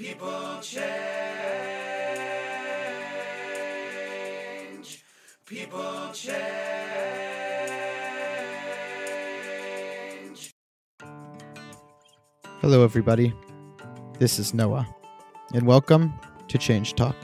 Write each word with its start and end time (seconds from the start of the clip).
People 0.00 0.58
change. 0.62 0.80
People 5.44 6.10
change. 6.14 6.30
Hello, 12.62 12.82
everybody. 12.82 13.34
This 14.18 14.38
is 14.38 14.54
Noah, 14.54 14.88
and 15.52 15.66
welcome 15.66 16.14
to 16.48 16.56
Change 16.56 16.94
Talk, 16.94 17.14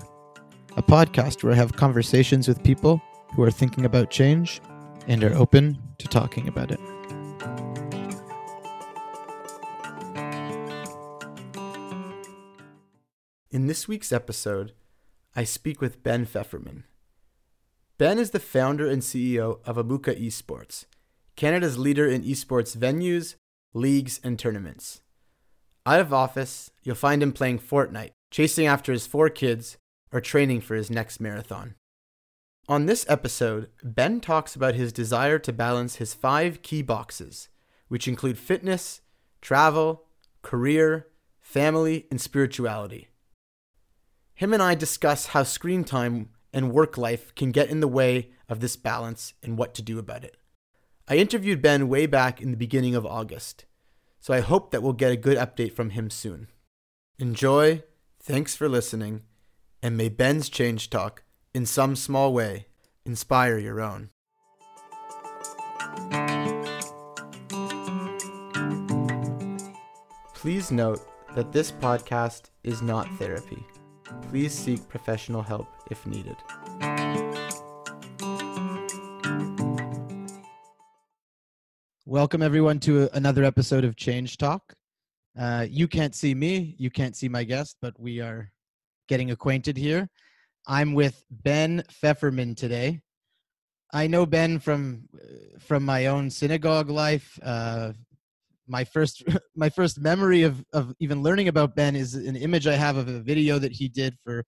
a 0.77 0.83
podcast 0.83 1.43
where 1.43 1.55
I 1.55 1.57
have 1.57 1.73
conversations 1.73 2.47
with 2.47 2.63
people 2.63 3.01
who 3.35 3.43
are 3.43 3.51
thinking 3.51 3.87
about 3.87 4.11
change 4.11 4.61
and 5.09 5.25
are 5.25 5.35
open 5.35 5.79
to 5.97 6.09
talking 6.09 6.47
about 6.47 6.71
it. 6.71 6.96
This 13.77 13.87
week's 13.87 14.11
episode, 14.11 14.73
I 15.35 15.45
speak 15.45 15.83
with 15.83 16.03
Ben 16.03 16.25
Pfefferman. 16.25 16.85
Ben 17.99 18.19
is 18.19 18.31
the 18.31 18.41
founder 18.41 18.89
and 18.89 19.03
CEO 19.03 19.59
of 19.67 19.77
Amuka 19.77 20.19
Esports, 20.19 20.87
Canada's 21.37 21.77
leader 21.77 22.09
in 22.09 22.23
esports 22.23 22.75
venues, 22.75 23.35
leagues, 23.75 24.19
and 24.25 24.39
tournaments. 24.39 25.03
Out 25.85 26.01
of 26.01 26.15
office, 26.15 26.71
you'll 26.85 26.95
find 26.95 27.23
him 27.23 27.33
playing 27.33 27.59
Fortnite, 27.59 28.13
chasing 28.31 28.67
after 28.67 28.93
his 28.93 29.07
four 29.07 29.29
kids, 29.29 29.77
or 30.11 30.23
training 30.23 30.63
for 30.63 30.75
his 30.75 30.91
next 30.91 31.21
marathon. 31.21 31.75
On 32.71 32.87
this 32.87 33.05
episode, 33.11 33.69
Ben 33.85 34.23
talks 34.23 34.57
about 34.57 34.75
his 34.75 34.91
desire 34.91 35.39
to 35.41 35.53
balance 35.53 35.97
his 35.97 36.15
five 36.15 36.63
key 36.63 36.81
boxes, 36.81 37.51
which 37.89 38.09
include 38.09 38.39
fitness, 38.39 39.03
travel, 39.43 40.07
career, 40.41 41.09
family, 41.43 42.07
and 42.11 42.19
spirituality. 42.19 43.09
Him 44.37 44.53
and 44.53 44.63
I 44.63 44.75
discuss 44.75 45.29
how 45.29 45.45
screen 45.45 45.83
time 45.83 46.29
and 46.53 46.71
work 46.71 46.99
life 46.99 47.35
can 47.35 47.53
get 47.53 47.71
in 47.71 47.81
the 47.81 47.89
way 47.89 48.33
of 48.51 48.61
this 48.61 48.77
balance 48.77 49.33
and 49.43 49.57
what 49.57 49.75
to 49.75 49.83
do 49.83 49.99
about 49.99 50.25
it. 50.25 50.37
I 51.09 51.17
interviewed 51.17 51.63
Ben 51.63 51.89
way 51.89 52.05
back 52.05 52.43
in 52.43 52.51
the 52.51 52.57
beginning 52.59 52.95
of 52.95 53.07
August, 53.07 53.65
so 54.21 54.35
I 54.35 54.41
hope 54.41 54.73
that 54.73 54.83
we'll 54.83 54.93
get 54.93 55.11
a 55.11 55.17
good 55.17 55.39
update 55.39 55.73
from 55.73 55.91
him 55.91 56.11
soon. 56.11 56.49
Enjoy, 57.19 57.83
thanks 58.23 58.55
for 58.55 58.69
listening, 58.69 59.23
and 59.83 59.97
may 59.97 60.11
Ben's 60.11 60.51
change 60.51 60.91
talk, 60.91 61.23
in 61.55 61.65
some 61.65 61.97
small 61.97 62.35
way, 62.35 62.67
inspire 63.07 63.57
your 63.57 63.81
own. 63.81 64.11
Please 70.35 70.71
note 70.71 71.01
that 71.35 71.53
this 71.53 71.73
podcast 71.73 72.51
is 72.63 72.83
not 72.83 73.09
therapy. 73.17 73.65
Please 74.31 74.53
seek 74.53 74.89
professional 74.89 75.43
help 75.43 75.67
if 75.91 76.07
needed. 76.07 76.37
Welcome, 82.05 82.41
everyone, 82.43 82.79
to 82.81 83.09
another 83.15 83.43
episode 83.43 83.85
of 83.85 83.97
Change 83.97 84.39
Talk. 84.39 84.75
Uh, 85.39 85.67
you 85.69 85.89
can't 85.89 86.15
see 86.15 86.35
me, 86.35 86.77
you 86.79 86.89
can't 86.91 87.17
see 87.17 87.29
my 87.29 87.43
guest, 87.43 87.77
but 87.83 87.99
we 87.99 88.21
are 88.21 88.53
getting 89.09 89.33
acquainted 89.33 89.77
here. 89.77 90.09
I'm 90.67 90.95
with 90.95 91.25
Ben 91.31 91.83
Pfefferman 91.91 92.57
today. 92.57 93.01
I 93.93 94.07
know 94.07 94.25
Ben 94.25 94.59
from 94.59 95.09
from 95.59 95.85
my 95.85 96.07
own 96.07 96.31
synagogue 96.31 96.91
life. 96.91 97.39
Uh, 97.43 97.93
my 98.67 98.85
first 98.85 99.23
my 99.57 99.69
first 99.69 100.01
memory 100.01 100.43
of 100.43 100.65
of 100.73 100.95
even 101.01 101.23
learning 101.23 101.49
about 101.49 101.77
Ben 101.77 101.97
is 101.97 102.15
an 102.15 102.37
image 102.37 102.67
I 102.67 102.75
have 102.75 102.97
of 102.97 103.09
a 103.09 103.21
video 103.21 103.59
that 103.59 103.73
he 103.73 103.89
did 103.89 104.17
for 104.23 104.45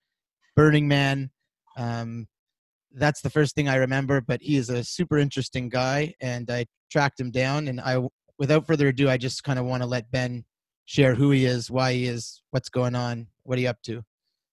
Burning 0.57 0.89
Man. 0.89 1.31
Um, 1.77 2.27
that's 2.93 3.21
the 3.21 3.31
first 3.31 3.55
thing 3.55 3.69
I 3.69 3.77
remember. 3.77 4.21
But 4.21 4.43
he 4.43 4.57
is 4.57 4.71
a 4.71 4.85
super 4.85 5.19
interesting 5.19 5.69
guy, 5.69 6.15
and 6.21 6.51
I 6.51 6.67
tracked 6.91 7.21
him 7.21 7.31
down. 7.31 7.69
And 7.69 7.81
I, 7.81 8.03
without 8.39 8.67
further 8.67 8.89
ado, 8.89 9.09
I 9.09 9.17
just 9.17 9.45
kind 9.45 9.59
of 9.59 9.67
want 9.67 9.83
to 9.83 9.89
let 9.89 10.11
Ben 10.11 10.45
share 10.85 11.15
who 11.15 11.31
he 11.31 11.45
is, 11.45 11.71
why 11.71 11.93
he 11.93 12.07
is, 12.07 12.43
what's 12.51 12.71
going 12.71 12.95
on, 12.95 13.27
what 13.43 13.59
are 13.59 13.61
you 13.61 13.69
up 13.69 13.83
to. 13.83 14.03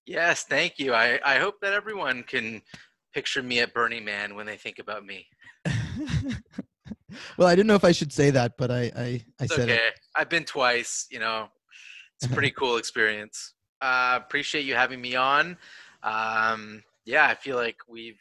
Yes, 0.06 0.44
thank 0.44 0.78
you. 0.78 0.94
I, 0.94 1.20
I 1.26 1.40
hope 1.40 1.56
that 1.62 1.74
everyone 1.74 2.24
can 2.24 2.62
picture 3.14 3.42
me 3.42 3.60
at 3.62 3.74
Burning 3.74 4.06
Man 4.06 4.36
when 4.36 4.46
they 4.46 4.58
think 4.58 4.78
about 4.80 5.06
me. 5.06 5.28
well, 7.38 7.48
I 7.48 7.56
didn't 7.56 7.68
know 7.68 7.76
if 7.76 7.84
I 7.84 7.92
should 7.92 8.14
say 8.14 8.30
that, 8.32 8.58
but 8.58 8.72
I 8.72 8.92
I, 8.96 9.26
I 9.40 9.46
said 9.48 9.70
okay. 9.70 9.76
it. 9.76 10.00
I've 10.16 10.30
been 10.30 10.46
twice. 10.46 11.08
You 11.10 11.20
know, 11.20 11.48
it's 12.18 12.32
a 12.32 12.34
pretty 12.34 12.52
cool 12.58 12.78
experience. 12.78 13.54
Uh, 13.82 14.20
appreciate 14.22 14.66
you 14.66 14.76
having 14.76 15.02
me 15.02 15.16
on. 15.16 15.58
Um, 16.04 16.84
yeah, 17.06 17.28
I 17.28 17.36
feel 17.36 17.56
like 17.56 17.78
we've 17.88 18.20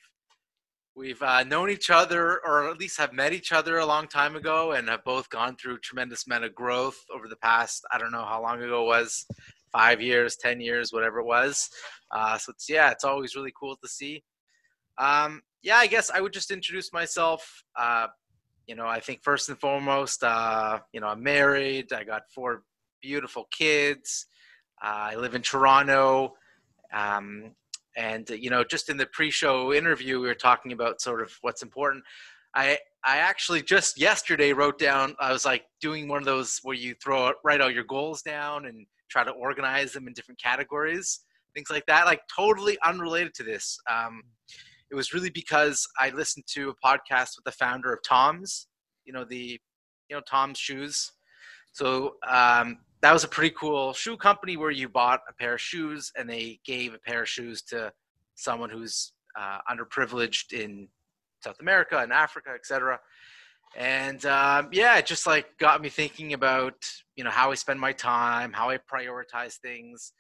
we've 0.96 1.22
uh, 1.22 1.42
known 1.44 1.70
each 1.70 1.90
other, 1.90 2.40
or 2.44 2.70
at 2.70 2.78
least 2.78 2.98
have 2.98 3.12
met 3.12 3.32
each 3.32 3.52
other 3.52 3.78
a 3.78 3.86
long 3.86 4.06
time 4.06 4.36
ago, 4.36 4.72
and 4.72 4.88
have 4.88 5.04
both 5.04 5.28
gone 5.30 5.56
through 5.56 5.78
tremendous 5.78 6.26
amount 6.26 6.44
of 6.44 6.54
growth 6.54 6.98
over 7.14 7.28
the 7.28 7.36
past. 7.36 7.84
I 7.92 7.98
don't 7.98 8.12
know 8.12 8.24
how 8.24 8.42
long 8.42 8.62
ago 8.62 8.84
it 8.84 8.86
was, 8.86 9.26
five 9.72 10.00
years, 10.00 10.36
ten 10.36 10.60
years, 10.60 10.92
whatever 10.92 11.20
it 11.20 11.26
was. 11.26 11.68
Uh, 12.10 12.38
so 12.38 12.50
it's 12.50 12.68
yeah, 12.68 12.90
it's 12.90 13.04
always 13.04 13.34
really 13.34 13.52
cool 13.58 13.76
to 13.76 13.88
see. 13.88 14.22
Um, 14.98 15.42
yeah, 15.62 15.76
I 15.76 15.86
guess 15.86 16.10
I 16.10 16.20
would 16.20 16.32
just 16.32 16.50
introduce 16.50 16.92
myself. 16.92 17.64
Uh, 17.76 18.08
you 18.66 18.74
know, 18.74 18.86
I 18.86 19.00
think 19.00 19.22
first 19.22 19.48
and 19.48 19.58
foremost, 19.58 20.22
uh, 20.22 20.80
you 20.92 21.00
know, 21.00 21.08
I'm 21.08 21.22
married. 21.22 21.92
I 21.92 22.04
got 22.04 22.22
four 22.34 22.62
beautiful 23.02 23.46
kids. 23.50 24.26
Uh, 24.82 25.12
I 25.12 25.16
live 25.16 25.34
in 25.34 25.42
Toronto. 25.42 26.34
Um, 26.92 27.52
and 27.96 28.28
you 28.30 28.50
know, 28.50 28.64
just 28.64 28.88
in 28.88 28.96
the 28.96 29.06
pre-show 29.06 29.72
interview, 29.72 30.20
we 30.20 30.26
were 30.26 30.34
talking 30.34 30.72
about 30.72 31.00
sort 31.00 31.22
of 31.22 31.32
what's 31.42 31.62
important. 31.62 32.02
I 32.54 32.78
I 33.04 33.18
actually 33.18 33.62
just 33.62 34.00
yesterday 34.00 34.52
wrote 34.52 34.78
down. 34.78 35.14
I 35.20 35.32
was 35.32 35.44
like 35.44 35.64
doing 35.80 36.08
one 36.08 36.18
of 36.18 36.24
those 36.24 36.58
where 36.62 36.76
you 36.76 36.94
throw 37.02 37.32
write 37.44 37.60
all 37.60 37.70
your 37.70 37.84
goals 37.84 38.22
down 38.22 38.66
and 38.66 38.86
try 39.10 39.24
to 39.24 39.30
organize 39.30 39.92
them 39.92 40.08
in 40.08 40.14
different 40.14 40.40
categories, 40.40 41.20
things 41.54 41.70
like 41.70 41.86
that. 41.86 42.06
Like 42.06 42.22
totally 42.34 42.78
unrelated 42.84 43.34
to 43.34 43.42
this. 43.42 43.78
Um, 43.90 44.22
it 44.94 44.96
was 44.96 45.12
really 45.12 45.30
because 45.30 45.88
I 45.98 46.10
listened 46.10 46.46
to 46.50 46.70
a 46.70 46.86
podcast 46.86 47.30
with 47.36 47.44
the 47.44 47.50
founder 47.50 47.92
of 47.92 47.98
Tom's. 48.06 48.68
You 49.04 49.12
know 49.12 49.24
the, 49.24 49.58
you 50.08 50.16
know 50.16 50.20
Tom's 50.20 50.56
shoes. 50.56 51.10
So 51.72 52.14
um, 52.24 52.78
that 53.02 53.12
was 53.12 53.24
a 53.24 53.28
pretty 53.28 53.52
cool 53.58 53.92
shoe 53.92 54.16
company 54.16 54.56
where 54.56 54.70
you 54.70 54.88
bought 54.88 55.18
a 55.28 55.32
pair 55.32 55.54
of 55.54 55.60
shoes 55.60 56.12
and 56.16 56.30
they 56.30 56.60
gave 56.64 56.94
a 56.94 56.98
pair 56.98 57.22
of 57.22 57.28
shoes 57.28 57.60
to 57.62 57.92
someone 58.36 58.70
who's 58.70 59.14
uh, 59.36 59.58
underprivileged 59.68 60.52
in 60.52 60.86
South 61.42 61.58
America 61.58 61.98
and 61.98 62.12
Africa, 62.12 62.50
etc. 62.54 63.00
And 63.76 64.24
um, 64.26 64.68
yeah, 64.70 64.96
it 64.98 65.06
just 65.06 65.26
like 65.26 65.58
got 65.58 65.82
me 65.82 65.88
thinking 65.88 66.34
about 66.34 66.76
you 67.16 67.24
know 67.24 67.30
how 67.30 67.50
I 67.50 67.56
spend 67.56 67.80
my 67.80 67.92
time, 67.92 68.52
how 68.52 68.70
I 68.70 68.78
prioritize 68.78 69.56
things. 69.56 70.12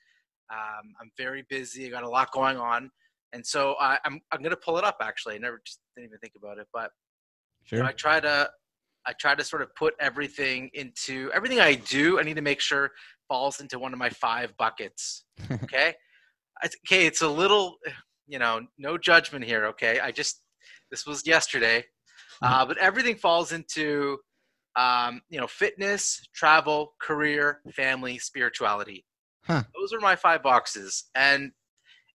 Um, 0.52 0.94
I'm 1.00 1.12
very 1.16 1.44
busy. 1.48 1.86
I 1.86 1.90
got 1.90 2.02
a 2.02 2.08
lot 2.08 2.32
going 2.32 2.56
on, 2.56 2.90
and 3.34 3.44
so 3.44 3.74
I, 3.80 3.98
I'm 4.04 4.20
I'm 4.32 4.42
gonna 4.42 4.56
pull 4.56 4.78
it 4.78 4.84
up. 4.84 4.98
Actually, 5.02 5.34
I 5.34 5.38
never 5.38 5.60
just 5.66 5.80
didn't 5.96 6.08
even 6.08 6.18
think 6.18 6.34
about 6.36 6.58
it, 6.58 6.66
but 6.72 6.90
you 7.70 7.78
know, 7.78 7.86
I 7.86 7.92
try 7.92 8.20
to 8.20 8.48
I 9.06 9.12
try 9.12 9.34
to 9.34 9.44
sort 9.44 9.60
of 9.62 9.74
put 9.74 9.94
everything 10.00 10.70
into 10.72 11.30
everything 11.34 11.60
I 11.60 11.74
do. 11.74 12.18
I 12.18 12.22
need 12.22 12.36
to 12.36 12.42
make 12.42 12.60
sure 12.60 12.92
falls 13.28 13.60
into 13.60 13.78
one 13.78 13.92
of 13.92 13.98
my 13.98 14.10
five 14.10 14.56
buckets. 14.56 15.24
Okay, 15.64 15.94
I, 16.62 16.68
okay, 16.86 17.06
it's 17.06 17.22
a 17.22 17.28
little, 17.28 17.76
you 18.28 18.38
know, 18.38 18.60
no 18.78 18.96
judgment 18.96 19.44
here. 19.44 19.66
Okay, 19.66 19.98
I 19.98 20.12
just 20.12 20.42
this 20.90 21.04
was 21.04 21.26
yesterday, 21.26 21.84
uh, 22.42 22.64
but 22.64 22.78
everything 22.78 23.16
falls 23.16 23.50
into, 23.52 24.18
um, 24.76 25.20
you 25.28 25.40
know, 25.40 25.46
fitness, 25.46 26.22
travel, 26.34 26.94
career, 27.00 27.60
family, 27.72 28.18
spirituality. 28.18 29.04
Huh. 29.42 29.64
Those 29.74 29.92
are 29.92 30.00
my 30.00 30.16
five 30.16 30.42
boxes, 30.42 31.04
and 31.14 31.50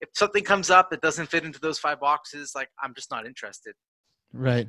if 0.01 0.09
something 0.13 0.43
comes 0.43 0.69
up 0.69 0.89
that 0.91 1.01
doesn't 1.01 1.27
fit 1.27 1.43
into 1.43 1.59
those 1.59 1.79
five 1.79 1.99
boxes, 1.99 2.53
like 2.55 2.69
I'm 2.81 2.93
just 2.93 3.11
not 3.11 3.25
interested. 3.25 3.73
Right. 4.33 4.67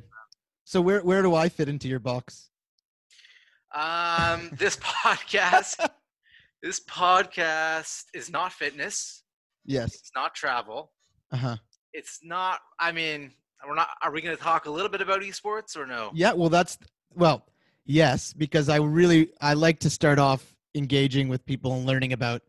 So 0.63 0.81
where 0.81 1.01
where 1.01 1.21
do 1.21 1.35
I 1.35 1.49
fit 1.49 1.69
into 1.69 1.87
your 1.87 1.99
box? 1.99 2.49
Um, 3.73 4.49
this 4.57 4.77
podcast, 4.77 5.89
this 6.61 6.79
podcast 6.81 8.05
is 8.13 8.29
not 8.29 8.53
fitness. 8.53 9.23
Yes. 9.65 9.95
It's 9.95 10.11
not 10.15 10.33
travel. 10.33 10.91
Uh 11.31 11.37
huh. 11.37 11.55
It's 11.93 12.19
not. 12.23 12.59
I 12.79 12.91
mean, 12.91 13.31
we're 13.67 13.75
not. 13.75 13.89
Are 14.01 14.11
we 14.11 14.21
going 14.21 14.35
to 14.35 14.41
talk 14.41 14.65
a 14.65 14.71
little 14.71 14.89
bit 14.89 15.01
about 15.01 15.21
esports 15.21 15.77
or 15.77 15.85
no? 15.85 16.11
Yeah. 16.13 16.33
Well, 16.33 16.49
that's 16.49 16.77
well, 17.13 17.45
yes, 17.85 18.33
because 18.33 18.69
I 18.69 18.77
really 18.77 19.31
I 19.41 19.53
like 19.53 19.79
to 19.79 19.89
start 19.89 20.19
off 20.19 20.55
engaging 20.75 21.27
with 21.27 21.45
people 21.45 21.73
and 21.73 21.85
learning 21.85 22.13
about 22.13 22.41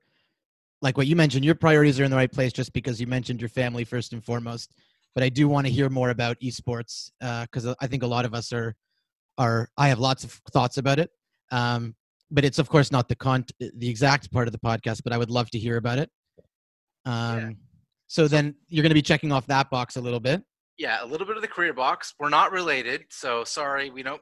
like 0.83 0.97
what 0.99 1.07
you 1.07 1.17
mentioned. 1.17 1.45
Your 1.45 1.55
priorities 1.55 1.99
are 1.99 2.05
in 2.05 2.11
the 2.11 2.17
right 2.17 2.31
place, 2.31 2.53
just 2.53 2.73
because 2.73 3.01
you 3.01 3.07
mentioned 3.07 3.41
your 3.41 3.49
family 3.49 3.85
first 3.85 4.13
and 4.13 4.23
foremost. 4.23 4.75
But 5.15 5.25
I 5.25 5.29
do 5.29 5.49
want 5.49 5.67
to 5.67 5.73
hear 5.73 5.89
more 5.89 6.11
about 6.11 6.39
esports 6.41 7.11
because 7.21 7.67
I 7.81 7.87
think 7.87 8.03
a 8.03 8.07
lot 8.07 8.25
of 8.25 8.35
us 8.35 8.53
are 8.53 8.75
are. 9.39 9.69
I 9.79 9.89
have 9.89 9.99
lots 9.99 10.25
of 10.25 10.33
thoughts 10.53 10.77
about 10.77 10.99
it. 10.99 11.11
Um, 11.51 11.95
but 12.31 12.45
it's 12.45 12.59
of 12.59 12.69
course 12.69 12.91
not 12.91 13.09
the 13.09 13.15
con 13.15 13.45
the 13.61 13.89
exact 13.89 14.31
part 14.33 14.49
of 14.49 14.53
the 14.53 14.59
podcast. 14.59 15.03
But 15.05 15.13
I 15.13 15.19
would 15.19 15.31
love 15.31 15.51
to 15.51 15.59
hear 15.59 15.77
about 15.77 15.99
it. 15.99 16.11
Um, 17.07 17.39
Yeah. 17.39 17.51
So 18.09 18.29
then 18.29 18.55
you're 18.69 18.83
going 18.83 18.91
to 18.91 18.95
be 18.95 19.01
checking 19.01 19.33
off 19.33 19.47
that 19.47 19.71
box 19.71 19.97
a 19.97 20.01
little 20.01 20.21
bit. 20.21 20.43
Yeah, 20.77 21.03
a 21.03 21.07
little 21.07 21.27
bit 21.27 21.37
of 21.37 21.43
the 21.43 21.49
career 21.49 21.73
box. 21.73 22.13
We're 22.21 22.29
not 22.29 22.53
related, 22.53 23.05
so 23.09 23.43
sorry, 23.43 23.89
we 23.89 24.03
don't. 24.03 24.21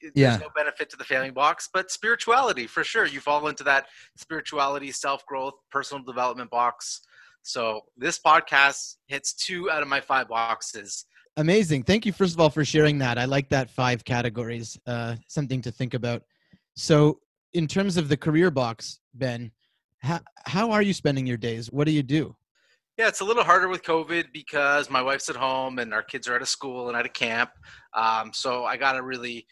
There's 0.00 0.12
Yeah. 0.14 0.36
no 0.36 0.48
benefit 0.54 0.90
to 0.90 0.96
the 0.96 1.04
failing 1.04 1.32
box, 1.32 1.68
but 1.72 1.90
spirituality 1.90 2.66
for 2.66 2.84
sure. 2.84 3.06
You 3.06 3.20
fall 3.20 3.48
into 3.48 3.64
that 3.64 3.86
spirituality, 4.16 4.92
self 4.92 5.24
growth, 5.26 5.54
personal 5.70 6.02
development 6.04 6.50
box. 6.50 7.00
So 7.42 7.82
this 7.96 8.18
podcast 8.18 8.96
hits 9.06 9.32
two 9.32 9.70
out 9.70 9.82
of 9.82 9.88
my 9.88 10.00
five 10.00 10.28
boxes. 10.28 11.06
Amazing. 11.36 11.84
Thank 11.84 12.04
you, 12.04 12.12
first 12.12 12.34
of 12.34 12.40
all, 12.40 12.50
for 12.50 12.64
sharing 12.64 12.98
that. 12.98 13.16
I 13.16 13.24
like 13.24 13.48
that 13.50 13.70
five 13.70 14.04
categories, 14.04 14.76
uh, 14.86 15.14
something 15.28 15.62
to 15.62 15.70
think 15.70 15.94
about. 15.94 16.22
So, 16.74 17.20
in 17.52 17.66
terms 17.66 17.96
of 17.96 18.08
the 18.08 18.16
career 18.16 18.50
box, 18.50 18.98
Ben, 19.14 19.52
how, 20.00 20.20
how 20.46 20.70
are 20.72 20.82
you 20.82 20.92
spending 20.92 21.26
your 21.26 21.36
days? 21.36 21.68
What 21.72 21.86
do 21.86 21.92
you 21.92 22.02
do? 22.02 22.36
Yeah, 22.98 23.06
it's 23.06 23.20
a 23.20 23.24
little 23.24 23.44
harder 23.44 23.68
with 23.68 23.84
COVID 23.84 24.32
because 24.32 24.90
my 24.90 25.00
wife's 25.00 25.28
at 25.28 25.36
home 25.36 25.78
and 25.78 25.94
our 25.94 26.02
kids 26.02 26.26
are 26.26 26.34
at 26.34 26.42
a 26.42 26.46
school 26.46 26.88
and 26.88 26.96
at 26.96 27.06
a 27.06 27.08
camp. 27.08 27.50
Um, 27.94 28.32
so 28.34 28.64
I 28.64 28.76
got 28.76 28.92
to 28.94 29.02
really 29.02 29.46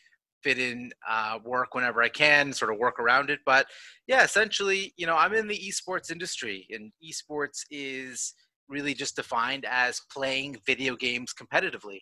fit 0.47 0.59
in 0.61 0.93
uh, 1.09 1.41
work 1.45 1.75
whenever 1.75 2.01
I 2.01 2.09
can, 2.09 2.53
sort 2.53 2.73
of 2.73 2.79
work 2.79 3.01
around 3.01 3.31
it. 3.31 3.41
But 3.45 3.67
yeah, 4.07 4.23
essentially, 4.23 4.95
you 4.97 5.05
know, 5.05 5.17
I'm 5.17 5.35
in 5.35 5.49
the 5.49 5.59
esports 5.59 6.13
industry, 6.13 6.69
and 6.71 6.93
esports 7.03 7.63
is 7.69 8.33
really 8.69 8.95
just 8.95 9.17
defined 9.17 9.67
as 9.69 10.01
playing 10.13 10.59
video 10.65 10.95
games 10.95 11.35
competitively. 11.35 11.99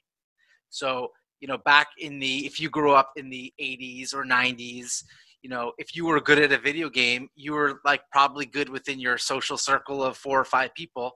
So, 0.69 1.09
you 1.41 1.49
know, 1.49 1.57
back 1.65 1.89
in 1.99 2.19
the, 2.19 2.45
if 2.45 2.61
you 2.61 2.69
grew 2.69 2.93
up 2.93 3.13
in 3.17 3.31
the 3.31 3.51
80s 3.59 4.13
or 4.13 4.25
90s, 4.25 5.03
you 5.43 5.49
know, 5.49 5.73
if 5.79 5.97
you 5.97 6.05
were 6.05 6.21
good 6.21 6.39
at 6.39 6.53
a 6.53 6.59
video 6.59 6.91
game, 6.91 7.29
you 7.35 7.53
were 7.53 7.81
like 7.85 8.03
probably 8.13 8.45
good 8.45 8.69
within 8.69 9.01
your 9.01 9.17
social 9.17 9.57
circle 9.57 10.03
of 10.03 10.19
four 10.19 10.39
or 10.39 10.45
five 10.45 10.75
people. 10.75 11.13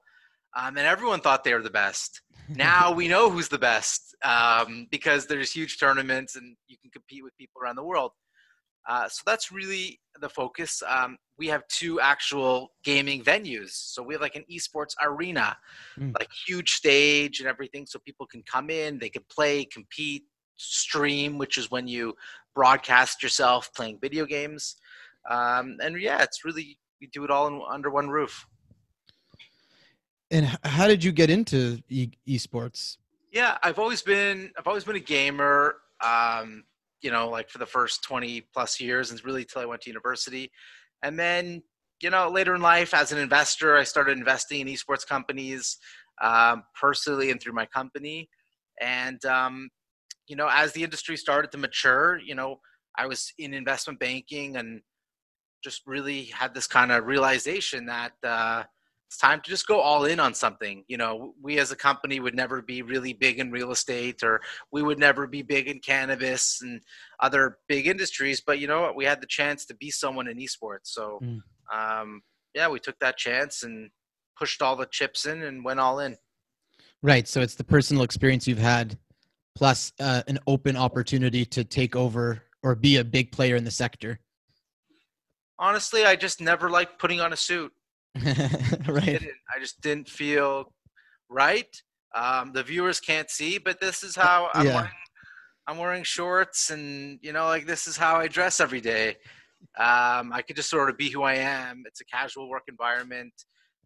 Um, 0.59 0.77
and 0.77 0.87
everyone 0.87 1.21
thought 1.21 1.45
they 1.45 1.55
were 1.55 1.63
the 1.63 1.71
best. 1.71 2.21
Now 2.49 2.93
we 2.93 3.07
know 3.09 3.31
who's 3.31 3.49
the 3.49 3.59
best 3.59 4.17
um, 4.25 4.87
because 4.91 5.27
there's 5.27 5.53
huge 5.53 5.79
tournaments 5.79 6.35
and 6.35 6.57
you 6.67 6.77
can 6.83 6.91
compete 6.91 7.23
with 7.23 7.37
people 7.37 7.63
around 7.63 7.77
the 7.77 7.85
world. 7.85 8.13
Uh, 8.89 9.07
so 9.07 9.23
that's 9.27 9.53
really 9.53 10.01
the 10.21 10.31
focus. 10.31 10.83
Um, 10.89 11.19
we 11.39 11.47
have 11.49 11.63
two 11.69 12.01
actual 12.01 12.73
gaming 12.83 13.23
venues. 13.23 13.73
So 13.73 14.03
we 14.03 14.15
have 14.15 14.23
like 14.23 14.35
an 14.35 14.45
esports 14.51 14.95
arena, 15.03 15.57
Mm. 15.99 16.19
like 16.19 16.31
huge 16.47 16.71
stage 16.73 17.41
and 17.41 17.49
everything, 17.49 17.87
so 17.87 17.99
people 17.99 18.27
can 18.27 18.43
come 18.43 18.71
in, 18.71 18.99
they 18.99 19.11
can 19.11 19.25
play, 19.31 19.65
compete, 19.67 20.25
stream, 20.57 21.39
which 21.39 21.59
is 21.59 21.71
when 21.71 21.87
you 21.87 22.15
broadcast 22.55 23.23
yourself 23.23 23.71
playing 23.75 23.99
video 24.01 24.25
games. 24.25 24.77
Um, 25.29 25.77
and 25.83 26.01
yeah, 26.01 26.23
it's 26.23 26.45
really 26.45 26.79
we 27.01 27.09
do 27.09 27.25
it 27.25 27.31
all 27.31 27.47
in, 27.47 27.61
under 27.71 27.91
one 27.91 28.09
roof. 28.09 28.47
And 30.31 30.59
how 30.63 30.87
did 30.87 31.03
you 31.03 31.13
get 31.13 31.31
into 31.31 31.83
e- 31.89 32.11
esports? 32.27 32.99
Yeah, 33.33 33.57
I've 33.63 33.79
always 33.79 34.03
been 34.03 34.51
I've 34.59 34.67
always 34.67 34.85
been 34.85 34.97
a 34.97 35.01
gamer. 35.01 35.77
Um, 36.05 36.65
you 37.01 37.11
know, 37.11 37.29
like 37.29 37.49
for 37.49 37.59
the 37.59 37.67
first 37.67 38.03
twenty 38.03 38.43
plus 38.53 38.81
years, 38.81 39.11
and 39.11 39.25
really 39.25 39.45
till 39.45 39.63
I 39.63 39.67
went 39.67 39.83
to 39.83 39.91
university, 39.91 40.51
and 41.03 41.19
then 41.19 41.63
you 42.01 42.11
know 42.11 42.29
later 42.31 42.55
in 42.55 42.61
life 42.61 42.95
as 42.95 43.13
an 43.13 43.19
investor, 43.19 43.77
I 43.77 43.85
started 43.85 44.19
investing 44.19 44.61
in 44.61 44.67
esports 44.69 45.07
companies 45.07 45.79
um, 46.23 46.65
personally 46.79 47.31
and 47.31 47.41
through 47.41 47.55
my 47.55 47.67
company, 47.67 48.29
and 48.81 49.25
um, 49.25 49.71
you 50.27 50.37
know 50.37 50.49
as 50.53 50.73
the 50.73 50.85
industry 50.85 51.17
started 51.17 51.53
to 51.53 51.59
mature, 51.59 52.19
you 52.19 52.35
know 52.35 52.61
I 52.97 53.07
was 53.07 53.33
in 53.39 53.55
investment 53.55 53.99
banking 53.99 54.57
and 54.57 54.83
just 55.65 55.83
really 55.87 56.25
had 56.25 56.55
this 56.55 56.67
kind 56.67 56.93
of 56.93 57.07
realization 57.07 57.87
that. 57.87 58.13
Uh, 58.23 58.65
it's 59.09 59.17
time 59.17 59.41
to 59.41 59.49
just 59.49 59.67
go 59.67 59.81
all 59.81 60.05
in 60.05 60.21
on 60.21 60.35
something. 60.35 60.85
You 60.87 60.99
know, 60.99 61.33
we 61.41 61.59
as 61.59 61.73
a 61.73 61.77
company 61.77 62.21
would 62.21 62.35
never 62.35 62.61
be 62.61 62.83
really 62.83 63.15
big 63.15 63.39
in 63.39 63.51
real 63.51 63.71
estate 63.73 64.23
or 64.23 64.39
we 64.71 64.83
would 64.83 64.99
never 64.99 65.27
be 65.27 65.41
big 65.41 65.67
in 65.67 65.79
cannabis 65.81 66.61
and 66.61 66.83
other 67.19 67.57
big 67.69 67.87
industries. 67.87 68.43
But 68.47 68.59
you 68.59 68.67
know 68.67 68.83
what? 68.83 68.97
We 68.97 69.07
had 69.07 69.23
the 69.23 69.27
chance 69.27 69.65
to 69.67 69.75
be 69.75 69.91
someone 69.91 70.29
in 70.29 70.37
esports. 70.37 70.89
So, 70.89 71.21
Mm. 71.23 71.41
um, 71.73 72.21
yeah, 72.55 72.69
we 72.69 72.81
took 72.81 72.99
that 72.99 73.17
chance 73.17 73.63
and 73.63 73.89
pushed 74.37 74.61
all 74.61 74.77
the 74.77 74.87
chips 74.87 75.25
in 75.25 75.43
and 75.43 75.65
went 75.65 75.81
all 75.81 76.01
in. 76.01 76.15
Right. 77.01 77.27
So 77.27 77.41
it's 77.41 77.55
the 77.55 77.65
personal 77.65 78.03
experience 78.03 78.47
you've 78.47 78.59
had, 78.59 78.99
plus 79.55 79.91
uh, 80.01 80.23
an 80.29 80.39
open 80.47 80.77
opportunity 80.77 81.47
to 81.47 81.65
take 81.65 81.97
over 81.97 82.43
or 82.63 82.75
be 82.75 82.97
a 82.97 83.05
big 83.05 83.33
player 83.33 83.57
in 83.57 83.65
the 83.65 83.71
sector. 83.71 84.21
Honestly, 85.59 86.05
I 86.05 86.15
just 86.15 86.43
never 86.43 86.69
liked 86.69 86.99
putting 86.99 87.23
on 87.23 87.33
a 87.33 87.37
suit. 87.37 87.73
right. 88.89 89.05
didn't. 89.05 89.37
I 89.55 89.59
just 89.61 89.81
didn't 89.81 90.09
feel 90.09 90.73
right. 91.29 91.75
Um, 92.15 92.53
the 92.53 92.63
viewers 92.63 93.01
can't 93.01 93.31
see, 93.31 93.59
but 93.59 93.81
this 93.81 94.03
is 94.03 94.17
how 94.17 94.51
I'm 94.55 94.67
Yeah. 94.67 94.75
wearing. 94.75 94.91
I'm 95.67 95.77
wearing 95.77 96.03
shorts, 96.03 96.71
and 96.71 97.19
you 97.23 97.33
know, 97.33 97.45
like 97.47 97.67
this 97.67 97.87
is 97.87 97.97
how 97.97 98.17
I 98.17 98.27
dress 98.29 98.59
every 98.59 98.81
day. 98.81 99.17
Um, 99.77 100.33
I 100.33 100.43
could 100.47 100.57
just 100.57 100.71
sort 100.71 100.89
of 100.89 100.97
be 100.97 101.11
who 101.11 101.23
I 101.23 101.35
am. 101.35 101.83
It's 101.87 102.01
a 102.01 102.05
casual 102.07 102.49
work 102.49 102.63
environment, 102.69 103.35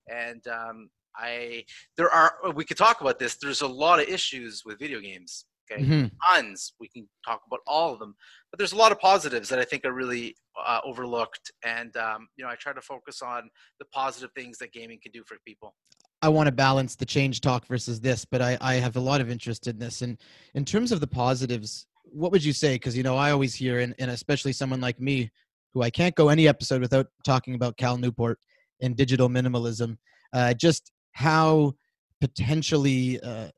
and 0.09 0.47
um, 0.47 0.91
I 1.17 1.65
there 1.97 2.09
are 2.11 2.35
we 2.55 2.65
could 2.65 2.77
talk 2.77 3.01
about 3.01 3.19
this. 3.19 3.37
There's 3.37 3.63
a 3.63 3.67
lot 3.67 3.99
of 4.01 4.09
issues 4.09 4.63
with 4.65 4.79
video 4.79 5.01
games. 5.01 5.45
Okay, 5.71 5.83
Mhm. 5.85 6.11
tons. 6.27 6.75
We 6.81 6.89
can 6.89 7.09
talk 7.25 7.43
about 7.47 7.61
all 7.67 7.93
of 7.93 7.99
them, 7.99 8.15
but 8.51 8.59
there's 8.59 8.73
a 8.73 8.77
lot 8.77 8.93
of 8.93 8.99
positives 8.99 9.49
that 9.49 9.59
I 9.59 9.65
think 9.65 9.85
are 9.85 9.93
really 9.93 10.35
uh, 10.65 10.81
overlooked. 10.85 11.53
And 11.65 11.97
um, 11.97 12.29
you 12.37 12.45
know, 12.45 12.51
I 12.51 12.57
try 12.57 12.73
to 12.73 12.81
focus 12.81 13.23
on 13.23 13.49
the 13.79 13.87
positive 13.87 14.31
things 14.35 14.59
that 14.59 14.73
gaming 14.73 14.99
can 15.03 15.13
do 15.13 15.23
for 15.27 15.37
people. 15.47 15.75
I 16.21 16.29
want 16.29 16.47
to 16.47 16.53
balance 16.53 16.95
the 16.95 17.07
change 17.07 17.41
talk 17.41 17.67
versus 17.67 18.01
this, 18.01 18.25
but 18.25 18.41
I, 18.41 18.57
I 18.61 18.75
have 18.75 18.97
a 18.97 19.01
lot 19.01 19.21
of 19.21 19.31
interest 19.31 19.67
in 19.67 19.79
this. 19.79 20.03
And 20.03 20.19
in 20.55 20.65
terms 20.65 20.93
of 20.93 21.01
the 21.01 21.07
positives, 21.07 21.87
what 22.05 22.31
would 22.33 22.45
you 22.45 22.53
say? 22.53 22.75
Because 22.75 22.97
you 22.97 23.03
know, 23.03 23.17
I 23.17 23.31
always 23.31 23.55
hear, 23.55 23.81
and, 23.81 23.95
and 23.99 24.11
especially 24.11 24.53
someone 24.53 24.81
like 24.81 25.01
me, 25.01 25.31
who 25.75 25.83
I 25.83 25.91
can't 25.91 26.15
go 26.15 26.29
any 26.29 26.47
episode 26.47 26.81
without 26.81 27.07
talking 27.25 27.55
about 27.55 27.77
Cal 27.77 27.97
Newport 27.97 28.39
and 28.83 28.95
digital 28.95 29.29
minimalism, 29.29 29.97
uh, 30.33 30.55
just 30.55 30.93
how 31.13 31.73
potentially 32.21 33.19
uh, 33.21 33.49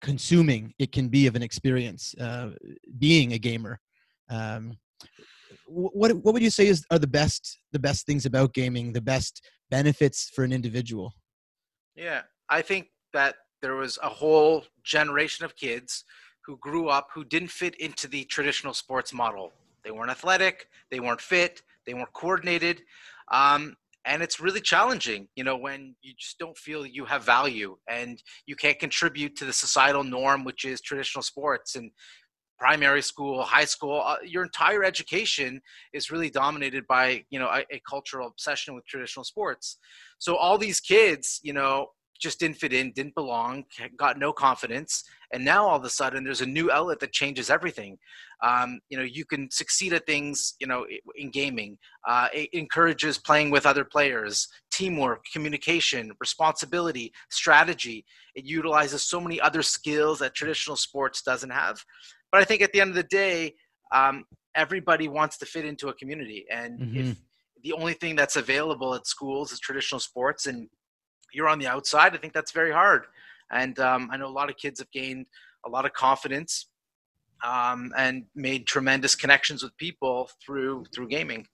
consuming 0.00 0.74
it 0.78 0.92
can 0.92 1.08
be 1.08 1.26
of 1.26 1.34
an 1.34 1.42
experience 1.42 2.14
uh, 2.20 2.50
being 2.98 3.32
a 3.32 3.38
gamer. 3.38 3.80
Um, 4.30 4.78
what 5.66 6.12
what 6.16 6.34
would 6.34 6.42
you 6.42 6.50
say 6.50 6.66
is 6.66 6.84
are 6.90 6.98
the 6.98 7.06
best 7.06 7.58
the 7.72 7.78
best 7.78 8.06
things 8.06 8.26
about 8.26 8.54
gaming, 8.54 8.92
the 8.92 9.00
best 9.00 9.46
benefits 9.70 10.30
for 10.34 10.44
an 10.44 10.52
individual? 10.52 11.14
Yeah, 11.94 12.22
I 12.48 12.62
think 12.62 12.88
that 13.12 13.36
there 13.60 13.76
was 13.76 13.98
a 14.02 14.08
whole 14.08 14.64
generation 14.84 15.44
of 15.44 15.56
kids 15.56 16.04
who 16.44 16.56
grew 16.58 16.88
up 16.88 17.08
who 17.14 17.24
didn't 17.24 17.50
fit 17.50 17.74
into 17.76 18.08
the 18.08 18.24
traditional 18.24 18.72
sports 18.72 19.12
model. 19.12 19.52
They 19.84 19.90
weren't 19.90 20.10
athletic, 20.10 20.68
they 20.90 21.00
weren't 21.00 21.20
fit, 21.20 21.62
they 21.86 21.94
weren't 21.94 22.12
coordinated. 22.12 22.82
Um, 23.30 23.76
and 24.08 24.22
it's 24.22 24.40
really 24.40 24.60
challenging, 24.60 25.28
you 25.36 25.44
know, 25.44 25.56
when 25.56 25.94
you 26.00 26.14
just 26.18 26.38
don't 26.38 26.56
feel 26.56 26.86
you 26.86 27.04
have 27.04 27.24
value 27.24 27.76
and 27.88 28.22
you 28.46 28.56
can't 28.56 28.78
contribute 28.78 29.36
to 29.36 29.44
the 29.44 29.52
societal 29.52 30.02
norm, 30.02 30.44
which 30.44 30.64
is 30.64 30.80
traditional 30.80 31.22
sports 31.22 31.76
and 31.76 31.90
primary 32.58 33.02
school, 33.02 33.42
high 33.42 33.66
school. 33.66 34.02
Uh, 34.04 34.16
your 34.24 34.42
entire 34.42 34.82
education 34.82 35.60
is 35.92 36.10
really 36.10 36.30
dominated 36.30 36.86
by, 36.86 37.22
you 37.28 37.38
know, 37.38 37.48
a, 37.48 37.64
a 37.70 37.80
cultural 37.88 38.26
obsession 38.26 38.74
with 38.74 38.86
traditional 38.86 39.24
sports. 39.24 39.76
So 40.18 40.36
all 40.36 40.56
these 40.56 40.80
kids, 40.80 41.38
you 41.42 41.52
know, 41.52 41.88
just 42.18 42.40
didn't 42.40 42.56
fit 42.56 42.72
in, 42.72 42.92
didn't 42.92 43.14
belong, 43.14 43.64
got 43.96 44.18
no 44.18 44.32
confidence, 44.32 45.04
and 45.32 45.44
now 45.44 45.66
all 45.66 45.76
of 45.76 45.84
a 45.84 45.90
sudden 45.90 46.24
there's 46.24 46.40
a 46.40 46.46
new 46.46 46.70
outlet 46.70 47.00
that 47.00 47.12
changes 47.12 47.50
everything. 47.50 47.98
Um, 48.42 48.80
you 48.88 48.96
know, 48.98 49.04
you 49.04 49.24
can 49.24 49.50
succeed 49.50 49.92
at 49.92 50.06
things, 50.06 50.54
you 50.60 50.66
know, 50.66 50.86
in 51.16 51.30
gaming. 51.30 51.78
Uh, 52.06 52.28
it 52.32 52.48
encourages 52.52 53.18
playing 53.18 53.50
with 53.50 53.66
other 53.66 53.84
players, 53.84 54.48
teamwork, 54.72 55.24
communication, 55.32 56.12
responsibility, 56.20 57.12
strategy. 57.30 58.04
It 58.34 58.44
utilizes 58.44 59.04
so 59.04 59.20
many 59.20 59.40
other 59.40 59.62
skills 59.62 60.18
that 60.20 60.34
traditional 60.34 60.76
sports 60.76 61.22
doesn't 61.22 61.50
have. 61.50 61.82
But 62.30 62.40
I 62.40 62.44
think 62.44 62.62
at 62.62 62.72
the 62.72 62.80
end 62.80 62.90
of 62.90 62.96
the 62.96 63.02
day, 63.04 63.54
um, 63.92 64.24
everybody 64.54 65.08
wants 65.08 65.38
to 65.38 65.46
fit 65.46 65.64
into 65.64 65.88
a 65.88 65.94
community, 65.94 66.46
and 66.50 66.80
Mhm. 66.80 66.96
if 66.96 67.16
the 67.62 67.72
only 67.72 67.94
thing 67.94 68.14
that's 68.14 68.36
available 68.36 68.94
at 68.94 69.06
schools 69.06 69.50
is 69.52 69.58
traditional 69.58 69.98
sports 69.98 70.46
and 70.46 70.68
you're 71.32 71.48
on 71.48 71.58
the 71.58 71.66
outside, 71.66 72.14
I 72.14 72.18
think 72.18 72.32
that's 72.32 72.52
very 72.52 72.72
hard. 72.72 73.06
And 73.50 73.78
um, 73.78 74.10
I 74.12 74.16
know 74.16 74.26
a 74.26 74.28
lot 74.28 74.50
of 74.50 74.56
kids 74.56 74.80
have 74.80 74.90
gained 74.90 75.26
a 75.66 75.70
lot 75.70 75.84
of 75.84 75.92
confidence 75.92 76.66
um, 77.44 77.92
and 77.96 78.24
made 78.34 78.66
tremendous 78.66 79.14
connections 79.14 79.62
with 79.62 79.76
people 79.76 80.30
through 80.44 80.84
through 80.94 81.08
gaming. 81.08 81.46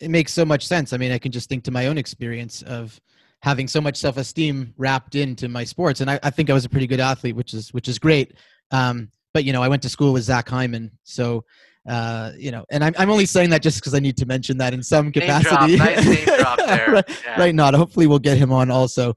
it 0.00 0.10
makes 0.10 0.32
so 0.32 0.44
much 0.44 0.66
sense. 0.66 0.92
I 0.92 0.96
mean, 0.96 1.12
I 1.12 1.18
can 1.18 1.32
just 1.32 1.48
think 1.48 1.64
to 1.64 1.70
my 1.70 1.86
own 1.86 1.98
experience 1.98 2.62
of 2.62 3.00
having 3.42 3.68
so 3.68 3.80
much 3.80 3.96
self-esteem 3.96 4.74
wrapped 4.76 5.14
into 5.14 5.48
my 5.48 5.64
sports, 5.64 6.00
and 6.00 6.10
I, 6.10 6.18
I 6.22 6.30
think 6.30 6.50
I 6.50 6.52
was 6.52 6.64
a 6.64 6.68
pretty 6.68 6.86
good 6.86 7.00
athlete, 7.00 7.36
which 7.36 7.54
is 7.54 7.72
which 7.72 7.88
is 7.88 7.98
great. 7.98 8.34
Um, 8.70 9.10
but 9.34 9.44
you 9.44 9.52
know, 9.52 9.62
I 9.62 9.68
went 9.68 9.82
to 9.82 9.88
school 9.88 10.12
with 10.12 10.24
Zach 10.24 10.48
Hyman, 10.48 10.90
so 11.04 11.44
uh, 11.88 12.32
you 12.36 12.50
know, 12.50 12.64
and 12.70 12.82
I'm, 12.84 12.94
I'm 12.98 13.10
only 13.10 13.26
saying 13.26 13.50
that 13.50 13.62
just 13.62 13.80
because 13.80 13.94
I 13.94 13.98
need 13.98 14.16
to 14.18 14.26
mention 14.26 14.58
that 14.58 14.74
in 14.74 14.82
some 14.82 15.06
Name 15.06 15.12
capacity. 15.12 15.76
drop, 15.76 15.88
nice 15.96 16.04
name 16.06 16.24
drop 16.38 16.58
there. 16.58 16.86
right, 16.92 17.22
Yeah. 17.24 17.40
right. 17.40 17.74
Hopefully, 17.74 18.06
we'll 18.06 18.18
get 18.18 18.36
him 18.38 18.52
on 18.52 18.70
also. 18.70 19.14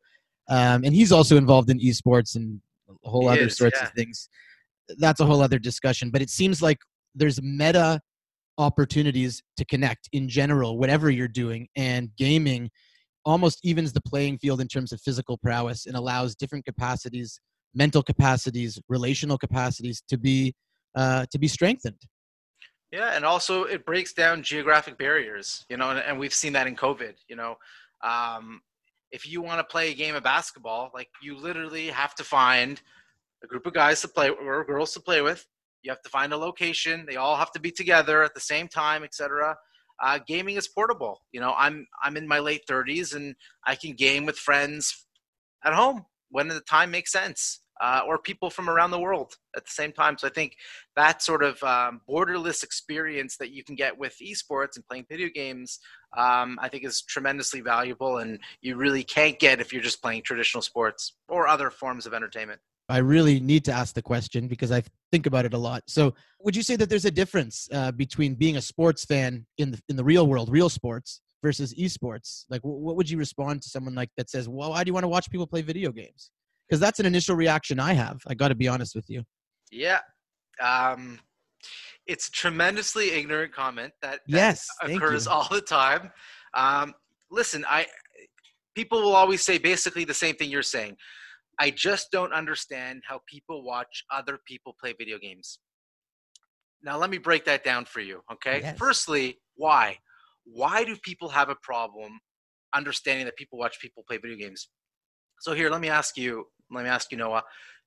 Um, 0.49 0.83
and 0.83 0.93
he's 0.93 1.11
also 1.11 1.37
involved 1.37 1.69
in 1.69 1.79
esports 1.79 2.35
and 2.35 2.59
a 3.05 3.09
whole 3.09 3.21
He 3.23 3.27
other 3.29 3.41
is, 3.47 3.57
sorts 3.57 3.77
yeah. 3.79 3.87
of 3.87 3.93
things. 3.93 4.29
That's 4.97 5.19
a 5.21 5.25
whole 5.25 5.41
other 5.41 5.59
discussion. 5.59 6.09
But 6.11 6.21
it 6.21 6.29
seems 6.29 6.61
like 6.61 6.77
there's 7.15 7.41
meta 7.41 8.01
opportunities 8.57 9.41
to 9.57 9.65
connect 9.65 10.09
in 10.11 10.27
general, 10.29 10.77
whatever 10.77 11.09
you're 11.09 11.27
doing, 11.27 11.67
and 11.75 12.09
gaming 12.17 12.69
almost 13.25 13.59
evens 13.63 13.93
the 13.93 14.01
playing 14.01 14.37
field 14.39 14.61
in 14.61 14.67
terms 14.67 14.91
of 14.91 14.99
physical 15.01 15.37
prowess 15.37 15.85
and 15.85 15.95
allows 15.95 16.35
different 16.35 16.65
capacities, 16.65 17.39
mental 17.73 18.01
capacities, 18.03 18.79
relational 18.89 19.37
capacities 19.37 20.03
to 20.09 20.17
be 20.17 20.53
uh, 20.95 21.25
to 21.31 21.39
be 21.39 21.47
strengthened. 21.47 22.01
Yeah, 22.91 23.15
and 23.15 23.23
also 23.23 23.63
it 23.63 23.85
breaks 23.85 24.11
down 24.13 24.43
geographic 24.43 24.97
barriers, 24.97 25.65
you 25.69 25.77
know, 25.77 25.91
and, 25.91 25.99
and 25.99 26.19
we've 26.19 26.33
seen 26.33 26.53
that 26.53 26.67
in 26.67 26.75
COVID. 26.75 27.13
You 27.29 27.37
know, 27.37 27.55
um, 28.03 28.61
if 29.11 29.29
you 29.29 29.41
want 29.41 29.59
to 29.59 29.71
play 29.71 29.91
a 29.91 29.95
game 29.95 30.15
of 30.15 30.23
basketball, 30.23 30.91
like 30.93 31.09
you 31.21 31.37
literally 31.37 31.87
have 31.87 32.15
to 32.15 32.23
find 32.23 32.81
a 33.43 33.47
group 33.47 33.65
of 33.65 33.73
guys 33.73 34.01
to 34.01 34.07
play 34.07 34.29
or 34.29 34.65
girls 34.65 34.93
to 34.93 34.99
play 34.99 35.21
with. 35.21 35.45
You 35.83 35.91
have 35.91 36.01
to 36.01 36.09
find 36.09 36.33
a 36.33 36.37
location. 36.37 37.05
They 37.07 37.15
all 37.15 37.37
have 37.37 37.51
to 37.53 37.59
be 37.59 37.71
together 37.71 38.23
at 38.23 38.33
the 38.35 38.41
same 38.41 38.67
time, 38.67 39.03
etc. 39.03 39.55
Uh, 40.01 40.19
gaming 40.27 40.57
is 40.57 40.67
portable. 40.67 41.21
You 41.31 41.39
know, 41.39 41.53
I'm 41.57 41.87
I'm 42.03 42.17
in 42.17 42.27
my 42.27 42.39
late 42.39 42.63
30s 42.69 43.15
and 43.15 43.35
I 43.65 43.75
can 43.75 43.93
game 43.93 44.25
with 44.25 44.37
friends 44.37 45.05
at 45.63 45.73
home 45.73 46.05
when 46.29 46.47
the 46.47 46.61
time 46.61 46.91
makes 46.91 47.11
sense, 47.11 47.59
uh, 47.81 48.01
or 48.05 48.17
people 48.17 48.49
from 48.49 48.69
around 48.69 48.91
the 48.91 48.99
world 48.99 49.33
at 49.55 49.65
the 49.65 49.71
same 49.71 49.91
time. 49.91 50.17
So 50.17 50.27
I 50.27 50.29
think 50.29 50.55
that 50.95 51.21
sort 51.21 51.43
of 51.43 51.61
um, 51.63 52.01
borderless 52.07 52.63
experience 52.63 53.37
that 53.37 53.51
you 53.51 53.63
can 53.63 53.75
get 53.75 53.97
with 53.97 54.15
esports 54.21 54.75
and 54.75 54.85
playing 54.87 55.07
video 55.09 55.29
games, 55.33 55.79
um, 56.15 56.59
I 56.61 56.69
think 56.69 56.85
is 56.85 57.01
tremendously 57.01 57.61
valuable, 57.61 58.17
and 58.17 58.39
you 58.61 58.75
really 58.75 59.03
can't 59.03 59.39
get 59.39 59.59
if 59.59 59.73
you're 59.73 59.81
just 59.81 60.01
playing 60.01 60.21
traditional 60.21 60.61
sports 60.61 61.13
or 61.27 61.47
other 61.47 61.71
forms 61.71 62.05
of 62.05 62.13
entertainment. 62.13 62.61
I 62.87 62.97
really 62.97 63.39
need 63.39 63.63
to 63.65 63.71
ask 63.71 63.95
the 63.95 64.01
question 64.01 64.47
because 64.47 64.71
I 64.71 64.83
think 65.11 65.25
about 65.25 65.45
it 65.45 65.53
a 65.53 65.57
lot. 65.57 65.83
So, 65.87 66.13
would 66.41 66.55
you 66.55 66.61
say 66.61 66.75
that 66.75 66.89
there's 66.89 67.05
a 67.05 67.11
difference 67.11 67.69
uh, 67.71 67.91
between 67.93 68.35
being 68.35 68.57
a 68.57 68.61
sports 68.61 69.05
fan 69.05 69.45
in 69.57 69.71
the 69.71 69.79
in 69.89 69.95
the 69.95 70.03
real 70.03 70.27
world, 70.27 70.49
real 70.49 70.69
sports, 70.69 71.21
versus 71.41 71.73
esports? 71.75 72.45
Like, 72.49 72.61
wh- 72.61 72.81
what 72.85 72.97
would 72.97 73.09
you 73.09 73.17
respond 73.17 73.61
to 73.61 73.69
someone 73.69 73.95
like 73.95 74.09
that 74.17 74.29
says, 74.29 74.49
"Well, 74.49 74.71
why 74.71 74.83
do 74.83 74.89
you 74.89 74.93
want 74.93 75.05
to 75.05 75.07
watch 75.07 75.31
people 75.31 75.47
play 75.47 75.61
video 75.61 75.91
games?" 75.91 76.31
Because 76.71 76.79
that's 76.79 77.01
an 77.01 77.05
initial 77.05 77.35
reaction 77.35 77.81
I 77.81 77.91
have. 77.91 78.21
I 78.27 78.33
got 78.33 78.47
to 78.47 78.55
be 78.55 78.69
honest 78.69 78.95
with 78.95 79.09
you. 79.09 79.23
Yeah. 79.73 79.99
Um, 80.63 81.19
it's 82.07 82.29
a 82.29 82.31
tremendously 82.31 83.11
ignorant 83.11 83.53
comment 83.53 83.91
that, 84.01 84.21
that 84.29 84.37
Yes, 84.37 84.65
occurs 84.81 85.27
all 85.27 85.49
the 85.51 85.59
time. 85.59 86.11
Um, 86.53 86.93
listen, 87.29 87.65
I 87.67 87.87
people 88.73 89.01
will 89.01 89.15
always 89.15 89.43
say 89.43 89.57
basically 89.57 90.05
the 90.05 90.13
same 90.13 90.35
thing 90.35 90.49
you're 90.49 90.63
saying. 90.63 90.95
I 91.59 91.71
just 91.71 92.09
don't 92.09 92.31
understand 92.31 93.01
how 93.05 93.19
people 93.27 93.65
watch 93.65 94.05
other 94.09 94.39
people 94.47 94.73
play 94.81 94.93
video 94.97 95.19
games. 95.19 95.59
Now 96.81 96.97
let 96.97 97.09
me 97.09 97.17
break 97.17 97.43
that 97.45 97.65
down 97.65 97.83
for 97.83 97.99
you, 97.99 98.21
okay? 98.31 98.61
Yes. 98.61 98.77
Firstly, 98.77 99.39
why? 99.55 99.97
Why 100.45 100.85
do 100.85 100.95
people 101.03 101.27
have 101.27 101.49
a 101.49 101.55
problem 101.61 102.17
understanding 102.73 103.25
that 103.25 103.35
people 103.35 103.59
watch 103.59 103.77
people 103.81 104.03
play 104.07 104.17
video 104.17 104.37
games? 104.37 104.69
So 105.41 105.53
here, 105.53 105.69
let 105.69 105.81
me 105.81 105.89
ask 105.89 106.17
you, 106.17 106.45
let 106.71 106.83
me 106.83 106.89
ask 106.89 107.11
you 107.11 107.17
Noah, 107.17 107.43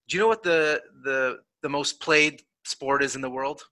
do 0.09 0.17
you 0.17 0.23
know 0.23 0.29
what 0.29 0.43
the 0.43 0.83
the 1.03 1.39
the 1.63 1.69
most 1.69 2.01
played 2.01 2.43
sport 2.65 3.03
is 3.03 3.17
in 3.17 3.21
the 3.21 3.31
world? 3.31 3.63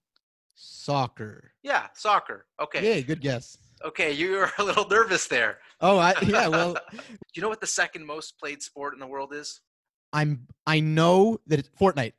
Soccer. 0.55 1.53
Yeah, 1.63 1.87
soccer. 1.95 2.47
Okay. 2.61 2.83
Yay, 2.83 3.03
good 3.03 3.21
guess. 3.21 3.59
Okay, 3.85 4.13
you 4.13 4.33
were 4.33 4.51
a 4.59 4.63
little 4.63 4.89
nervous 4.89 5.27
there. 5.27 5.59
Oh, 5.81 5.99
I, 5.99 6.15
yeah. 6.23 6.49
Well, 6.49 6.75
do 6.93 6.99
you 7.35 7.43
know 7.43 7.49
what 7.49 7.61
the 7.61 7.67
second 7.67 8.07
most 8.07 8.39
played 8.39 8.63
sport 8.63 8.95
in 8.95 9.01
the 9.01 9.07
world 9.07 9.33
is? 9.35 9.61
I'm. 10.13 10.47
I 10.67 10.81
know 10.81 11.41
that 11.47 11.59
it's 11.59 11.69
Fortnite. 11.81 12.13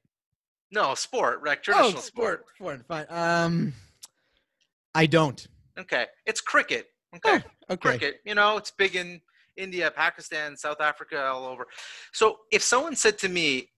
No, 0.71 0.95
sport, 0.95 1.39
right? 1.41 1.61
Traditional 1.61 1.99
oh, 1.99 2.01
sport. 2.01 2.45
sport. 2.55 2.81
Fine. 2.87 3.05
Um, 3.09 3.73
I 4.95 5.05
don't. 5.05 5.45
Okay, 5.77 6.07
it's 6.25 6.41
cricket. 6.41 6.87
Okay, 7.15 7.43
Oh, 7.69 7.73
okay. 7.73 7.89
cricket. 7.89 8.21
You 8.25 8.35
know, 8.35 8.57
it's 8.57 8.71
big 8.71 8.95
in 8.95 9.21
India, 9.57 9.91
Pakistan, 9.91 10.57
South 10.57 10.81
Africa, 10.81 11.23
all 11.23 11.45
over. 11.45 11.65
So 12.13 12.37
if 12.51 12.63
someone 12.63 12.95
said 12.95 13.17
to 13.19 13.29
me, 13.29 13.69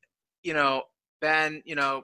you 0.43 0.53
know, 0.53 0.83
Ben, 1.21 1.61
you 1.65 1.75
know, 1.75 2.03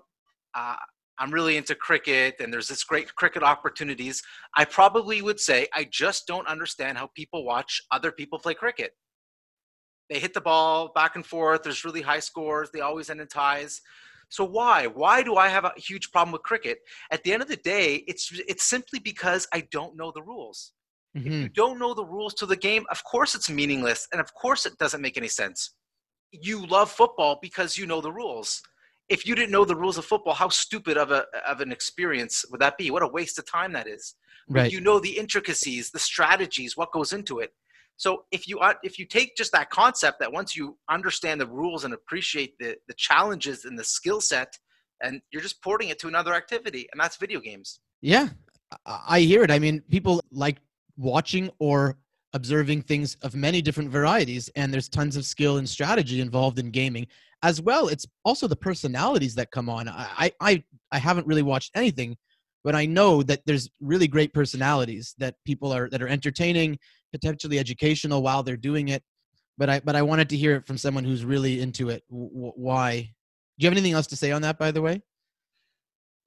uh, 0.55 0.75
I'm 1.19 1.31
really 1.31 1.57
into 1.57 1.75
cricket 1.75 2.35
and 2.39 2.51
there's 2.51 2.67
this 2.67 2.83
great 2.83 3.13
cricket 3.15 3.43
opportunities, 3.43 4.23
I 4.57 4.65
probably 4.65 5.21
would 5.21 5.39
say, 5.39 5.67
I 5.73 5.87
just 5.91 6.25
don't 6.25 6.47
understand 6.47 6.97
how 6.97 7.09
people 7.15 7.45
watch 7.45 7.81
other 7.91 8.11
people 8.11 8.39
play 8.39 8.55
cricket. 8.55 8.91
They 10.09 10.19
hit 10.19 10.33
the 10.33 10.41
ball 10.41 10.91
back 10.93 11.15
and 11.15 11.25
forth, 11.25 11.63
there's 11.63 11.85
really 11.85 12.01
high 12.01 12.19
scores, 12.19 12.69
they 12.73 12.81
always 12.81 13.09
end 13.09 13.21
in 13.21 13.27
ties. 13.27 13.81
So 14.29 14.45
why? 14.45 14.87
Why 14.87 15.23
do 15.23 15.35
I 15.35 15.49
have 15.49 15.65
a 15.65 15.73
huge 15.77 16.11
problem 16.11 16.31
with 16.31 16.41
cricket? 16.43 16.79
At 17.11 17.23
the 17.23 17.33
end 17.33 17.41
of 17.41 17.49
the 17.49 17.57
day, 17.57 18.03
it's 18.07 18.31
it's 18.47 18.63
simply 18.63 18.99
because 18.99 19.45
I 19.53 19.67
don't 19.71 19.97
know 19.97 20.11
the 20.15 20.23
rules 20.23 20.71
Mhm. 21.15 21.44
you 21.44 21.50
don't 21.50 21.80
know 21.80 21.94
the 21.94 22.06
rules 22.06 22.34
to 22.36 22.46
the 22.46 22.56
game, 22.56 22.86
of 22.89 23.03
course 23.03 23.36
it's 23.36 23.50
meaningless 23.50 24.08
and 24.12 24.22
of 24.22 24.34
course 24.34 24.65
it 24.65 24.77
doesn't 24.77 25.01
make 25.01 25.18
any 25.18 25.27
sense. 25.27 25.74
You 26.32 26.65
love 26.65 26.89
football 26.91 27.39
because 27.41 27.77
you 27.77 27.86
know 27.86 28.01
the 28.01 28.12
rules. 28.12 28.62
If 29.10 29.25
you 29.27 29.36
didn't 29.36 29.51
know 29.51 29.65
the 29.65 29.75
rules 29.75 29.98
of 29.98 30.06
football, 30.06 30.34
how 30.34 30.48
stupid 30.50 30.98
of 30.98 31.12
a 31.12 31.25
of 31.48 31.60
an 31.60 31.72
experience 31.72 32.46
would 32.50 32.62
that 32.62 32.77
be? 32.77 32.89
What 32.91 33.03
a 33.03 33.08
waste 33.08 33.38
of 33.39 33.46
time 33.46 33.74
that 33.74 33.88
is. 33.88 34.15
But 34.48 34.63
Right. 34.63 34.72
You 34.72 34.80
know 34.82 35.00
the 35.00 35.18
intricacies, 35.18 35.91
the 35.91 36.00
strategies, 36.00 36.77
what 36.77 36.91
goes 36.91 37.12
into 37.13 37.39
it. 37.39 37.51
So 37.98 38.25
if 38.32 38.48
you 38.48 38.60
uh, 38.60 38.75
if 38.84 38.98
you 38.98 39.06
take 39.06 39.36
just 39.36 39.51
that 39.51 39.70
concept 39.70 40.20
that 40.22 40.32
once 40.32 40.56
you 40.56 40.77
understand 40.89 41.41
the 41.41 41.48
rules 41.48 41.84
and 41.84 41.94
appreciate 41.94 42.53
the 42.60 42.77
the 42.88 42.96
challenges 42.98 43.65
and 43.65 43.77
the 43.77 43.84
skill 43.84 44.22
set, 44.22 44.58
and 45.03 45.22
you're 45.32 45.41
just 45.41 45.62
porting 45.62 45.89
it 45.89 46.00
to 46.00 46.08
another 46.08 46.34
activity, 46.34 46.88
and 46.91 47.00
that's 47.01 47.18
video 47.18 47.39
games. 47.39 47.80
Yeah, 48.01 48.30
I 48.86 49.20
hear 49.22 49.44
it. 49.44 49.51
I 49.51 49.60
mean, 49.60 49.82
people 49.89 50.22
like 50.32 50.58
watching 50.98 51.50
or 51.60 51.98
observing 52.33 52.81
things 52.81 53.17
of 53.24 53.36
many 53.36 53.62
different 53.62 53.89
varieties, 53.89 54.50
and 54.55 54.74
there's 54.74 54.89
tons 54.89 55.15
of 55.15 55.25
skill 55.25 55.57
and 55.57 55.67
strategy 55.67 56.21
involved 56.21 56.60
in 56.60 56.71
gaming 56.71 57.07
as 57.43 57.62
well. 57.62 57.88
It's 57.88 58.05
also 58.24 58.48
the 58.48 58.55
personalities 58.55 59.36
that 59.36 59.51
come 59.51 59.69
on. 59.69 59.89
I 59.89 60.31
I 60.39 60.63
I, 60.91 60.98
haven't 60.98 61.27
really 61.27 61.41
watched 61.41 61.71
anything, 61.75 62.15
but 62.63 62.75
I 62.75 62.86
know 62.86 63.24
that 63.24 63.41
there's 63.45 63.69
really 63.79 64.07
great 64.07 64.33
personalities 64.33 65.15
that 65.17 65.36
people 65.45 65.74
are 65.74 65.89
that 65.89 66.01
are 66.01 66.07
entertaining, 66.07 66.77
potentially 67.12 67.60
educational 67.60 68.21
while 68.21 68.43
they're 68.43 68.57
doing 68.57 68.89
it. 68.89 69.03
But 69.57 69.69
I 69.69 69.79
but 69.81 69.95
I 69.95 70.01
wanted 70.01 70.29
to 70.29 70.38
hear 70.38 70.55
it 70.55 70.67
from 70.67 70.77
someone 70.77 71.03
who's 71.03 71.25
really 71.25 71.62
into 71.62 71.89
it. 71.89 72.03
W- 72.10 72.53
why? 72.55 73.13
Do 73.57 73.65
you 73.65 73.67
have 73.67 73.77
anything 73.77 73.93
else 73.93 74.07
to 74.07 74.15
say 74.15 74.31
on 74.31 74.41
that, 74.43 74.57
by 74.57 74.71
the 74.71 74.81
way? 74.81 75.01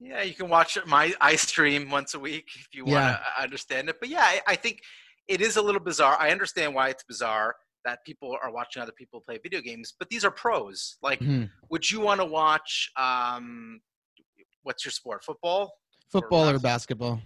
Yeah, 0.05 0.21
you 0.21 0.35
can 0.35 0.49
watch 0.49 0.77
my 0.85 1.13
I 1.19 1.35
stream 1.35 1.89
once 1.89 2.13
a 2.13 2.19
week 2.19 2.45
if 2.55 2.67
you 2.73 2.83
want 2.85 2.93
Yeah. 3.05 3.17
to 3.37 3.43
understand 3.43 3.89
it. 3.89 3.95
But 3.99 4.09
yeah, 4.09 4.21
I, 4.21 4.41
I 4.47 4.55
think 4.55 4.79
it 5.27 5.41
is 5.41 5.57
a 5.57 5.61
little 5.61 5.81
bizarre. 5.81 6.15
I 6.19 6.29
understand 6.29 6.75
why 6.75 6.89
it's 6.89 7.03
bizarre 7.03 7.55
that 7.85 7.99
people 8.05 8.37
are 8.43 8.51
watching 8.51 8.81
other 8.83 8.91
people 8.91 9.21
play 9.21 9.39
video 9.41 9.61
games, 9.61 9.93
but 9.97 10.09
these 10.09 10.23
are 10.23 10.29
pros. 10.31 10.97
Like, 11.01 11.19
Mhm. 11.21 11.49
would 11.69 11.89
you 11.89 12.01
want 12.01 12.19
to 12.21 12.25
watch? 12.25 12.91
Um, 12.97 13.79
what's 14.61 14.85
your 14.85 14.91
sport? 14.91 15.23
Football? 15.23 15.73
Football 16.11 16.49
or 16.49 16.53
not. 16.53 16.61
basketball? 16.61 17.21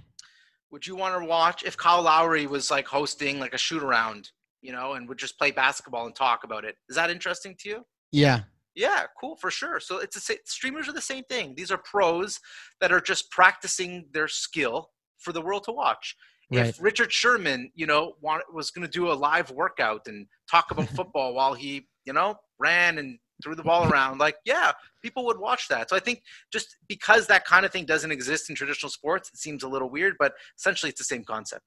Would 0.71 0.87
you 0.87 0.95
want 0.95 1.19
to 1.21 1.25
watch 1.27 1.63
if 1.63 1.75
Kyle 1.75 2.01
Lowry 2.01 2.47
was 2.47 2.71
like 2.71 2.87
hosting 2.87 3.39
like 3.39 3.53
a 3.53 3.57
shoot 3.57 3.83
around, 3.83 4.29
you 4.61 4.71
know, 4.71 4.93
and 4.93 5.07
would 5.09 5.17
just 5.17 5.37
play 5.37 5.51
basketball 5.51 6.05
and 6.05 6.15
talk 6.15 6.43
about 6.45 6.63
it? 6.63 6.75
Is 6.87 6.95
that 6.95 7.09
interesting 7.09 7.55
to 7.59 7.69
you? 7.69 7.85
Yeah. 8.11 8.43
Yeah, 8.79 9.03
cool 9.19 9.35
for 9.35 9.51
sure. 9.51 9.81
So 9.81 9.97
it's 9.97 10.29
a 10.29 10.35
streamers 10.45 10.87
are 10.87 10.93
the 10.93 11.01
same 11.01 11.25
thing. 11.25 11.53
These 11.57 11.69
are 11.69 11.77
pros 11.77 12.39
that 12.79 12.93
are 12.93 13.01
just 13.01 13.29
practicing 13.29 14.05
their 14.13 14.29
skill 14.29 14.91
for 15.17 15.33
the 15.33 15.41
world 15.41 15.65
to 15.65 15.73
watch. 15.73 16.15
Right. 16.49 16.67
If 16.67 16.81
Richard 16.81 17.11
Sherman, 17.11 17.71
you 17.75 17.85
know, 17.85 18.13
want, 18.21 18.43
was 18.53 18.71
going 18.71 18.87
to 18.87 18.91
do 18.91 19.11
a 19.11 19.13
live 19.13 19.51
workout 19.51 20.07
and 20.07 20.25
talk 20.49 20.71
about 20.71 20.87
football 20.95 21.33
while 21.33 21.53
he, 21.53 21.89
you 22.05 22.13
know, 22.13 22.35
ran 22.57 22.99
and 22.99 23.19
threw 23.43 23.53
the 23.53 23.63
ball 23.63 23.91
around, 23.91 24.17
like, 24.17 24.37
yeah, 24.45 24.71
people 25.03 25.25
would 25.25 25.39
watch 25.39 25.67
that. 25.67 25.89
So 25.89 25.97
I 25.97 25.99
think 25.99 26.23
just 26.51 26.77
because 26.87 27.27
that 27.27 27.43
kind 27.43 27.65
of 27.65 27.73
thing 27.73 27.85
doesn't 27.85 28.11
exist 28.11 28.49
in 28.49 28.55
traditional 28.55 28.89
sports, 28.89 29.29
it 29.33 29.39
seems 29.39 29.63
a 29.63 29.67
little 29.67 29.89
weird, 29.89 30.15
but 30.17 30.33
essentially 30.57 30.89
it's 30.89 31.01
the 31.01 31.05
same 31.05 31.25
concept. 31.25 31.65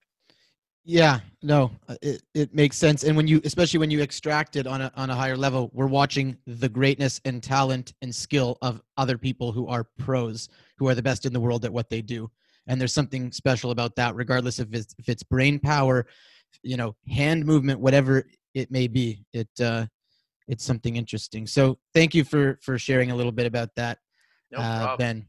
Yeah, 0.85 1.21
no, 1.43 1.71
uh, 1.89 1.95
it, 2.03 2.23
it 2.35 2.55
makes 2.55 2.77
sense. 2.77 3.05
And 3.05 3.17
when 3.17 3.29
you, 3.29 3.41
especially 3.45 3.79
when 3.79 3.91
you 3.91 4.03
extract 4.03 4.57
it 4.57 4.67
on 4.67 4.81
a, 4.81 4.93
on 4.97 5.11
a 5.11 5.15
higher 5.15 5.37
level, 5.37 5.71
we're 5.73 5.87
watching 5.87 6.37
the 6.47 6.69
greatness 6.69 7.21
and 7.25 7.41
talent 7.41 7.95
and 8.03 8.13
skill 8.13 8.59
of 8.63 8.83
other 8.97 9.17
people 9.17 9.53
who 9.53 9.69
are 9.69 9.87
pros, 9.99 10.49
who 10.79 10.89
are 10.89 10.95
the 10.95 11.03
best 11.03 11.25
in 11.25 11.33
the 11.33 11.41
world 11.41 11.65
at 11.65 11.73
what 11.73 11.89
they 11.89 12.03
do. 12.03 12.29
And 12.67 12.81
there's 12.81 12.93
something 12.93 13.31
special 13.31 13.71
about 13.71 13.95
that, 13.97 14.17
regardless 14.17 14.59
if 14.59 14.73
it's, 14.73 14.95
if 14.99 15.09
it's 15.09 15.23
brain 15.23 15.61
power, 15.61 16.07
you 16.63 16.77
know, 16.77 16.97
hand 17.09 17.47
movement, 17.47 17.79
whatever 17.79 18.25
it 18.55 18.71
may 18.71 18.89
be. 18.89 19.25
It, 19.33 19.49
uh, 19.61 19.87
it's 20.49 20.65
something 20.65 20.97
interesting. 20.97 21.47
So 21.47 21.79
thank 21.95 22.13
you 22.13 22.25
for, 22.25 22.59
for 22.61 22.77
sharing 22.77 23.13
a 23.13 23.17
little 23.17 23.33
bit 23.33 23.47
about 23.47 23.69
that. 23.77 23.99
No 24.51 24.59
uh. 24.59 24.97
Ben. 24.97 25.27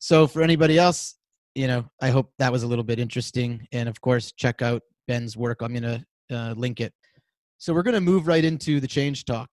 So 0.00 0.26
for 0.26 0.42
anybody 0.42 0.78
else 0.78 1.14
you 1.54 1.66
know, 1.66 1.84
I 2.00 2.10
hope 2.10 2.32
that 2.38 2.52
was 2.52 2.62
a 2.62 2.66
little 2.66 2.84
bit 2.84 2.98
interesting. 2.98 3.66
And 3.72 3.88
of 3.88 4.00
course, 4.00 4.32
check 4.32 4.62
out 4.62 4.82
Ben's 5.08 5.36
work. 5.36 5.58
I'm 5.60 5.74
going 5.74 5.82
to 5.82 6.04
uh, 6.36 6.54
link 6.56 6.80
it. 6.80 6.92
So 7.58 7.74
we're 7.74 7.82
going 7.82 7.94
to 7.94 8.00
move 8.00 8.26
right 8.26 8.44
into 8.44 8.80
the 8.80 8.86
change 8.86 9.24
talk. 9.24 9.48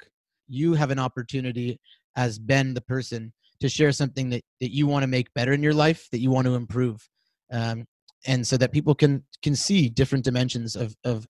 You 0.47 0.75
have 0.75 0.91
an 0.91 0.99
opportunity 0.99 1.81
as 2.17 2.39
Ben, 2.39 2.75
the 2.75 2.81
person, 2.81 3.33
to 3.61 3.69
share 3.69 3.93
something 3.93 4.31
that, 4.31 4.43
that 4.61 4.75
you 4.75 4.87
want 4.87 5.03
to 5.03 5.09
make 5.09 5.33
better 5.35 5.53
in 5.53 5.63
your 5.63 5.75
life, 5.75 6.07
that 6.13 6.21
you 6.21 6.31
want 6.31 6.47
to 6.47 6.55
improve. 6.55 7.09
Um, 7.51 7.87
and 8.27 8.47
so 8.47 8.57
that 8.57 8.73
people 8.73 8.95
can 8.95 9.25
can 9.43 9.55
see 9.55 9.89
different 9.89 10.25
dimensions 10.25 10.77
of, 10.77 10.95
of 11.05 11.27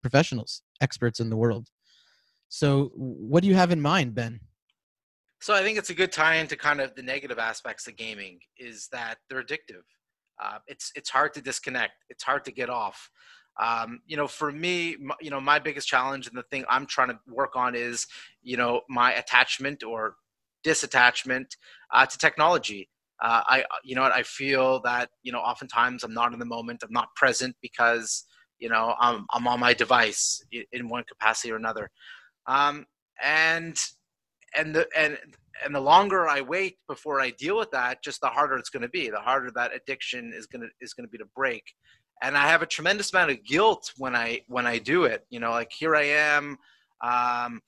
professionals, 0.00 0.62
experts 0.80 1.20
in 1.20 1.28
the 1.28 1.36
world. 1.36 1.68
So 2.48 2.90
what 2.94 3.42
do 3.42 3.48
you 3.48 3.54
have 3.54 3.70
in 3.70 3.80
mind, 3.80 4.14
Ben? 4.14 4.40
So 5.40 5.54
I 5.54 5.62
think 5.62 5.78
it's 5.78 5.90
a 5.90 5.94
good 5.94 6.12
tie 6.12 6.36
into 6.36 6.56
kind 6.56 6.80
of 6.80 6.94
the 6.94 7.02
negative 7.02 7.38
aspects 7.38 7.86
of 7.86 7.96
gaming 7.96 8.40
is 8.58 8.88
that 8.92 9.16
they're 9.28 9.42
addictive. 9.42 9.84
Uh, 10.42 10.58
it's 10.66 10.92
it's 10.94 11.10
hard 11.10 11.34
to 11.34 11.42
disconnect. 11.42 11.92
It's 12.10 12.24
hard 12.24 12.44
to 12.44 12.52
get 12.52 12.70
off. 12.70 13.10
Um, 13.58 14.00
you 14.06 14.16
know, 14.16 14.26
for 14.26 14.52
me, 14.52 14.96
you 15.20 15.30
know, 15.30 15.40
my 15.40 15.58
biggest 15.58 15.88
challenge 15.88 16.26
and 16.28 16.36
the 16.36 16.44
thing 16.44 16.64
I'm 16.68 16.86
trying 16.86 17.08
to 17.08 17.18
work 17.28 17.56
on 17.56 17.74
is, 17.74 18.06
you 18.42 18.56
know, 18.56 18.82
my 18.88 19.12
attachment 19.14 19.82
or 19.82 20.16
disattachment 20.64 21.56
uh, 21.92 22.06
to 22.06 22.18
technology. 22.18 22.88
Uh, 23.22 23.42
I, 23.46 23.64
you 23.84 23.94
know, 23.94 24.04
I 24.04 24.22
feel 24.22 24.80
that 24.82 25.10
you 25.22 25.32
know, 25.32 25.40
oftentimes 25.40 26.04
I'm 26.04 26.14
not 26.14 26.32
in 26.32 26.38
the 26.38 26.46
moment. 26.46 26.82
I'm 26.82 26.92
not 26.92 27.14
present 27.16 27.56
because 27.62 28.24
you 28.58 28.68
know 28.68 28.94
I'm 29.00 29.26
I'm 29.32 29.46
on 29.48 29.60
my 29.60 29.72
device 29.72 30.42
in 30.72 30.88
one 30.88 31.04
capacity 31.08 31.50
or 31.50 31.56
another. 31.56 31.90
Um, 32.46 32.86
and 33.22 33.78
and 34.56 34.74
the 34.74 34.86
and 34.96 35.18
and 35.64 35.74
the 35.74 35.80
longer 35.80 36.26
I 36.28 36.40
wait 36.40 36.78
before 36.88 37.20
I 37.20 37.30
deal 37.30 37.58
with 37.58 37.70
that, 37.72 38.02
just 38.02 38.20
the 38.20 38.28
harder 38.28 38.56
it's 38.56 38.70
going 38.70 38.82
to 38.82 38.88
be. 38.88 39.10
The 39.10 39.20
harder 39.20 39.50
that 39.54 39.74
addiction 39.74 40.32
is 40.34 40.46
going 40.46 40.62
to 40.62 40.68
is 40.80 40.94
going 40.94 41.06
to 41.06 41.10
be 41.10 41.18
to 41.18 41.28
break. 41.36 41.64
And 42.22 42.36
I 42.36 42.48
have 42.48 42.62
a 42.62 42.66
tremendous 42.66 43.12
amount 43.12 43.30
of 43.30 43.44
guilt 43.44 43.92
when 43.96 44.14
I 44.14 44.40
when 44.46 44.66
I 44.66 44.78
do 44.78 45.04
it. 45.04 45.24
You 45.30 45.40
know, 45.40 45.50
like 45.50 45.72
here 45.76 45.96
I 45.96 46.04
am, 46.04 46.56
um, 47.02 47.60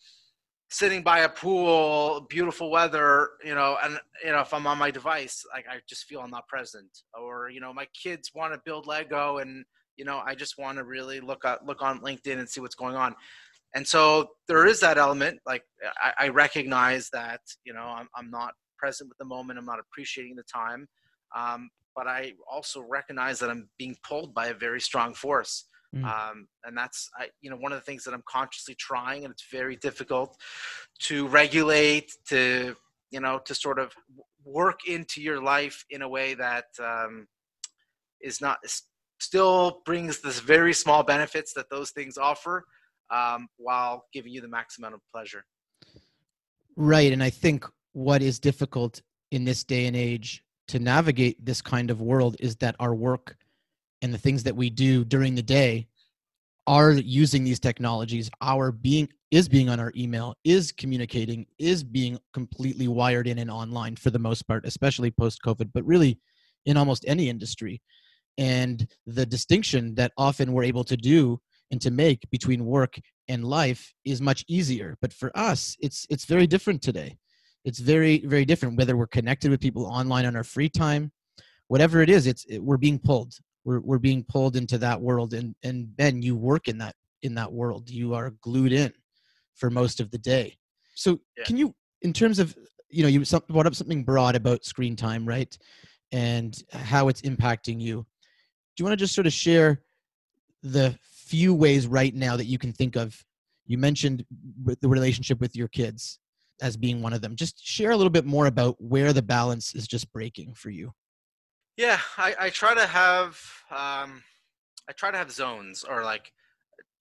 sitting 0.71 1.03
by 1.03 1.21
a 1.21 1.29
pool, 1.29 2.27
beautiful 2.29 2.71
weather. 2.71 3.31
You 3.45 3.55
know, 3.55 3.79
and 3.83 3.99
you 4.25 4.33
know 4.33 4.41
if 4.41 4.53
I'm 4.53 4.67
on 4.67 4.79
my 4.79 4.91
device, 4.91 5.45
like 5.55 5.67
I 5.69 5.79
just 5.89 6.05
feel 6.05 6.21
I'm 6.21 6.31
not 6.31 6.49
present. 6.49 6.91
Or 7.19 7.51
you 7.51 7.61
know, 7.61 7.73
my 7.73 7.87
kids 8.01 8.31
want 8.35 8.53
to 8.53 8.61
build 8.65 8.87
Lego, 8.87 9.39
and 9.39 9.65
you 9.97 10.05
know 10.05 10.23
I 10.25 10.35
just 10.35 10.59
want 10.59 10.79
to 10.79 10.85
really 10.85 11.21
look 11.21 11.45
at 11.45 11.65
look 11.67 11.83
on 11.83 12.01
LinkedIn 12.01 12.39
and 12.39 12.49
see 12.49 12.61
what's 12.61 12.75
going 12.75 12.97
on 12.97 13.15
and 13.75 13.87
so 13.87 14.29
there 14.49 14.67
is 14.67 14.81
that 14.81 14.99
element 14.99 15.39
like 15.47 15.63
I, 16.03 16.27
I, 16.27 16.29
recognize 16.29 17.09
that 17.13 17.41
you 17.65 17.73
know 17.73 17.83
I'm, 17.83 18.09
I'm 18.17 18.31
not 18.31 18.55
present 18.79 19.09
with 19.09 19.19
the 19.19 19.25
moment 19.25 19.59
i'm 19.59 19.65
not 19.65 19.79
appreciating 19.79 20.37
the 20.37 20.43
time 20.45 20.87
um, 21.37 21.71
but 21.95 22.07
i 22.07 22.33
also 22.51 22.85
recognize 22.89 23.39
that 23.41 23.51
i'm 23.51 23.69
being 23.79 23.97
pulled 24.07 24.35
by 24.35 24.49
a 24.49 24.55
very 24.55 24.81
strong 24.81 25.15
force 25.15 25.65
mm. 25.95 26.05
um, 26.05 26.47
and 26.65 26.77
that's 26.77 27.09
I, 27.19 27.29
you 27.41 27.51
know 27.51 27.57
one 27.57 27.73
of 27.73 27.79
the 27.79 27.85
things 27.85 28.05
that 28.05 28.15
i'm 28.15 28.25
consciously 28.29 28.75
trying 28.75 29.25
and 29.25 29.33
it's 29.33 29.47
very 29.51 29.77
difficult 29.77 30.37
to 31.05 31.27
regulate 31.29 32.13
to 32.29 32.77
you 33.11 33.21
know 33.21 33.41
to 33.45 33.55
sort 33.55 33.79
of 33.79 33.93
work 34.45 34.81
into 34.89 35.21
your 35.23 35.41
life 35.41 35.85
in 35.91 36.03
a 36.03 36.09
way 36.09 36.35
that 36.35 36.65
um, 36.83 37.27
is 38.21 38.41
not 38.41 38.59
still 39.21 39.83
brings 39.87 40.21
this 40.21 40.41
very 40.41 40.73
small 40.73 41.05
benefits 41.05 41.53
that 41.55 41.71
those 41.71 41.91
things 41.91 42.19
offer 42.19 42.65
um, 43.13 43.47
while 43.59 44.07
giving 44.13 44.33
you 44.33 44.41
the 44.41 44.49
max 44.49 44.79
amount 44.79 44.95
of 44.95 45.01
pleasure. 45.13 45.45
Right. 46.77 47.13
And 47.13 47.23
I 47.23 47.31
think 47.31 47.67
what 47.93 48.23
is 48.23 48.41
difficult 48.41 49.03
in 49.31 49.45
this 49.45 49.63
day 49.63 49.87
and 49.87 49.95
age 49.95 50.43
to 50.69 50.79
navigate 50.79 51.45
this 51.45 51.61
kind 51.61 51.91
of 51.91 52.01
world 52.01 52.37
is 52.41 52.57
that 52.57 52.75
our 52.81 52.95
work 52.95 53.37
and 54.01 54.13
the 54.13 54.19
things 54.19 54.43
that 54.43 54.57
we 54.57 54.71
do 54.71 55.05
during 55.05 55.35
the 55.35 55.43
day 55.43 55.87
are 56.67 56.93
using 56.93 57.43
these 57.43 57.59
technologies 57.59 58.31
our 58.41 58.71
being 58.71 59.09
is 59.33 59.49
being 59.49 59.69
on 59.69 59.81
our 59.81 59.93
email 59.97 60.35
is 60.45 60.71
communicating 60.71 61.45
is 61.59 61.83
being 61.83 62.17
completely 62.33 62.87
wired 62.87 63.27
in 63.27 63.39
and 63.39 63.51
online 63.51 63.97
for 63.97 64.11
the 64.11 64.19
most 64.19 64.47
part 64.47 64.65
especially 64.65 65.11
post 65.11 65.41
covid 65.45 65.69
but 65.75 65.85
really 65.85 66.21
in 66.67 66.77
almost 66.77 67.05
any 67.09 67.29
industry 67.29 67.83
and 68.39 68.87
the 69.07 69.27
distinction 69.27 69.93
that 69.97 70.13
often 70.17 70.53
we're 70.53 70.63
able 70.63 70.85
to 70.85 70.97
do 70.97 71.41
and 71.73 71.81
to 71.81 71.91
make 71.91 72.31
between 72.31 72.65
work 72.65 72.97
and 73.29 73.45
life 73.45 73.93
is 74.05 74.21
much 74.21 74.45
easier. 74.49 74.97
But 75.01 75.13
for 75.13 75.37
us 75.37 75.77
it's 75.81 76.07
it's 76.11 76.27
very 76.27 76.47
different 76.47 76.83
today. 76.83 77.17
It's 77.65 77.81
very 77.81 78.25
very 78.25 78.45
different 78.45 78.79
whether 78.79 78.97
we're 78.97 79.07
connected 79.09 79.51
with 79.51 79.61
people 79.61 79.87
online 79.87 80.27
on 80.27 80.37
our 80.37 80.45
free 80.45 80.69
time 80.69 81.11
whatever 81.69 82.03
it 82.03 82.11
is 82.11 82.27
it's 82.27 82.45
it, 82.47 82.59
we're 82.59 82.77
being 82.77 82.99
pulled. 82.99 83.33
We're, 83.65 83.81
we're 83.81 83.99
being 83.99 84.25
pulled 84.29 84.57
into 84.57 84.77
that 84.79 85.01
world 85.01 85.35
and 85.35 85.55
and 85.63 85.97
ben 85.97 86.21
you 86.23 86.37
work 86.37 86.69
in 86.69 86.79
that 86.79 86.95
in 87.23 87.35
that 87.37 87.53
world. 87.53 87.89
You 87.89 88.15
are 88.15 88.35
glued 88.43 88.73
in 88.73 88.93
for 89.55 89.71
most 89.71 90.01
of 90.01 90.11
the 90.11 90.19
day. 90.19 90.57
So 90.95 91.19
yeah. 91.37 91.45
can 91.45 91.57
you 91.57 91.75
in 92.03 92.13
terms 92.13 92.39
of 92.39 92.55
you 92.91 93.03
know 93.03 93.09
you 93.09 93.25
brought 93.49 93.67
up 93.67 93.75
something 93.75 94.05
broad 94.05 94.37
about 94.37 94.65
screen 94.65 94.97
time 94.97 95.27
right 95.27 95.57
and 96.13 96.63
how 96.73 97.09
it's 97.09 97.23
impacting 97.23 97.81
you. 97.81 98.05
Do 98.75 98.81
you 98.81 98.85
want 98.85 98.99
to 98.99 99.03
just 99.03 99.15
sort 99.15 99.27
of 99.27 99.33
share 99.33 99.83
the 100.63 100.95
few 101.33 101.55
ways 101.55 101.87
right 101.87 102.15
now 102.15 102.37
that 102.37 102.45
you 102.45 102.59
can 102.59 102.75
think 102.75 102.95
of 102.95 103.25
you 103.65 103.79
mentioned 103.79 104.27
the 104.83 104.87
relationship 104.87 105.41
with 105.41 105.57
your 105.57 105.67
kids 105.67 106.19
as 106.61 106.77
being 106.77 107.01
one 107.01 107.15
of 107.15 107.23
them. 107.23 107.37
Just 107.37 107.67
share 107.67 107.93
a 107.93 107.97
little 107.97 108.11
bit 108.11 108.27
more 108.27 108.45
about 108.45 108.77
where 108.79 109.15
the 109.15 109.23
balance 109.23 109.75
is 109.75 109.89
just 109.89 110.13
breaking 110.13 110.53
for 110.53 110.69
you. 110.69 110.93
Yeah 111.79 111.99
i, 112.19 112.35
I 112.39 112.51
try 112.51 112.75
to 112.75 112.87
have 112.87 113.41
um, 113.71 114.23
i 114.91 114.93
try 114.95 115.11
to 115.11 115.17
have 115.17 115.33
zones 115.33 115.85
or 115.85 116.05
like 116.05 116.31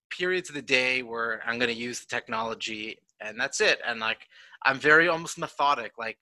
periods 0.09 0.47
of 0.47 0.55
the 0.55 0.61
day 0.61 1.03
where 1.03 1.41
i'm 1.45 1.59
going 1.59 1.75
to 1.75 1.83
use 1.89 1.99
the 1.99 2.07
technology 2.07 2.99
and 3.19 3.37
that's 3.37 3.59
it. 3.59 3.79
And 3.85 3.99
like 3.99 4.21
i'm 4.63 4.79
very 4.79 5.09
almost 5.09 5.37
methodic. 5.37 5.91
Like 5.97 6.19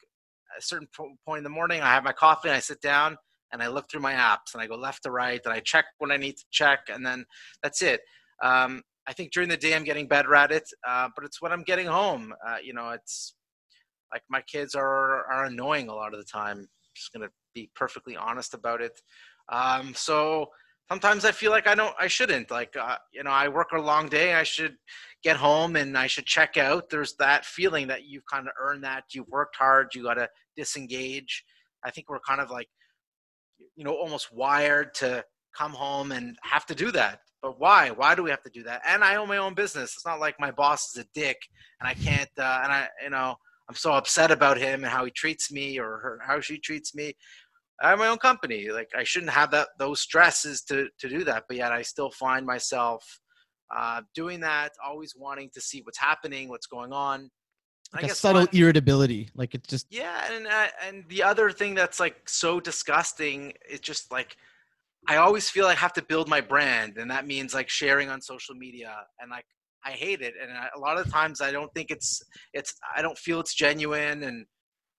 a 0.58 0.62
certain 0.64 0.88
point 0.98 1.38
in 1.38 1.44
the 1.44 1.58
morning 1.60 1.82
i 1.82 1.94
have 1.94 2.04
my 2.04 2.12
coffee 2.12 2.50
and 2.50 2.58
i 2.58 2.60
sit 2.60 2.82
down 2.82 3.18
and 3.52 3.62
I 3.62 3.68
look 3.68 3.90
through 3.90 4.02
my 4.02 4.14
apps 4.14 4.54
and 4.54 4.62
I 4.62 4.68
go 4.68 4.76
left 4.76 5.04
to 5.04 5.12
right 5.12 5.42
and 5.44 5.54
I 5.54 5.60
check 5.60 5.86
what 5.98 6.12
I 6.12 6.18
need 6.18 6.38
to 6.38 6.46
check 6.52 6.82
and 6.92 7.06
then 7.06 7.26
that's 7.64 7.82
it. 7.82 8.02
Um, 8.44 8.84
I 9.08 9.14
think 9.14 9.32
during 9.32 9.50
the 9.50 9.58
day 9.58 9.76
I'm 9.76 9.84
getting 9.84 10.08
better 10.08 10.36
at 10.36 10.52
it, 10.52 10.70
uh, 10.88 11.10
but 11.16 11.26
it's 11.26 11.42
when 11.42 11.52
I'm 11.52 11.64
getting 11.64 11.88
home. 11.88 12.34
Uh, 12.48 12.58
you 12.64 12.74
know, 12.74 12.90
it's 12.90 13.34
like 14.12 14.24
my 14.30 14.42
kids 14.42 14.76
are 14.76 15.26
are 15.32 15.46
annoying 15.46 15.90
a 15.90 15.96
lot 15.96 16.14
of 16.14 16.20
the 16.20 16.26
time. 16.26 16.58
I'm 16.60 16.68
just 16.96 17.12
gonna 17.14 17.30
be 17.54 17.72
perfectly 17.76 18.16
honest 18.16 18.54
about 18.54 18.82
it. 18.82 19.02
Um, 19.52 19.94
so 19.96 20.50
sometimes 20.90 21.24
I 21.24 21.32
feel 21.32 21.52
like 21.52 21.68
I 21.68 21.76
don't, 21.76 21.96
I 22.00 22.08
shouldn't. 22.08 22.52
Like, 22.52 22.76
uh, 22.76 22.98
you 23.14 23.24
know, 23.24 23.32
I 23.32 23.48
work 23.48 23.70
a 23.74 23.80
long 23.80 24.10
day. 24.10 24.34
I 24.34 24.44
should 24.44 24.76
get 25.24 25.38
home 25.38 25.76
and 25.76 25.98
I 25.98 26.08
should 26.08 26.26
check 26.26 26.58
out. 26.58 26.90
There's 26.90 27.16
that 27.16 27.46
feeling 27.46 27.88
that 27.88 28.06
you've 28.06 28.26
kind 28.26 28.48
of 28.48 28.54
earned 28.60 28.84
that. 28.84 29.06
You've 29.14 29.28
worked 29.28 29.56
hard. 29.56 29.90
You 29.94 30.04
got 30.04 30.16
to 30.16 30.28
disengage. 30.58 31.44
I 31.84 31.92
think 31.92 32.10
we're 32.10 32.20
kind 32.20 32.42
of 32.42 32.50
like 32.50 32.68
you 33.76 33.84
know 33.84 33.94
almost 33.94 34.34
wired 34.34 34.94
to 34.96 35.24
come 35.58 35.72
home 35.72 36.12
and 36.12 36.38
have 36.44 36.66
to 36.68 36.76
do 36.76 36.92
that. 36.92 37.20
But 37.42 37.60
why? 37.60 37.92
Why 37.92 38.16
do 38.16 38.24
we 38.24 38.30
have 38.30 38.44
to 38.44 38.50
do 38.50 38.64
that? 38.64 38.82
And 38.86 39.04
i 39.04 39.16
own 39.16 39.28
my 39.28 39.38
own 39.38 39.54
business. 39.54 39.94
It's 39.96 40.06
not 40.06 40.20
like 40.20 40.40
my 40.40 40.52
boss 40.52 40.90
is 40.90 41.04
a 41.04 41.08
dick 41.14 41.38
and 41.80 41.88
i 41.88 41.94
can't 41.94 42.30
uh, 42.38 42.62
and 42.64 42.72
i 42.72 42.88
you 43.04 43.10
know 43.10 43.36
i'm 43.68 43.76
so 43.76 43.94
upset 43.94 44.32
about 44.32 44.58
him 44.58 44.84
and 44.84 44.92
how 44.92 45.06
he 45.06 45.12
treats 45.12 45.52
me 45.52 45.80
or 45.80 45.98
her, 45.98 46.20
how 46.26 46.40
she 46.40 46.58
treats 46.60 46.94
me. 46.96 47.14
I 47.82 47.92
have 47.92 48.00
my 48.00 48.08
own 48.08 48.18
company. 48.18 48.70
Like 48.70 48.90
i 48.96 49.04
shouldn't 49.04 49.32
have 49.32 49.52
that 49.52 49.70
those 49.78 50.02
stresses 50.02 50.62
to 50.64 50.88
to 51.00 51.10
do 51.10 51.24
that 51.24 51.46
but 51.48 51.58
yet 51.58 51.72
i 51.72 51.82
still 51.82 52.12
find 52.12 52.46
myself 52.46 53.04
uh, 53.76 54.02
doing 54.16 54.40
that 54.40 54.72
always 54.84 55.14
wanting 55.16 55.48
to 55.54 55.62
see 55.62 55.82
what's 55.84 56.00
happening 56.00 56.50
what's 56.50 56.66
going 56.66 56.92
on 56.92 57.30
like 57.94 58.06
I 58.06 58.08
a 58.08 58.16
subtle 58.16 58.42
one, 58.42 58.50
irritability 58.54 59.30
like 59.36 59.56
it's 59.56 59.68
just 59.68 59.88
yeah 59.90 60.32
and 60.32 60.48
uh, 60.48 60.68
and 60.86 61.06
the 61.10 61.24
other 61.24 61.52
thing 61.52 61.74
that's 61.74 62.00
like 62.00 62.30
so 62.30 62.60
disgusting 62.60 63.54
it's 63.68 63.82
just 63.82 64.12
like 64.12 64.38
i 65.08 65.16
always 65.16 65.50
feel 65.50 65.66
i 65.66 65.74
have 65.74 65.94
to 65.94 66.02
build 66.04 66.28
my 66.28 66.42
brand 66.42 66.98
and 66.98 67.10
that 67.10 67.26
means 67.26 67.54
like 67.54 67.70
sharing 67.70 68.10
on 68.10 68.22
social 68.22 68.56
media 68.56 68.96
and 69.20 69.32
like 69.32 69.46
i 69.86 69.92
hate 69.92 70.22
it 70.22 70.34
and 70.42 70.52
I, 70.52 70.68
a 70.76 70.80
lot 70.80 71.00
of 71.00 71.12
times 71.12 71.42
i 71.42 71.52
don't 71.52 71.74
think 71.74 71.90
it's 71.90 72.22
it's 72.54 72.76
i 72.96 73.02
don't 73.02 73.18
feel 73.18 73.40
it's 73.40 73.56
genuine 73.56 74.24
and 74.24 74.46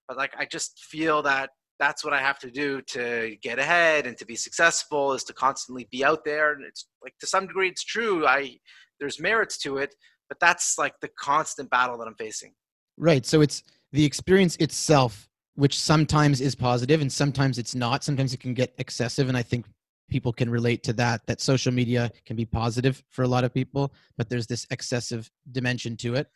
but 0.09 0.17
like 0.17 0.33
i 0.39 0.45
just 0.45 0.85
feel 0.85 1.23
that 1.23 1.51
that's 1.79 2.05
what 2.05 2.13
i 2.13 2.19
have 2.19 2.39
to 2.41 2.51
do 2.51 2.83
to 2.83 3.37
get 3.41 3.59
ahead 3.59 4.07
and 4.07 4.17
to 4.17 4.27
be 4.27 4.37
successful 4.37 5.13
is 5.13 5.23
to 5.25 5.33
constantly 5.33 5.87
be 5.93 6.05
out 6.05 6.25
there 6.25 6.53
and 6.55 6.65
it's 6.65 6.89
like 7.03 7.15
to 7.21 7.27
some 7.27 7.47
degree 7.47 7.69
it's 7.69 7.85
true 7.85 8.27
i 8.27 8.57
there's 8.99 9.21
merits 9.21 9.59
to 9.59 9.77
it 9.77 9.95
but 10.29 10.41
that's 10.41 10.77
like 10.77 10.95
the 11.01 11.11
constant 11.19 11.71
battle 11.71 11.97
that 11.97 12.09
i'm 12.09 12.17
facing 12.17 12.53
Right. 12.97 13.25
So 13.27 13.41
it's 13.41 13.63
the 13.93 14.05
experience 14.05 14.57
itself, 14.57 15.29
which 15.55 15.79
sometimes 15.79 16.41
is 16.41 16.55
positive 16.55 17.01
and 17.01 17.13
sometimes 17.13 17.59
it's 17.59 17.75
not. 17.75 18.05
Sometimes 18.05 18.35
it 18.35 18.41
can 18.41 18.55
get 18.55 18.75
excessive. 18.79 19.29
And 19.29 19.37
I 19.37 19.43
think 19.43 19.67
people 20.09 20.33
can 20.33 20.51
relate 20.51 20.83
to 20.85 20.93
that, 20.95 21.27
that 21.27 21.41
social 21.41 21.73
media 21.73 22.11
can 22.27 22.37
be 22.37 22.45
positive 22.45 23.03
for 23.11 23.23
a 23.23 23.29
lot 23.29 23.45
of 23.45 23.55
people, 23.55 23.93
but 24.19 24.29
there's 24.29 24.47
this 24.47 24.67
excessive 24.71 25.31
dimension 25.53 25.97
to 25.99 26.15
it. 26.17 26.29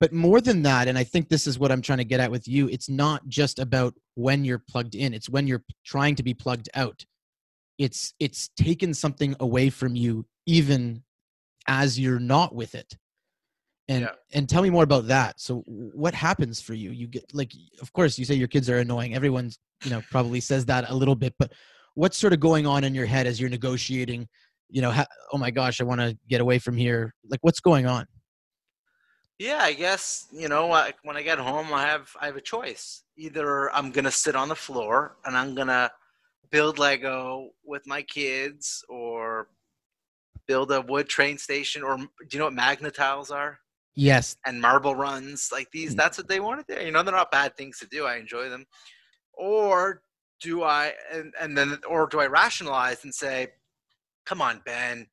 but 0.00 0.12
more 0.12 0.40
than 0.40 0.62
that 0.62 0.88
and 0.88 0.98
i 0.98 1.04
think 1.04 1.28
this 1.28 1.46
is 1.46 1.58
what 1.58 1.72
i'm 1.72 1.82
trying 1.82 1.98
to 1.98 2.04
get 2.04 2.20
at 2.20 2.30
with 2.30 2.46
you 2.46 2.68
it's 2.68 2.88
not 2.88 3.26
just 3.28 3.58
about 3.58 3.94
when 4.14 4.44
you're 4.44 4.58
plugged 4.58 4.94
in 4.94 5.14
it's 5.14 5.28
when 5.28 5.46
you're 5.46 5.64
trying 5.84 6.14
to 6.14 6.22
be 6.22 6.34
plugged 6.34 6.68
out 6.74 7.04
it's 7.78 8.14
it's 8.20 8.48
taken 8.56 8.94
something 8.94 9.34
away 9.40 9.70
from 9.70 9.96
you 9.96 10.26
even 10.46 11.02
as 11.66 11.98
you're 11.98 12.20
not 12.20 12.54
with 12.54 12.74
it 12.74 12.96
and 13.88 14.02
Yeah. 14.02 14.12
and 14.32 14.48
tell 14.48 14.62
me 14.62 14.70
more 14.70 14.82
about 14.84 15.06
that 15.08 15.40
so 15.40 15.60
what 15.66 16.14
happens 16.14 16.60
for 16.60 16.74
you 16.74 16.90
you 16.90 17.06
get 17.06 17.24
like 17.32 17.52
of 17.80 17.92
course 17.92 18.18
you 18.18 18.24
say 18.24 18.34
your 18.34 18.48
kids 18.48 18.68
are 18.68 18.78
annoying 18.78 19.14
everyone's 19.14 19.58
you 19.84 19.90
know 19.90 20.02
probably 20.10 20.40
says 20.40 20.64
that 20.66 20.90
a 20.90 20.94
little 20.94 21.14
bit 21.14 21.34
but 21.38 21.52
what's 21.94 22.16
sort 22.16 22.32
of 22.32 22.40
going 22.40 22.66
on 22.66 22.84
in 22.84 22.94
your 22.94 23.06
head 23.06 23.26
as 23.26 23.40
you're 23.40 23.50
negotiating 23.50 24.26
you 24.68 24.82
know 24.82 24.90
ha- 24.90 25.06
oh 25.32 25.38
my 25.38 25.50
gosh 25.50 25.80
i 25.80 25.84
want 25.84 26.00
to 26.00 26.16
get 26.28 26.40
away 26.40 26.58
from 26.58 26.76
here 26.76 27.14
like 27.30 27.40
what's 27.42 27.60
going 27.60 27.86
on 27.86 28.04
Yeah, 29.38 29.60
I 29.60 29.74
guess 29.74 30.26
you 30.32 30.48
know 30.48 30.72
I, 30.72 30.94
when 31.04 31.16
I 31.16 31.22
get 31.22 31.38
home, 31.38 31.68
I 31.72 31.82
have 31.84 32.08
I 32.22 32.24
have 32.26 32.36
a 32.36 32.40
choice. 32.54 33.04
Either 33.18 33.70
I'm 33.76 33.90
gonna 33.92 34.10
sit 34.10 34.34
on 34.34 34.48
the 34.48 34.54
floor 34.56 35.18
and 35.24 35.36
I'm 35.36 35.54
gonna 35.54 35.90
build 36.50 36.78
Lego 36.78 37.50
with 37.62 37.82
my 37.86 38.00
kids, 38.02 38.82
or 38.88 39.48
build 40.48 40.72
a 40.72 40.80
wood 40.80 41.08
train 41.08 41.36
station, 41.36 41.82
or 41.82 41.96
do 41.98 42.08
you 42.32 42.38
know 42.38 42.46
what 42.46 42.54
magna 42.54 42.90
tiles 42.90 43.30
are? 43.30 43.58
Yes 43.96 44.36
And 44.46 44.60
marble 44.60 44.94
runs 44.94 45.48
like 45.52 45.70
these. 45.72 45.94
Mm. 45.94 45.96
That's 45.96 46.18
what 46.18 46.28
they 46.28 46.40
want 46.40 46.66
to 46.66 46.76
do. 46.76 46.84
You 46.84 46.92
know, 46.92 47.02
they're 47.02 47.14
not 47.14 47.32
bad 47.32 47.56
things 47.56 47.78
to 47.80 47.86
do. 47.86 48.04
I 48.04 48.16
enjoy 48.16 48.48
them. 48.48 48.66
Or 49.32 50.02
do 50.40 50.62
I 50.62 50.92
and 51.12 51.32
and 51.40 51.56
then 51.56 51.78
or 51.88 52.06
do 52.06 52.20
I 52.20 52.26
rationalize 52.26 53.04
and 53.04 53.14
say, 53.14 53.48
"Come 54.24 54.42
on, 54.42 54.62
Ben, 54.64 55.06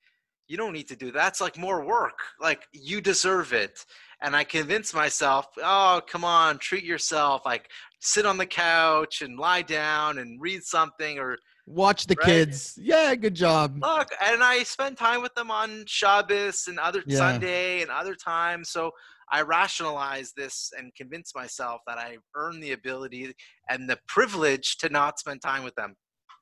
you 0.48 0.58
don't 0.58 0.74
need 0.74 0.88
to 0.90 0.96
do 0.96 1.08
that. 1.08 1.14
That's 1.14 1.42
like 1.42 1.58
more 1.58 1.84
work. 1.86 2.20
Like 2.40 2.68
you 2.72 3.02
deserve 3.02 3.54
it." 3.54 3.86
And 4.22 4.36
I 4.36 4.44
convince 4.44 4.94
myself, 4.94 5.48
"Oh, 5.62 6.02
come 6.08 6.24
on, 6.26 6.58
treat 6.60 6.84
yourself. 6.84 7.44
Like 7.46 7.70
sit 8.00 8.26
on 8.26 8.38
the 8.38 8.46
couch 8.46 9.22
and 9.22 9.40
lie 9.40 9.62
down 9.62 10.18
and 10.18 10.42
read 10.42 10.64
something 10.64 11.20
or 11.20 11.38
watch 11.66 12.08
the 12.08 12.16
Right. 12.20 12.26
kids 12.26 12.78
yeah 12.82 13.16
good 13.16 13.36
job 13.36 13.78
look." 13.82 14.10
And 14.22 14.44
I 14.44 14.64
spend 14.64 14.98
time 14.98 15.22
with 15.22 15.34
them 15.36 15.50
on 15.52 15.86
Shabbos 15.88 16.68
and 16.68 16.78
other 16.80 17.04
Yeah. 17.08 17.18
Sunday 17.18 17.82
and 17.82 17.90
other 17.92 18.16
times. 18.16 18.70
So 18.70 18.92
I 19.32 19.42
rationalize 19.42 20.34
this 20.34 20.72
and 20.78 20.94
convince 20.96 21.34
myself 21.34 21.82
that 21.88 21.98
I 21.98 22.18
earn 22.36 22.60
the 22.60 22.74
ability 22.74 23.34
and 23.70 23.90
the 23.90 23.98
privilege 24.08 24.78
to 24.78 24.90
not 24.90 25.18
spend 25.20 25.42
time 25.42 25.64
with 25.64 25.76
them. 25.76 25.96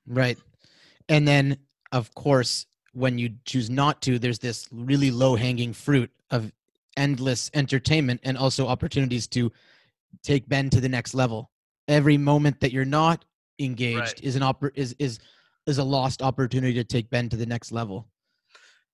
Right. 0.06 0.38
And 1.08 1.28
then, 1.28 1.58
of 1.92 2.14
course, 2.16 2.66
when 2.94 3.18
you 3.18 3.36
choose 3.46 3.70
not 3.70 4.02
to, 4.02 4.20
there's 4.20 4.40
this 4.40 4.68
really 4.72 5.12
low 5.12 5.36
hanging 5.36 5.72
fruit 5.74 6.12
of 6.32 6.52
endless 6.98 7.50
entertainment 7.54 8.20
and 8.24 8.38
also 8.38 8.68
opportunities 8.68 9.28
to 9.28 9.52
take 10.24 10.50
Ben 10.50 10.70
to 10.72 10.82
the 10.82 10.90
next 10.90 11.14
level. 11.14 11.52
Every 11.88 12.18
moment 12.18 12.60
that 12.60 12.74
you're 12.74 12.84
not 12.84 13.24
engaged 13.66 14.00
Right. 14.00 14.24
is 14.24 14.36
an 14.36 14.42
oppor- 14.42 14.72
is 14.76 14.96
is 15.00 15.20
is 15.68 15.78
a 15.78 15.84
lost 15.84 16.22
opportunity 16.22 16.74
to 16.74 16.84
take 16.84 17.10
Ben 17.10 17.30
to 17.30 17.38
the 17.38 17.46
next 17.46 17.72
level. 17.72 18.10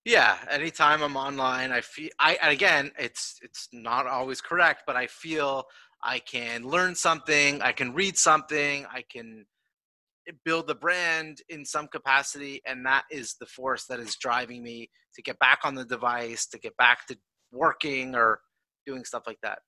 Yeah, 0.05 0.37
anytime 0.49 1.01
I'm 1.01 1.17
online, 1.17 1.71
I 1.71 1.81
feel 1.81 2.09
I 2.19 2.37
and 2.41 2.51
again, 2.51 2.91
it's 2.97 3.39
it's 3.41 3.67
not 3.73 4.07
always 4.07 4.41
correct, 4.41 4.83
but 4.87 4.95
I 4.95 5.07
feel 5.07 5.65
I 6.03 6.19
can 6.19 6.63
learn 6.63 6.95
something, 6.95 7.61
I 7.61 7.71
can 7.71 7.93
read 7.93 8.17
something, 8.17 8.85
I 8.85 9.03
can 9.09 9.45
build 10.45 10.67
the 10.67 10.75
brand 10.75 11.41
in 11.49 11.65
some 11.65 11.87
capacity 11.87 12.61
and 12.65 12.85
that 12.85 13.05
is 13.09 13.35
the 13.39 13.45
force 13.45 13.85
that 13.85 13.99
is 13.99 14.15
driving 14.15 14.61
me 14.61 14.89
to 15.15 15.21
get 15.21 15.39
back 15.39 15.59
on 15.63 15.73
the 15.73 15.85
device, 15.85 16.45
to 16.47 16.59
get 16.59 16.75
back 16.77 17.07
to 17.07 17.17
working 17.51 18.13
or 18.15 18.41
doing 18.85 19.05
stuff 19.05 19.23
like 19.25 19.39
that. 19.41 19.59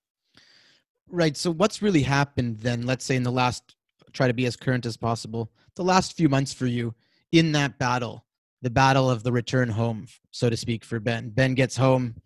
Right. 1.08 1.36
So 1.36 1.50
what's 1.50 1.82
really 1.82 2.02
happened 2.02 2.58
then, 2.58 2.86
let's 2.86 3.04
say 3.04 3.16
in 3.16 3.24
the 3.24 3.32
last 3.32 3.74
try 4.12 4.26
to 4.26 4.34
be 4.34 4.46
as 4.46 4.56
current 4.56 4.86
as 4.86 4.96
possible, 4.96 5.50
the 5.76 5.84
last 5.84 6.16
few 6.16 6.28
months 6.28 6.52
for 6.52 6.66
you 6.66 6.94
in 7.32 7.52
that 7.52 7.78
battle, 7.78 8.24
the 8.62 8.70
battle 8.70 9.10
of 9.10 9.22
the 9.22 9.32
return 9.32 9.68
home, 9.68 10.06
so 10.30 10.50
to 10.50 10.56
speak, 10.56 10.84
for 10.84 11.00
Ben. 11.00 11.30
Ben 11.30 11.54
gets 11.54 11.76
home, 11.76 12.16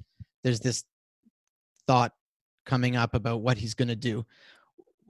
there's 0.42 0.60
this 0.60 0.84
thought 1.86 2.12
coming 2.66 2.96
up 2.96 3.14
about 3.14 3.40
what 3.40 3.58
he's 3.58 3.74
gonna 3.74 3.96
do. 3.96 4.24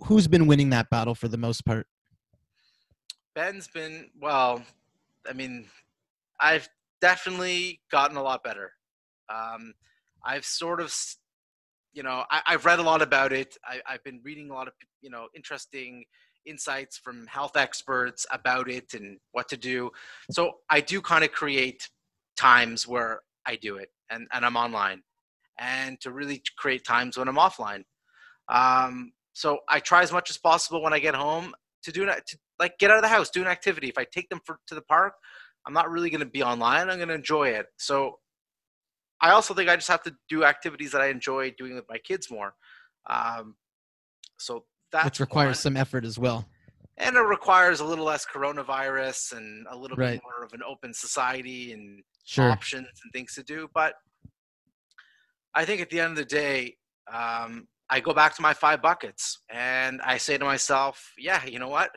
Who's 0.04 0.26
been 0.26 0.46
winning 0.46 0.70
that 0.70 0.90
battle 0.90 1.14
for 1.14 1.28
the 1.28 1.37
most 1.38 1.64
part? 1.64 1.87
Ben's 3.34 3.68
been 3.68 4.10
well. 4.20 4.62
I 5.28 5.32
mean, 5.32 5.66
I've 6.40 6.68
definitely 7.00 7.80
gotten 7.90 8.16
a 8.16 8.22
lot 8.22 8.44
better. 8.44 8.72
Um, 9.28 9.74
I've 10.24 10.44
sort 10.44 10.80
of, 10.80 10.94
you 11.92 12.02
know, 12.02 12.24
I, 12.30 12.42
I've 12.46 12.64
read 12.64 12.78
a 12.78 12.82
lot 12.82 13.02
about 13.02 13.32
it. 13.32 13.56
I, 13.64 13.80
I've 13.87 14.04
been 14.04 14.20
reading 14.22 14.50
a 14.50 14.54
lot 14.54 14.68
of, 14.68 14.74
you 15.00 15.10
know, 15.10 15.28
interesting 15.34 16.04
insights 16.46 16.98
from 16.98 17.26
health 17.26 17.57
experts 17.57 18.26
about 18.30 18.70
it 18.70 18.94
and 18.94 19.18
what 19.33 19.48
to 19.48 19.57
do. 19.57 19.90
So 20.30 20.54
I 20.70 20.80
do 20.80 21.00
kind 21.00 21.24
of 21.24 21.33
create 21.33 21.88
times 22.37 22.87
where 22.87 23.20
I 23.46 23.57
do 23.57 23.76
it 23.76 23.90
and, 24.11 24.26
and 24.33 24.44
I'm 24.44 24.57
online, 24.57 25.02
and 25.59 26.00
to 26.00 26.11
really 26.11 26.42
create 26.57 26.85
times 26.85 27.16
when 27.16 27.28
I'm 27.28 27.37
offline. 27.37 27.85
Um, 28.48 29.12
so 29.33 29.59
I 29.68 29.80
try 29.80 30.02
as 30.02 30.12
much 30.12 30.30
as 30.30 30.38
possible 30.38 30.83
when 30.83 30.92
I 30.92 30.98
get 30.98 31.14
home 31.14 31.54
to 31.83 31.92
do 31.92 32.07
to 32.07 32.38
like 32.59 32.78
get 32.78 32.90
out 32.90 32.96
of 32.96 33.02
the 33.02 33.09
house, 33.09 33.30
do 33.30 33.42
an 33.42 33.48
activity. 33.48 33.88
If 33.88 33.98
I 33.98 34.04
take 34.04 34.28
them 34.28 34.40
for, 34.44 34.59
to 34.68 34.74
the 34.74 34.83
park, 34.83 35.14
I'm 35.66 35.72
not 35.72 35.90
really 35.90 36.11
going 36.11 36.20
to 36.20 36.26
be 36.26 36.42
online. 36.42 36.88
I'm 36.88 36.96
going 36.96 37.09
to 37.09 37.14
enjoy 37.14 37.48
it. 37.48 37.66
So 37.78 38.18
I 39.20 39.30
also 39.30 39.54
think 39.54 39.68
I 39.68 39.76
just 39.76 39.88
have 39.88 40.02
to 40.02 40.14
do 40.28 40.44
activities 40.44 40.92
that 40.92 41.00
I 41.00 41.07
enjoy 41.07 41.52
doing 41.52 41.74
with 41.74 41.88
my 41.88 41.98
kids 41.98 42.30
more. 42.30 42.54
Um, 43.09 43.57
so 44.38 44.64
that's 44.94 45.04
Which 45.04 45.20
requires 45.20 45.57
one. 45.59 45.62
some 45.62 45.76
effort 45.76 46.04
as 46.04 46.18
well. 46.18 46.46
and 46.96 47.16
it 47.16 47.20
requires 47.20 47.80
a 47.80 47.85
little 47.85 48.04
less 48.04 48.24
coronavirus 48.24 49.37
and 49.37 49.66
a 49.68 49.76
little 49.76 49.96
Right. 49.96 50.12
bit 50.14 50.22
more 50.22 50.44
of 50.44 50.52
an 50.52 50.62
open 50.62 50.94
society 50.94 51.72
and 51.72 52.02
Sure. 52.24 52.50
options 52.50 52.87
and 53.02 53.12
things 53.12 53.35
to 53.35 53.42
do. 53.42 53.68
But 53.74 53.94
I 55.54 55.64
think 55.64 55.80
at 55.80 55.90
the 55.90 55.98
end 56.00 56.12
of 56.12 56.16
the 56.16 56.24
day, 56.24 56.76
um, 57.12 57.66
I 57.90 57.98
go 58.00 58.14
back 58.14 58.35
to 58.37 58.42
my 58.42 58.54
five 58.54 58.80
buckets 58.80 59.40
and 59.50 60.00
I 60.02 60.16
say 60.18 60.38
to 60.38 60.44
myself, 60.44 61.12
yeah, 61.18 61.44
you 61.44 61.59
know 61.59 61.68
what? 61.68 61.90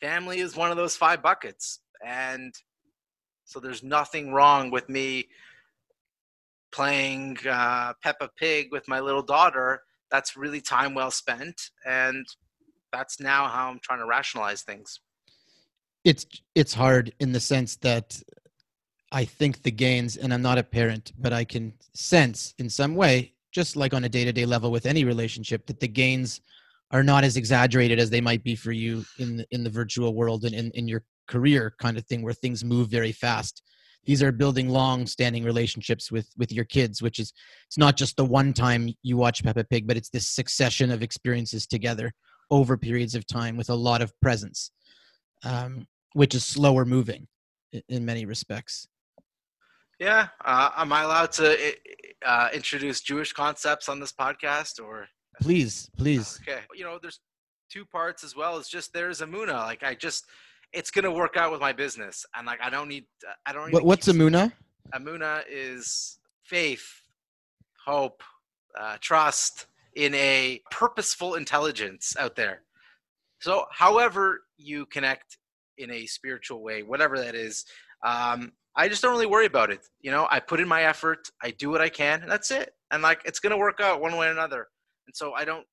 Family 0.00 0.40
is 0.40 0.56
one 0.56 0.70
of 0.72 0.76
those 0.76 0.96
five 0.96 1.22
buckets. 1.22 1.80
And 2.04 2.52
so 3.44 3.60
there's 3.60 3.82
nothing 3.84 4.32
wrong 4.32 4.70
with 4.70 4.88
me 4.88 5.28
playing 6.72 7.38
uh, 7.48 7.92
Peppa 8.02 8.28
Pig 8.36 8.72
with 8.72 8.88
my 8.88 8.98
little 9.00 9.22
daughter. 9.22 9.82
That's 10.12 10.36
really 10.36 10.60
time 10.60 10.94
well 10.94 11.10
spent. 11.10 11.70
And 11.84 12.24
that's 12.92 13.18
now 13.18 13.48
how 13.48 13.70
I'm 13.70 13.80
trying 13.82 13.98
to 13.98 14.06
rationalize 14.06 14.62
things. 14.62 15.00
it's 16.04 16.26
it's 16.54 16.74
hard 16.74 17.12
in 17.20 17.32
the 17.32 17.40
sense 17.40 17.76
that 17.76 18.20
I 19.12 19.24
think 19.24 19.62
the 19.62 19.70
gains, 19.70 20.16
and 20.16 20.32
I'm 20.32 20.42
not 20.42 20.58
a 20.58 20.62
parent, 20.62 21.12
but 21.18 21.32
I 21.32 21.44
can 21.44 21.72
sense 21.94 22.54
in 22.58 22.68
some 22.70 22.94
way, 22.94 23.34
just 23.52 23.76
like 23.76 23.94
on 23.94 24.04
a 24.04 24.08
day 24.08 24.24
to 24.24 24.32
day 24.32 24.46
level 24.46 24.70
with 24.70 24.86
any 24.86 25.04
relationship, 25.04 25.66
that 25.66 25.80
the 25.80 25.88
gains 25.88 26.40
are 26.90 27.02
not 27.02 27.24
as 27.24 27.36
exaggerated 27.36 27.98
as 27.98 28.10
they 28.10 28.20
might 28.20 28.42
be 28.42 28.54
for 28.54 28.72
you 28.72 29.04
in 29.18 29.36
the, 29.38 29.46
in 29.50 29.64
the 29.64 29.70
virtual 29.70 30.14
world 30.14 30.44
and 30.44 30.54
in, 30.54 30.70
in 30.72 30.88
your 30.88 31.02
career 31.26 31.74
kind 31.78 31.96
of 31.96 32.06
thing 32.06 32.22
where 32.22 32.34
things 32.34 32.64
move 32.64 32.88
very 32.88 33.12
fast. 33.12 33.62
These 34.04 34.22
are 34.22 34.32
building 34.32 34.68
long 34.68 35.06
standing 35.06 35.44
relationships 35.44 36.10
with 36.10 36.28
with 36.36 36.52
your 36.52 36.64
kids, 36.64 37.00
which 37.02 37.18
is 37.18 37.32
it's 37.66 37.78
not 37.78 37.96
just 37.96 38.16
the 38.16 38.24
one 38.24 38.52
time 38.52 38.90
you 39.02 39.16
watch 39.16 39.44
Peppa 39.44 39.64
Pig, 39.64 39.86
but 39.86 39.96
it's 39.96 40.10
this 40.10 40.26
succession 40.26 40.90
of 40.90 41.02
experiences 41.02 41.66
together 41.66 42.12
over 42.50 42.76
periods 42.76 43.14
of 43.14 43.26
time 43.26 43.56
with 43.56 43.70
a 43.70 43.74
lot 43.74 44.02
of 44.02 44.12
presence. 44.20 44.70
Um, 45.44 45.86
which 46.14 46.34
is 46.34 46.44
slower 46.44 46.84
moving 46.84 47.26
in 47.88 48.04
many 48.04 48.24
respects. 48.24 48.86
Yeah. 49.98 50.28
Uh, 50.44 50.70
am 50.76 50.92
I 50.92 51.02
allowed 51.02 51.32
to 51.32 51.74
uh, 52.24 52.48
introduce 52.52 53.00
Jewish 53.00 53.32
concepts 53.32 53.88
on 53.88 54.00
this 54.00 54.12
podcast 54.12 54.82
or? 54.82 55.06
Please, 55.40 55.88
please. 55.96 56.40
Okay. 56.42 56.60
You 56.74 56.84
know, 56.84 56.98
there's 57.00 57.20
two 57.70 57.84
parts 57.86 58.24
as 58.24 58.36
well. 58.36 58.58
It's 58.58 58.68
just 58.68 58.92
there's 58.92 59.20
Amuna. 59.20 59.64
Like 59.64 59.82
I 59.82 59.94
just, 59.94 60.26
it's 60.72 60.90
gonna 60.90 61.12
work 61.12 61.36
out 61.36 61.52
with 61.52 61.60
my 61.60 61.72
business, 61.72 62.24
and 62.34 62.46
like 62.46 62.60
I 62.62 62.70
don't 62.70 62.88
need, 62.88 63.04
I 63.46 63.52
don't. 63.52 63.66
need 63.66 63.74
What, 63.74 63.84
what's 63.84 64.08
Amuna? 64.08 64.52
Amuna 64.94 65.42
is 65.50 66.18
faith, 66.44 66.86
hope, 67.84 68.22
uh, 68.78 68.96
trust 69.00 69.66
in 69.94 70.14
a 70.14 70.60
purposeful 70.70 71.34
intelligence 71.34 72.14
out 72.18 72.36
there. 72.36 72.62
So, 73.40 73.66
however 73.70 74.42
you 74.56 74.86
connect 74.86 75.38
in 75.78 75.90
a 75.90 76.06
spiritual 76.06 76.62
way, 76.62 76.82
whatever 76.82 77.18
that 77.18 77.34
is, 77.34 77.64
um, 78.06 78.52
I 78.76 78.88
just 78.88 79.02
don't 79.02 79.12
really 79.12 79.26
worry 79.26 79.46
about 79.46 79.70
it. 79.70 79.80
You 80.00 80.10
know, 80.10 80.26
I 80.30 80.40
put 80.40 80.60
in 80.60 80.68
my 80.68 80.84
effort, 80.84 81.28
I 81.42 81.50
do 81.50 81.70
what 81.70 81.80
I 81.80 81.88
can, 81.88 82.22
and 82.22 82.30
that's 82.30 82.50
it. 82.50 82.72
And 82.90 83.02
like, 83.02 83.20
it's 83.24 83.40
gonna 83.40 83.58
work 83.58 83.80
out 83.80 84.00
one 84.00 84.16
way 84.16 84.28
or 84.28 84.30
another. 84.30 84.68
And 85.06 85.14
so, 85.14 85.34
I 85.34 85.44
don't 85.44 85.66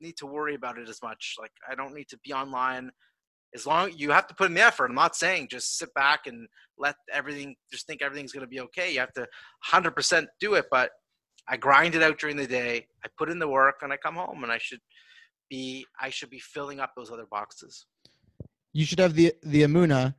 need 0.00 0.16
to 0.18 0.26
worry 0.26 0.54
about 0.54 0.78
it 0.78 0.88
as 0.88 1.00
much. 1.02 1.36
Like, 1.38 1.52
I 1.70 1.74
don't 1.74 1.94
need 1.94 2.08
to 2.08 2.18
be 2.24 2.32
online. 2.32 2.90
As 3.54 3.66
long 3.66 3.92
you 3.96 4.10
have 4.10 4.26
to 4.28 4.34
put 4.34 4.46
in 4.46 4.54
the 4.54 4.62
effort. 4.62 4.86
I'm 4.86 4.94
not 4.94 5.14
saying 5.16 5.48
just 5.50 5.78
sit 5.78 5.92
back 5.94 6.26
and 6.26 6.48
let 6.78 6.96
everything 7.12 7.54
just 7.70 7.86
think 7.86 8.02
everything's 8.02 8.32
going 8.32 8.44
to 8.44 8.48
be 8.48 8.60
okay 8.60 8.92
you 8.92 9.00
have 9.00 9.12
to 9.12 9.26
100% 9.70 10.26
do 10.40 10.54
it 10.54 10.64
but 10.70 10.90
I 11.48 11.56
grind 11.56 11.94
it 11.94 12.02
out 12.02 12.18
during 12.18 12.36
the 12.36 12.46
day. 12.46 12.86
I 13.04 13.08
put 13.18 13.28
in 13.28 13.38
the 13.38 13.48
work, 13.48 13.76
and 13.82 13.92
I 13.92 13.96
come 13.96 14.14
home, 14.14 14.42
and 14.44 14.52
I 14.52 14.58
should 14.58 14.80
be 15.50 15.86
I 16.00 16.10
should 16.10 16.30
be 16.30 16.38
filling 16.38 16.80
up 16.80 16.92
those 16.96 17.10
other 17.10 17.26
boxes. 17.30 17.86
You 18.72 18.84
should 18.84 18.98
have 19.00 19.14
the 19.14 19.34
the 19.42 19.62
amuna 19.62 20.14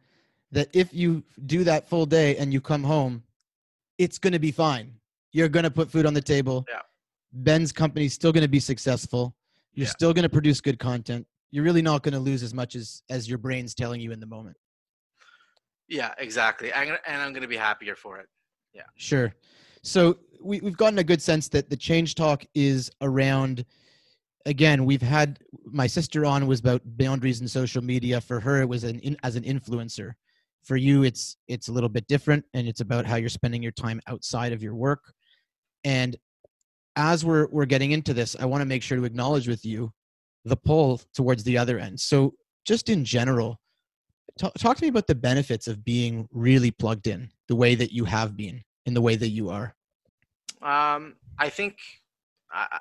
that 0.51 0.69
if 0.73 0.93
you 0.93 1.23
do 1.45 1.63
that 1.63 1.87
full 1.89 2.05
day 2.05 2.37
and 2.37 2.53
you 2.53 2.61
come 2.61 2.83
home, 2.83 3.23
it's 3.97 4.19
going 4.19 4.33
to 4.33 4.39
be 4.39 4.51
fine. 4.51 4.93
You're 5.31 5.49
going 5.49 5.63
to 5.63 5.71
put 5.71 5.89
food 5.89 6.05
on 6.05 6.13
the 6.13 6.21
table. 6.21 6.65
Yeah. 6.69 6.81
Ben's 7.31 7.71
company's 7.71 8.13
still 8.13 8.31
going 8.31 8.43
to 8.43 8.49
be 8.49 8.59
successful. 8.59 9.35
You're 9.73 9.85
Yeah. 9.85 9.91
still 9.91 10.13
going 10.13 10.23
to 10.23 10.29
produce 10.29 10.61
good 10.61 10.77
content. 10.77 11.25
You're 11.53 11.63
really 11.63 11.83
not 11.83 12.01
going 12.01 12.15
to 12.15 12.19
lose 12.19 12.41
as 12.41 12.51
much 12.51 12.73
as 12.73 13.03
as 13.11 13.29
your 13.29 13.37
brain's 13.37 13.75
telling 13.75 14.01
you 14.01 14.11
in 14.11 14.19
the 14.19 14.25
moment. 14.25 14.57
Yeah, 15.87 16.11
exactly. 16.17 16.73
I'm 16.73 16.87
gonna, 16.87 16.99
and 17.05 17.21
I'm 17.21 17.31
going 17.31 17.43
to 17.43 17.47
be 17.47 17.55
happier 17.55 17.95
for 17.95 18.17
it. 18.17 18.25
Yeah. 18.73 18.81
Sure. 18.95 19.31
So 19.83 20.17
we, 20.41 20.61
we've 20.61 20.75
gotten 20.75 20.97
a 20.97 21.03
good 21.03 21.21
sense 21.21 21.49
that 21.49 21.69
the 21.69 21.77
change 21.77 22.15
talk 22.15 22.43
is 22.55 22.89
around. 23.01 23.65
Again, 24.47 24.83
we've 24.83 25.03
had 25.03 25.37
my 25.65 25.85
sister 25.85 26.25
on 26.25 26.47
was 26.47 26.59
about 26.59 26.81
boundaries 26.85 27.39
in 27.39 27.47
social 27.47 27.83
media. 27.83 28.19
For 28.19 28.39
her, 28.39 28.59
it 28.61 28.67
was 28.67 28.83
an 28.83 28.97
in, 29.01 29.15
as 29.21 29.35
an 29.35 29.43
influencer. 29.43 30.13
For 30.63 30.75
you, 30.75 31.03
it's 31.03 31.37
it's 31.47 31.67
a 31.67 31.71
little 31.71 31.87
bit 31.87 32.07
different, 32.07 32.45
and 32.55 32.67
it's 32.67 32.81
about 32.81 33.05
how 33.05 33.17
you're 33.17 33.29
spending 33.29 33.61
your 33.61 33.73
time 33.73 34.01
outside 34.07 34.53
of 34.53 34.63
your 34.63 34.73
work. 34.73 35.13
And 35.83 36.17
as 36.95 37.23
we're 37.23 37.47
we're 37.51 37.65
getting 37.65 37.91
into 37.91 38.15
this, 38.15 38.35
I 38.39 38.45
want 38.45 38.61
to 38.61 38.65
make 38.65 38.81
sure 38.81 38.97
to 38.97 39.05
acknowledge 39.05 39.47
with 39.47 39.63
you 39.63 39.93
the 40.45 40.57
pull 40.57 41.01
towards 41.13 41.43
the 41.43 41.57
other 41.57 41.79
end. 41.79 41.99
So, 41.99 42.33
just 42.65 42.89
in 42.89 43.03
general, 43.05 43.59
talk, 44.37 44.53
to 44.77 44.81
me 44.81 44.87
about 44.87 45.07
the 45.07 45.15
benefits 45.15 45.67
of 45.67 45.83
being 45.83 46.27
really 46.31 46.71
plugged 46.71 47.07
in 47.07 47.29
the 47.47 47.55
way 47.55 47.75
that 47.75 47.91
you 47.91 48.05
have 48.05 48.35
been 48.37 48.63
in 48.85 48.93
the 48.93 49.01
way 49.01 49.15
that 49.15 49.29
you 49.29 49.49
are 49.49 49.75
Um, 50.61 51.15
I 51.37 51.49
think 51.49 51.77
uh, 52.53 52.79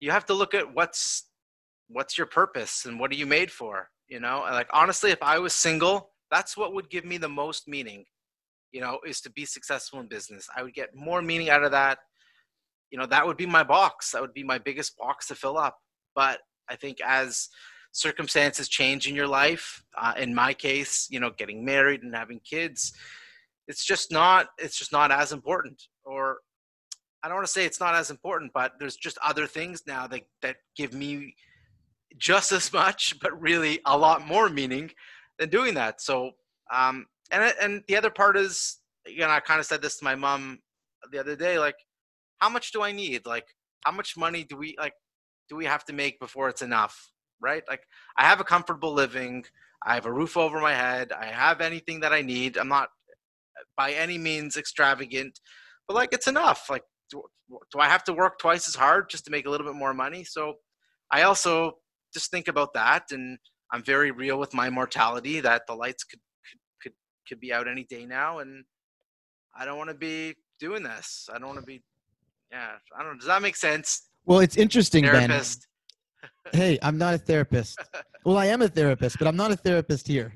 you 0.00 0.10
have 0.10 0.26
to 0.26 0.34
look 0.34 0.54
at 0.54 0.72
what's 0.74 1.26
what's 1.88 2.16
your 2.16 2.26
purpose 2.26 2.86
and 2.86 2.98
what 3.00 3.10
are 3.10 3.16
you 3.16 3.26
made 3.26 3.50
for. 3.50 3.88
You 4.08 4.20
know, 4.20 4.44
like 4.50 4.68
honestly, 4.72 5.10
if 5.10 5.22
I 5.22 5.38
was 5.38 5.54
single, 5.54 6.10
that's 6.30 6.56
what 6.56 6.74
would 6.74 6.90
give 6.90 7.04
me 7.04 7.18
the 7.18 7.28
most 7.28 7.68
meaning. 7.68 8.04
You 8.72 8.80
know, 8.80 9.00
is 9.06 9.20
to 9.22 9.30
be 9.30 9.44
successful 9.44 10.00
in 10.00 10.06
business. 10.06 10.48
I 10.56 10.62
would 10.62 10.74
get 10.74 10.94
more 10.94 11.22
meaning 11.22 11.50
out 11.50 11.64
of 11.64 11.72
that. 11.72 11.98
You 12.90 12.98
know, 12.98 13.06
that 13.06 13.26
would 13.26 13.36
be 13.36 13.46
my 13.46 13.62
box. 13.64 14.12
That 14.12 14.22
would 14.22 14.34
be 14.34 14.44
my 14.44 14.58
biggest 14.58 14.96
box 14.96 15.28
to 15.28 15.34
fill 15.34 15.58
up. 15.58 15.78
But 16.14 16.40
I 16.68 16.76
think 16.76 16.98
as 17.04 17.48
circumstances 17.92 18.68
change 18.68 19.08
in 19.08 19.14
your 19.14 19.26
life, 19.26 19.82
uh, 19.96 20.14
in 20.16 20.34
my 20.34 20.54
case, 20.54 21.08
you 21.10 21.20
know, 21.20 21.30
getting 21.36 21.64
married 21.64 22.02
and 22.02 22.14
having 22.14 22.40
kids, 22.40 22.92
it's 23.68 23.84
just 23.84 24.10
not. 24.10 24.48
It's 24.58 24.76
just 24.76 24.92
not 24.92 25.12
as 25.12 25.32
important 25.32 25.82
or 26.04 26.38
I 27.22 27.28
don't 27.28 27.36
want 27.36 27.46
to 27.46 27.52
say 27.52 27.64
it's 27.64 27.80
not 27.80 27.94
as 27.94 28.10
important, 28.10 28.52
but 28.54 28.72
there's 28.78 28.96
just 28.96 29.18
other 29.22 29.46
things 29.46 29.82
now 29.86 30.06
that 30.06 30.22
that 30.42 30.56
give 30.76 30.94
me 30.94 31.34
just 32.16 32.52
as 32.52 32.72
much, 32.72 33.14
but 33.22 33.40
really 33.40 33.80
a 33.86 33.96
lot 33.96 34.26
more 34.26 34.48
meaning 34.48 34.90
than 35.38 35.50
doing 35.50 35.74
that. 35.74 36.00
So, 36.00 36.32
um, 36.72 37.06
and 37.30 37.54
and 37.60 37.82
the 37.88 37.96
other 37.96 38.10
part 38.10 38.36
is, 38.36 38.78
you 39.06 39.20
know, 39.20 39.28
I 39.28 39.40
kind 39.40 39.60
of 39.60 39.66
said 39.66 39.82
this 39.82 39.98
to 39.98 40.04
my 40.04 40.14
mom 40.14 40.60
the 41.12 41.18
other 41.18 41.36
day, 41.36 41.58
like, 41.58 41.76
how 42.38 42.48
much 42.48 42.72
do 42.72 42.82
I 42.82 42.92
need? 42.92 43.26
Like, 43.26 43.46
how 43.84 43.92
much 43.92 44.16
money 44.16 44.44
do 44.44 44.56
we 44.56 44.76
like? 44.78 44.94
Do 45.50 45.56
we 45.56 45.66
have 45.66 45.84
to 45.86 45.92
make 45.92 46.18
before 46.18 46.48
it's 46.48 46.62
enough? 46.62 47.10
Right? 47.40 47.64
Like, 47.68 47.82
I 48.16 48.24
have 48.24 48.40
a 48.40 48.44
comfortable 48.44 48.92
living. 48.94 49.44
I 49.84 49.94
have 49.94 50.06
a 50.06 50.12
roof 50.12 50.36
over 50.36 50.60
my 50.60 50.74
head. 50.74 51.12
I 51.12 51.26
have 51.26 51.60
anything 51.60 52.00
that 52.00 52.12
I 52.12 52.22
need. 52.22 52.56
I'm 52.56 52.68
not 52.68 52.88
by 53.76 53.92
any 53.92 54.18
means 54.18 54.56
extravagant, 54.56 55.40
but 55.86 55.94
like 55.94 56.12
it's 56.12 56.26
enough. 56.26 56.66
Like, 56.68 56.82
do, 57.10 57.22
do 57.72 57.78
I 57.78 57.88
have 57.88 58.04
to 58.04 58.12
work 58.12 58.38
twice 58.38 58.68
as 58.68 58.74
hard 58.74 59.10
just 59.10 59.24
to 59.24 59.30
make 59.30 59.46
a 59.46 59.50
little 59.50 59.66
bit 59.66 59.76
more 59.76 59.94
money? 59.94 60.24
So 60.24 60.54
I 61.10 61.22
also 61.22 61.78
just 62.14 62.30
think 62.30 62.48
about 62.48 62.74
that, 62.74 63.04
and 63.10 63.38
I'm 63.72 63.82
very 63.82 64.10
real 64.10 64.38
with 64.38 64.54
my 64.54 64.70
mortality 64.70 65.40
that 65.40 65.62
the 65.66 65.74
lights 65.74 66.04
could 66.04 66.20
could 66.50 66.60
could, 66.82 66.92
could 67.28 67.40
be 67.40 67.52
out 67.52 67.68
any 67.68 67.84
day 67.84 68.06
now, 68.06 68.38
and 68.38 68.64
I 69.56 69.64
don't 69.64 69.78
want 69.78 69.90
to 69.90 69.96
be 69.96 70.34
doing 70.58 70.82
this. 70.82 71.28
I 71.32 71.38
don't 71.38 71.48
want 71.48 71.60
to 71.60 71.66
be. 71.66 71.82
Yeah, 72.50 72.72
I 72.98 73.02
don't. 73.02 73.18
Does 73.18 73.28
that 73.28 73.42
make 73.42 73.56
sense? 73.56 74.09
Well 74.26 74.40
it's 74.40 74.56
interesting 74.56 75.02
ben. 75.04 75.30
Hey 76.52 76.78
i'm 76.82 76.98
not 76.98 77.14
a 77.14 77.18
therapist. 77.18 77.78
Well 78.24 78.36
i 78.36 78.46
am 78.46 78.62
a 78.62 78.68
therapist 78.68 79.18
but 79.18 79.28
i'm 79.28 79.36
not 79.36 79.50
a 79.52 79.56
therapist 79.56 80.06
here. 80.06 80.34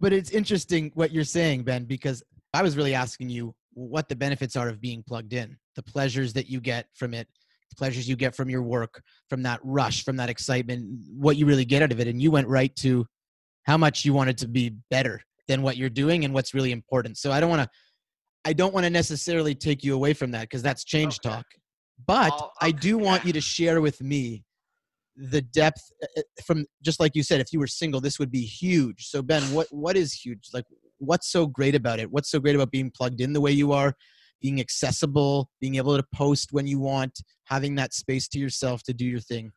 But 0.00 0.12
it's 0.12 0.30
interesting 0.30 0.90
what 0.94 1.12
you're 1.12 1.24
saying 1.24 1.64
ben 1.64 1.84
because 1.84 2.22
i 2.54 2.62
was 2.62 2.76
really 2.76 2.94
asking 2.94 3.30
you 3.30 3.54
what 3.74 4.08
the 4.08 4.16
benefits 4.16 4.56
are 4.56 4.68
of 4.68 4.80
being 4.80 5.02
plugged 5.06 5.32
in 5.32 5.56
the 5.74 5.82
pleasures 5.82 6.32
that 6.34 6.48
you 6.48 6.60
get 6.60 6.86
from 6.94 7.12
it 7.14 7.28
the 7.70 7.76
pleasures 7.76 8.08
you 8.08 8.16
get 8.16 8.34
from 8.34 8.48
your 8.48 8.62
work 8.62 9.02
from 9.28 9.42
that 9.42 9.60
rush 9.64 10.04
from 10.04 10.16
that 10.16 10.30
excitement 10.30 10.86
what 11.16 11.36
you 11.36 11.46
really 11.46 11.64
get 11.64 11.82
out 11.82 11.92
of 11.92 11.98
it. 12.00 12.06
And 12.08 12.22
you 12.22 12.30
went 12.30 12.46
right 12.48 12.74
to 12.76 13.06
how 13.64 13.76
much 13.76 14.04
you 14.04 14.12
wanted 14.12 14.38
to 14.38 14.48
be 14.48 14.76
better 14.90 15.20
than 15.48 15.62
what 15.62 15.76
you're 15.76 15.90
doing 15.90 16.24
and 16.24 16.32
what's 16.32 16.54
really 16.54 16.72
important. 16.72 17.18
So 17.18 17.32
i 17.32 17.40
don't 17.40 17.50
want 17.50 17.62
to 17.62 17.68
i 18.44 18.52
don't 18.52 18.72
want 18.72 18.84
to 18.84 18.90
necessarily 18.90 19.54
take 19.54 19.82
you 19.82 19.94
away 19.94 20.14
from 20.14 20.30
that 20.30 20.42
because 20.42 20.62
that's 20.62 20.84
change 20.84 21.18
Okay. 21.18 21.34
talk 21.34 21.46
but 22.06 22.32
I'll- 22.32 22.52
i 22.60 22.68
okay, 22.68 22.78
do 22.78 22.98
want 22.98 23.24
you 23.24 23.32
to 23.32 23.40
share 23.40 23.80
with 23.80 24.00
me 24.02 24.44
the 25.16 25.40
depth 25.40 25.90
uh, 26.16 26.22
from 26.44 26.66
just 26.82 27.00
like 27.00 27.14
you 27.14 27.22
said 27.22 27.40
if 27.40 27.52
you 27.52 27.58
were 27.58 27.66
single 27.66 28.00
this 28.00 28.18
would 28.18 28.30
be 28.30 28.44
huge. 28.44 29.06
So 29.06 29.22
ben 29.22 29.42
what 29.52 29.66
what 29.70 29.96
is 29.96 30.12
huge? 30.12 30.48
Like 30.52 30.64
what's 30.98 31.28
so 31.28 31.46
great 31.46 31.74
about 31.74 31.98
it? 32.00 32.10
What's 32.10 32.30
so 32.30 32.40
great 32.40 32.54
about 32.54 32.70
being 32.70 32.90
plugged 32.90 33.20
in 33.20 33.32
the 33.32 33.40
way 33.40 33.50
you 33.50 33.72
are 33.72 33.94
being 34.42 34.60
accessible 34.60 35.48
being 35.60 35.76
able 35.76 35.96
to 35.96 36.04
post 36.14 36.52
when 36.52 36.66
you 36.66 36.78
want 36.78 37.22
having 37.44 37.74
that 37.76 37.94
space 37.94 38.28
to 38.28 38.38
yourself 38.38 38.82
to 38.84 38.92
do 38.92 39.06
your 39.06 39.20
thing? 39.20 39.52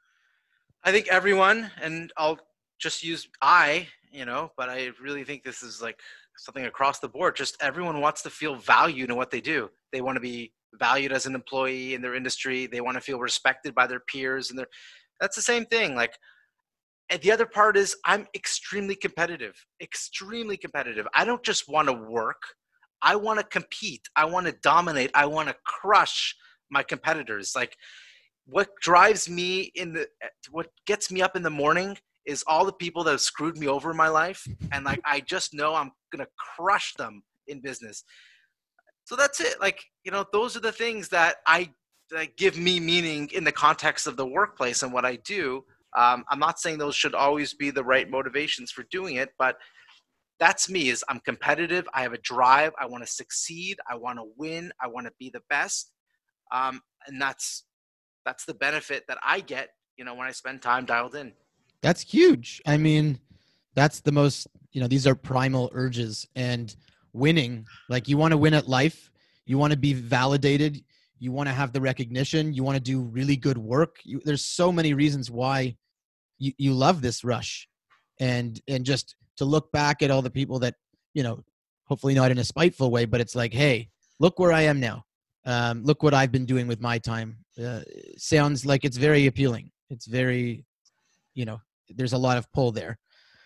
I 0.84 0.92
think 0.92 1.10
everyone, 1.10 1.70
and 1.82 2.12
I'll 2.16 2.40
just 2.80 3.04
use 3.04 3.28
I, 3.42 3.90
you 4.12 4.24
know, 4.24 4.52
but 4.56 4.70
I 4.70 4.92
really 5.02 5.26
think 5.26 5.44
this 5.44 5.62
is 5.62 5.82
like 5.82 6.00
something 6.38 6.66
across 6.66 7.00
the 7.00 7.10
board. 7.10 7.36
Just 7.36 7.58
everyone 7.62 8.00
wants 8.00 8.22
to 8.24 8.30
feel 8.30 8.56
valued 8.56 9.10
in 9.10 9.18
what 9.18 9.30
they 9.30 9.42
do. 9.42 9.70
They 9.92 10.00
want 10.00 10.16
to 10.16 10.22
be 10.22 10.54
valued 10.74 11.12
as 11.12 11.26
an 11.26 11.36
employee 11.36 11.94
in 11.94 12.02
their 12.02 12.16
industry. 12.16 12.68
They 12.68 12.82
want 12.82 12.96
to 12.96 13.02
feel 13.02 13.20
respected 13.20 13.74
by 13.76 13.88
their 13.88 14.02
peers, 14.02 14.50
and 14.50 14.60
their 14.60 14.68
that's 15.20 15.36
the 15.36 15.42
same 15.42 15.66
thing. 15.66 15.96
Like, 15.96 16.18
and 17.10 17.22
the 17.22 17.32
other 17.32 17.46
part 17.46 17.78
is 17.78 17.96
I'm 18.06 18.28
extremely 18.36 18.96
competitive, 18.96 19.56
extremely 19.82 20.58
competitive. 20.58 21.08
I 21.14 21.26
don't 21.26 21.44
just 21.44 21.70
want 21.70 21.88
to 21.88 21.94
work. 21.94 22.42
I 23.02 23.16
want 23.16 23.40
to 23.40 23.46
compete. 23.46 24.08
I 24.16 24.26
want 24.26 24.46
to 24.48 24.56
dominate. 24.62 25.12
I 25.14 25.26
want 25.26 25.48
to 25.50 25.56
crush 25.66 26.36
my 26.70 26.84
competitors. 26.84 27.54
Like, 27.56 27.76
what 28.46 28.70
drives 28.82 29.30
me 29.30 29.72
in 29.76 29.94
the 29.94 30.08
what 30.52 30.68
gets 30.86 31.12
me 31.12 31.22
up 31.22 31.36
in 31.36 31.44
the 31.44 31.50
morning 31.50 31.98
is 32.26 32.44
all 32.48 32.66
the 32.66 32.74
people 32.74 33.04
that 33.04 33.12
have 33.12 33.22
screwed 33.22 33.58
me 33.58 33.68
over 33.68 33.92
in 33.92 33.98
my 33.98 34.08
life 34.08 34.48
and 34.72 34.86
like 34.86 35.00
i 35.06 35.20
just 35.20 35.54
know 35.54 35.76
i'm 35.76 35.92
gonna 36.12 36.28
crush 36.56 36.94
them 36.96 37.22
in 37.48 37.60
business 37.62 38.04
so 39.10 39.16
that's 39.16 39.42
it. 39.42 39.60
Like 39.60 39.84
you 40.04 40.12
know 40.12 40.24
those 40.32 40.56
are 40.56 40.60
the 40.60 40.72
things 40.72 41.10
that 41.10 41.38
i 41.48 41.70
that 42.12 42.38
give 42.38 42.58
me 42.58 42.80
meaning 42.80 43.30
in 43.34 43.44
the 43.44 43.52
context 43.52 44.08
of 44.08 44.18
the 44.18 44.26
workplace 44.26 44.84
and 44.84 44.94
what 44.94 45.04
i 45.06 45.16
do. 45.18 45.64
Um, 45.98 46.24
i'm 46.30 46.38
not 46.38 46.60
saying 46.60 46.78
those 46.78 46.96
should 46.96 47.16
always 47.16 47.56
be 47.56 47.72
the 47.72 47.84
right 47.84 48.08
motivations 48.10 48.72
for 48.72 48.84
doing 48.92 49.16
it 49.16 49.30
but 49.40 49.58
that's 50.40 50.70
me 50.70 50.90
is 50.90 51.04
i'm 51.10 51.20
competitive. 51.22 51.86
I 51.94 52.04
have 52.04 52.14
a 52.14 52.20
drive. 52.20 52.72
I 52.80 52.86
want 52.86 53.04
to 53.04 53.12
succeed. 53.12 53.78
I 53.90 53.96
want 53.96 54.20
to 54.20 54.26
win. 54.38 54.72
I 54.80 54.88
want 54.88 55.08
to 55.08 55.14
be 55.20 55.32
the 55.32 55.42
best. 55.50 55.92
Um, 56.52 56.82
and 57.08 57.20
that's 57.20 57.66
that's 58.26 58.46
the 58.46 58.54
benefit 58.54 59.06
that 59.08 59.18
I 59.24 59.40
get, 59.40 59.70
you 59.98 60.06
know, 60.06 60.14
when 60.14 60.28
I 60.28 60.32
spend 60.32 60.62
time 60.62 60.86
dialed 60.86 61.16
in. 61.16 61.34
that's 61.82 62.02
huge. 62.02 62.62
I 62.68 62.78
mean 62.78 63.20
that's 63.74 64.02
the 64.02 64.12
most 64.12 64.48
you 64.72 64.80
know 64.82 64.88
these 64.88 65.08
are 65.08 65.16
primal 65.16 65.72
urges. 65.74 66.28
And 66.36 66.76
winning. 67.14 67.66
Like 67.90 68.08
you 68.08 68.18
want 68.18 68.32
to 68.32 68.38
win 68.38 68.54
at 68.54 68.68
life 68.68 69.10
you 69.50 69.58
want 69.58 69.72
to 69.72 69.80
be 69.80 69.94
validated 69.94 70.84
you 71.20 71.32
want 71.32 71.50
to 71.50 71.54
have 71.54 71.74
the 71.74 71.82
recognition 71.82 72.54
you 72.54 72.64
want 72.64 72.76
to 72.76 72.82
do 72.82 73.02
really 73.02 73.36
good 73.36 73.58
work. 73.58 73.98
You, 74.04 74.22
there's 74.24 74.46
so 74.46 74.72
many 74.72 74.94
reasons 74.94 75.30
why 75.30 75.76
you, 76.38 76.54
you 76.58 76.74
love 76.74 77.02
this 77.02 77.24
rush. 77.24 77.68
And 78.22 78.60
and 78.68 78.86
just 78.86 79.16
to 79.38 79.46
look 79.46 79.72
back 79.72 80.02
at 80.02 80.12
all 80.12 80.22
the 80.22 80.30
people 80.30 80.60
that 80.60 80.76
you 81.14 81.24
know 81.24 81.44
hopefully 81.86 82.14
not 82.14 82.32
in 82.32 82.38
a 82.38 82.44
spiteful 82.44 82.92
way 82.92 83.06
but 83.06 83.22
it's 83.22 83.36
like 83.36 83.54
hey 83.54 83.90
look 84.20 84.40
where 84.40 84.52
i 84.52 84.62
am 84.62 84.80
now. 84.80 85.04
Um, 85.46 85.84
look 85.84 86.04
what 86.04 86.14
i've 86.14 86.32
been 86.32 86.46
doing 86.46 86.68
with 86.68 86.82
my 86.82 86.98
time. 86.98 87.38
Uh, 87.62 87.82
sounds 88.18 88.66
like 88.66 88.86
it's 88.86 88.98
very 88.98 89.28
appealing. 89.28 89.72
It's 89.90 90.06
very 90.06 90.66
you 91.34 91.46
know 91.46 91.60
there's 91.90 92.14
a 92.14 92.18
lot 92.18 92.38
of 92.38 92.52
pull 92.52 92.72
there. 92.72 92.98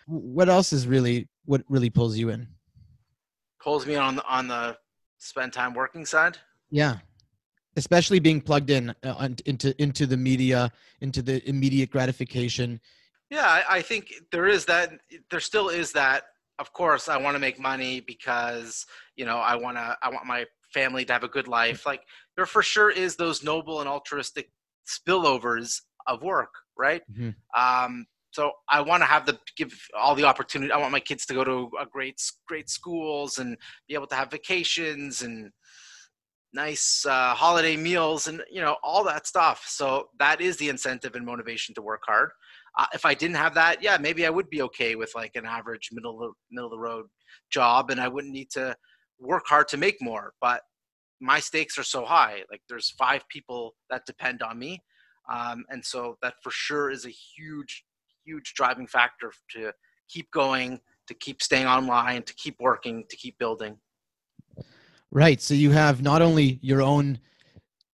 What 0.06 0.48
else 0.48 0.72
is 0.72 0.86
really 0.86 1.28
what 1.44 1.62
really 1.68 1.90
pulls 1.90 2.18
you 2.18 2.30
in 2.30 2.48
Pulls 3.64 3.86
me 3.86 3.96
on 3.96 4.16
the, 4.16 4.24
on 4.26 4.46
the 4.46 4.76
spend 5.18 5.52
time 5.52 5.72
working 5.74 6.04
side. 6.06 6.36
yeah 6.70 6.96
especially 7.76 8.20
being 8.20 8.40
plugged 8.40 8.70
in 8.70 8.94
uh, 9.02 9.28
into 9.46 9.74
into 9.82 10.06
the 10.06 10.16
media 10.16 10.70
into 11.00 11.20
the 11.22 11.36
immediate 11.48 11.90
gratification 11.90 12.80
Yeah, 13.30 13.48
I, 13.58 13.78
I 13.78 13.82
think 13.82 14.02
there 14.30 14.46
is 14.46 14.62
that. 14.66 14.86
There 15.30 15.40
still 15.40 15.68
is 15.82 15.92
that. 15.92 16.20
Of 16.58 16.68
course, 16.72 17.08
I 17.08 17.16
want 17.24 17.34
to 17.36 17.40
make 17.40 17.58
money 17.58 18.00
because 18.00 18.86
you 19.16 19.24
know 19.28 19.38
I 19.52 19.54
want 19.56 19.76
to. 19.76 19.86
I 20.04 20.08
want 20.14 20.26
my 20.26 20.44
family 20.78 21.04
to 21.06 21.12
have 21.12 21.24
a 21.24 21.28
good 21.36 21.48
life. 21.48 21.80
Like 21.90 22.02
there 22.36 22.46
for 22.46 22.62
sure 22.62 22.90
is 23.04 23.16
those 23.16 23.42
noble 23.42 23.80
and 23.80 23.88
altruistic 23.88 24.46
spillovers 24.94 25.70
of 26.06 26.22
work, 26.22 26.52
right? 26.86 27.02
Mhm. 27.10 27.34
Um, 27.56 28.06
so 28.34 28.50
I 28.68 28.80
want 28.80 29.00
to 29.00 29.06
have 29.06 29.26
the 29.26 29.38
give 29.56 29.72
all 29.96 30.16
the 30.16 30.24
opportunity. 30.24 30.72
I 30.72 30.76
want 30.76 30.90
my 30.90 30.98
kids 30.98 31.24
to 31.26 31.34
go 31.34 31.44
to 31.44 31.70
a 31.80 31.86
great 31.86 32.20
great 32.48 32.68
schools 32.68 33.38
and 33.38 33.56
be 33.86 33.94
able 33.94 34.08
to 34.08 34.16
have 34.16 34.32
vacations 34.32 35.22
and 35.22 35.52
nice 36.52 37.06
uh, 37.06 37.32
holiday 37.34 37.76
meals 37.76 38.26
and 38.26 38.42
you 38.50 38.60
know 38.60 38.76
all 38.82 39.04
that 39.04 39.28
stuff. 39.28 39.64
So 39.68 40.08
that 40.18 40.40
is 40.40 40.56
the 40.56 40.68
incentive 40.68 41.14
and 41.14 41.24
motivation 41.24 41.76
to 41.76 41.82
work 41.82 42.02
hard. 42.06 42.30
Uh, 42.76 42.86
if 42.92 43.06
I 43.06 43.14
didn't 43.14 43.36
have 43.36 43.54
that, 43.54 43.80
yeah, 43.80 43.98
maybe 44.00 44.26
I 44.26 44.30
would 44.30 44.50
be 44.50 44.62
okay 44.62 44.96
with 44.96 45.12
like 45.14 45.36
an 45.36 45.46
average 45.46 45.90
middle 45.92 46.34
middle 46.50 46.66
of 46.66 46.72
the 46.72 46.78
road 46.78 47.06
job, 47.52 47.92
and 47.92 48.00
I 48.00 48.08
wouldn't 48.08 48.32
need 48.32 48.50
to 48.54 48.74
work 49.20 49.44
hard 49.46 49.68
to 49.68 49.76
make 49.76 50.02
more. 50.02 50.32
But 50.40 50.62
my 51.20 51.38
stakes 51.38 51.78
are 51.78 51.84
so 51.84 52.04
high. 52.04 52.42
Like 52.50 52.62
there's 52.68 52.90
five 52.98 53.22
people 53.28 53.76
that 53.90 54.06
depend 54.06 54.42
on 54.42 54.58
me, 54.58 54.80
um, 55.32 55.64
and 55.68 55.84
so 55.84 56.16
that 56.22 56.34
for 56.42 56.50
sure 56.50 56.90
is 56.90 57.06
a 57.06 57.10
huge, 57.10 57.83
huge 58.24 58.54
driving 58.54 58.86
factor 58.86 59.32
to 59.52 59.72
keep 60.08 60.30
going, 60.30 60.80
to 61.06 61.14
keep 61.14 61.42
staying 61.42 61.66
online, 61.66 62.22
to 62.22 62.34
keep 62.34 62.56
working, 62.60 63.04
to 63.08 63.16
keep 63.16 63.38
building. 63.38 63.76
Right. 65.10 65.40
So 65.40 65.54
you 65.54 65.70
have 65.70 66.02
not 66.02 66.22
only 66.22 66.58
your 66.62 66.82
own 66.82 67.18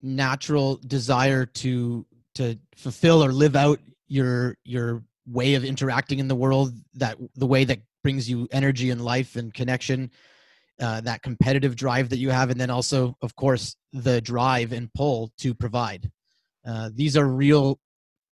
natural 0.02 0.76
desire 0.86 1.44
to 1.44 2.06
to 2.34 2.58
fulfill 2.76 3.22
or 3.22 3.32
live 3.32 3.56
out 3.56 3.78
your 4.08 4.56
your 4.64 5.02
way 5.26 5.54
of 5.54 5.64
interacting 5.64 6.18
in 6.18 6.28
the 6.28 6.34
world 6.34 6.72
that 6.94 7.18
the 7.36 7.46
way 7.46 7.64
that 7.64 7.80
brings 8.02 8.28
you 8.28 8.48
energy 8.50 8.90
and 8.90 9.04
life 9.04 9.36
and 9.36 9.52
connection 9.52 10.10
uh, 10.80 11.00
that 11.02 11.22
competitive 11.22 11.76
drive 11.76 12.08
that 12.08 12.18
you 12.18 12.30
have 12.30 12.50
and 12.50 12.58
then 12.58 12.70
also 12.70 13.14
of 13.20 13.36
course 13.36 13.76
the 13.92 14.20
drive 14.22 14.72
and 14.72 14.92
pull 14.94 15.30
to 15.36 15.54
provide 15.54 16.10
uh, 16.66 16.88
these 16.94 17.16
are 17.16 17.26
real 17.26 17.78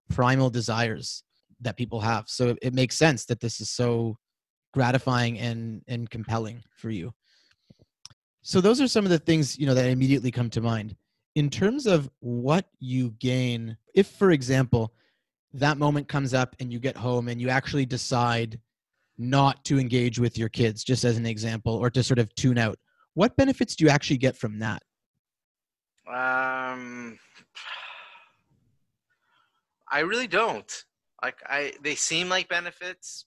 primal 0.08 0.48
desires 0.48 1.24
that 1.60 1.76
people 1.76 2.00
have. 2.00 2.24
So 2.28 2.48
it, 2.48 2.58
it 2.62 2.74
makes 2.74 2.96
sense 2.96 3.24
that 3.26 3.40
this 3.40 3.60
is 3.60 3.70
so 3.70 4.16
gratifying 4.72 5.38
and 5.38 5.82
and 5.88 6.08
compelling 6.10 6.62
for 6.76 6.90
you. 6.90 7.12
So 8.42 8.60
those 8.60 8.80
are 8.80 8.88
some 8.88 9.04
of 9.04 9.10
the 9.10 9.18
things 9.18 9.58
you 9.58 9.66
know 9.66 9.74
that 9.74 9.86
immediately 9.86 10.30
come 10.30 10.50
to 10.50 10.60
mind. 10.60 10.96
In 11.34 11.50
terms 11.50 11.86
of 11.86 12.08
what 12.20 12.66
you 12.78 13.10
gain 13.18 13.76
if 13.94 14.06
for 14.06 14.30
example 14.30 14.94
that 15.52 15.78
moment 15.78 16.08
comes 16.08 16.34
up 16.34 16.54
and 16.60 16.72
you 16.72 16.78
get 16.78 16.96
home 16.96 17.28
and 17.28 17.40
you 17.40 17.48
actually 17.48 17.86
decide 17.86 18.60
not 19.18 19.64
to 19.64 19.78
engage 19.78 20.18
with 20.18 20.36
your 20.36 20.50
kids 20.50 20.84
just 20.84 21.04
as 21.04 21.16
an 21.16 21.24
example 21.24 21.74
or 21.74 21.88
to 21.88 22.02
sort 22.02 22.18
of 22.18 22.34
tune 22.34 22.58
out 22.58 22.78
what 23.16 23.34
benefits 23.36 23.74
do 23.74 23.84
you 23.84 23.90
actually 23.90 24.18
get 24.18 24.36
from 24.36 24.58
that? 24.58 24.82
Um, 26.06 27.18
I 29.90 30.00
really 30.00 30.26
don't. 30.26 30.70
Like 31.22 31.38
I, 31.46 31.72
they 31.82 31.94
seem 31.94 32.28
like 32.28 32.48
benefits. 32.48 33.26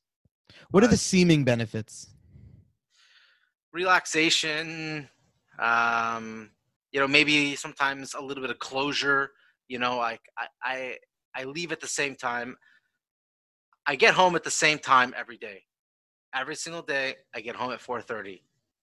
what 0.71 0.83
are 0.83 0.87
the 0.87 0.97
seeming 0.97 1.43
benefits? 1.43 2.07
Relaxation 3.73 5.09
um 5.59 6.49
you 6.91 6.99
know 6.99 7.07
maybe 7.07 7.55
sometimes 7.55 8.13
a 8.13 8.21
little 8.21 8.41
bit 8.41 8.49
of 8.49 8.57
closure 8.59 9.31
you 9.67 9.77
know 9.77 9.97
like 9.97 10.21
I, 10.37 10.47
I 10.63 10.97
i 11.35 11.43
leave 11.43 11.71
at 11.71 11.81
the 11.81 11.87
same 11.87 12.15
time. 12.15 12.55
I 13.85 13.95
get 13.95 14.13
home 14.13 14.35
at 14.35 14.43
the 14.43 14.51
same 14.51 14.77
time 14.77 15.13
every 15.17 15.37
day. 15.37 15.63
Every 16.33 16.55
single 16.55 16.81
day 16.81 17.15
i 17.35 17.41
get 17.41 17.55
home 17.55 17.71
at 17.71 17.79
4.30 17.79 18.41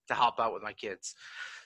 to 0.08 0.14
help 0.14 0.38
out 0.38 0.52
with 0.54 0.62
my 0.62 0.72
kids. 0.72 1.14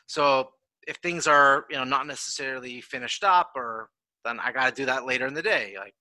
So 0.06 0.50
if 0.86 0.96
things 0.96 1.26
are 1.26 1.66
you 1.70 1.76
know 1.76 1.84
not 1.84 2.06
necessarily 2.06 2.80
finished 2.80 3.24
up 3.24 3.52
or 3.54 3.90
then 4.24 4.38
i 4.40 4.52
got 4.52 4.68
to 4.68 4.80
do 4.80 4.86
that 4.86 5.06
later 5.06 5.26
in 5.26 5.34
the 5.34 5.42
day. 5.42 5.74
Like 5.78 5.94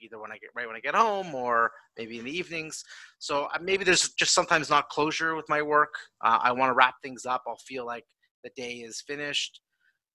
either 0.00 0.20
when 0.20 0.32
i 0.32 0.38
get 0.38 0.50
right 0.54 0.66
when 0.66 0.76
i 0.76 0.80
get 0.80 0.94
home 0.94 1.34
or 1.34 1.70
maybe 1.96 2.18
in 2.18 2.24
the 2.24 2.36
evenings 2.36 2.84
so 3.20 3.48
uh, 3.54 3.58
maybe 3.62 3.84
there's 3.84 4.08
just 4.14 4.34
sometimes 4.34 4.70
not 4.70 4.88
closure 4.88 5.34
with 5.36 5.48
my 5.48 5.60
work. 5.60 5.94
Uh, 6.24 6.38
I 6.42 6.52
want 6.52 6.70
to 6.70 6.74
wrap 6.74 6.94
things 7.02 7.26
up. 7.26 7.42
I'll 7.46 7.58
feel 7.66 7.84
like 7.86 8.04
the 8.42 8.50
day 8.56 8.76
is 8.76 9.02
finished. 9.06 9.60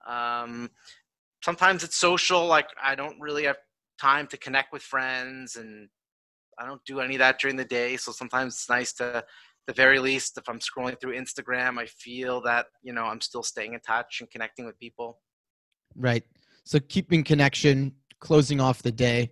Um, 0.08 0.72
sometimes 1.44 1.84
it's 1.84 1.98
social. 1.98 2.46
Like 2.48 2.68
I 2.84 2.96
don't 2.96 3.20
really 3.20 3.44
have 3.44 3.58
time 4.02 4.28
to 4.28 4.38
connect 4.38 4.74
with 4.74 4.82
friends, 4.82 5.56
and 5.56 5.88
I 6.60 6.66
don't 6.66 6.84
do 6.86 7.00
any 7.00 7.16
of 7.16 7.20
that 7.20 7.40
during 7.40 7.56
the 7.56 7.66
day. 7.66 7.96
So 7.98 8.12
sometimes 8.12 8.56
it's 8.56 8.70
nice 8.70 8.92
to, 8.94 9.24
the 9.68 9.74
very 9.74 10.00
least, 10.00 10.38
if 10.38 10.48
I'm 10.48 10.60
scrolling 10.60 11.00
through 11.00 11.18
Instagram, 11.18 11.80
I 11.80 11.86
feel 11.86 12.42
that 12.42 12.68
you 12.84 12.94
know 12.94 13.06
I'm 13.06 13.22
still 13.22 13.44
staying 13.44 13.74
in 13.74 13.80
touch 13.82 14.18
and 14.20 14.30
connecting 14.30 14.66
with 14.66 14.78
people. 14.80 15.20
right 15.96 16.24
so 16.64 16.80
keeping 16.90 17.24
connection 17.24 17.94
closing 18.20 18.60
off 18.60 18.82
the 18.82 18.92
day 18.92 19.32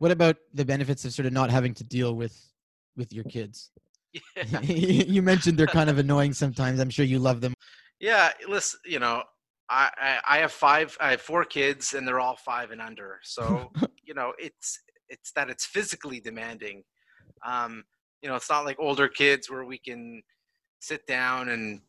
what 0.00 0.10
about 0.10 0.36
the 0.54 0.64
benefits 0.64 1.04
of 1.04 1.12
sort 1.12 1.26
of 1.26 1.32
not 1.32 1.50
having 1.50 1.74
to 1.74 1.84
deal 1.84 2.12
with 2.16 2.36
with 2.96 3.12
your 3.12 3.24
kids 3.24 3.70
Yeah. 4.52 4.60
you 5.14 5.22
mentioned 5.22 5.56
they're 5.58 5.68
kind 5.80 5.88
of 5.90 5.98
annoying 6.04 6.32
sometimes 6.34 6.80
i'm 6.80 6.90
sure 6.90 7.04
you 7.04 7.20
love 7.20 7.40
them 7.40 7.54
Yeah, 8.00 8.32
listen, 8.48 8.80
you 8.84 8.98
know, 8.98 9.22
I, 9.68 9.90
I 10.08 10.10
I 10.34 10.36
have 10.44 10.52
five, 10.52 10.96
I 11.00 11.10
have 11.14 11.20
four 11.20 11.44
kids, 11.44 11.94
and 11.94 12.02
they're 12.06 12.18
all 12.26 12.36
five 12.52 12.68
and 12.74 12.80
under. 12.80 13.20
So 13.22 13.70
you 14.08 14.14
know, 14.18 14.32
it's 14.38 14.68
it's 15.14 15.30
that 15.36 15.50
it's 15.50 15.66
physically 15.66 16.18
demanding. 16.20 16.82
Um, 17.46 17.84
you 18.22 18.28
know, 18.30 18.36
it's 18.36 18.50
not 18.50 18.64
like 18.64 18.78
older 18.80 19.08
kids 19.22 19.50
where 19.50 19.66
we 19.72 19.78
can 19.78 20.22
sit 20.80 21.02
down 21.06 21.50
and 21.50 21.80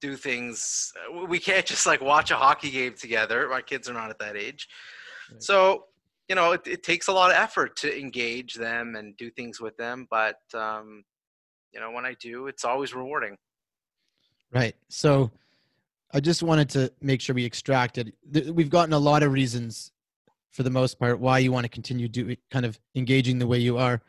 do 0.00 0.16
things. 0.16 0.90
uh, 1.00 1.26
We 1.26 1.38
can't 1.38 1.66
just 1.66 1.86
like 1.86 2.00
watch 2.00 2.30
a 2.30 2.36
hockey 2.36 2.70
game 2.70 2.94
together. 2.94 3.46
My 3.50 3.62
kids 3.62 3.86
are 3.88 3.94
not 4.00 4.10
at 4.10 4.18
that 4.24 4.36
age, 4.36 4.66
Right. 5.30 5.42
so 5.48 5.84
you 6.30 6.36
know, 6.36 6.52
it, 6.52 6.60
it 6.64 6.84
takes 6.84 7.08
a 7.08 7.12
lot 7.12 7.32
of 7.32 7.36
effort 7.36 7.74
to 7.78 8.00
engage 8.00 8.54
them 8.54 8.94
and 8.94 9.16
do 9.16 9.30
things 9.32 9.60
with 9.60 9.76
them. 9.76 10.06
But 10.08 10.36
um, 10.54 11.02
you 11.74 11.80
know, 11.80 11.90
when 11.90 12.06
I 12.06 12.14
do, 12.20 12.46
it's 12.46 12.64
always 12.64 12.94
rewarding. 12.94 13.36
Right. 14.52 14.76
So 14.88 15.32
I 16.14 16.20
just 16.20 16.44
wanted 16.44 16.68
to 16.70 16.92
make 17.00 17.20
sure 17.20 17.34
we 17.34 17.44
extracted. 17.44 18.12
We've 18.52 18.70
gotten 18.70 18.92
a 18.92 18.98
lot 18.98 19.24
of 19.24 19.32
reasons 19.32 19.90
for 20.52 20.62
the 20.62 20.70
most 20.70 21.00
part 21.00 21.18
why 21.18 21.40
you 21.40 21.50
want 21.50 21.64
to 21.64 21.68
continue 21.68 22.06
do 22.06 22.36
kind 22.52 22.64
of 22.64 22.78
engaging 22.94 23.40
the 23.40 23.46
way 23.48 23.58
you 23.58 23.76
are, 23.76 24.00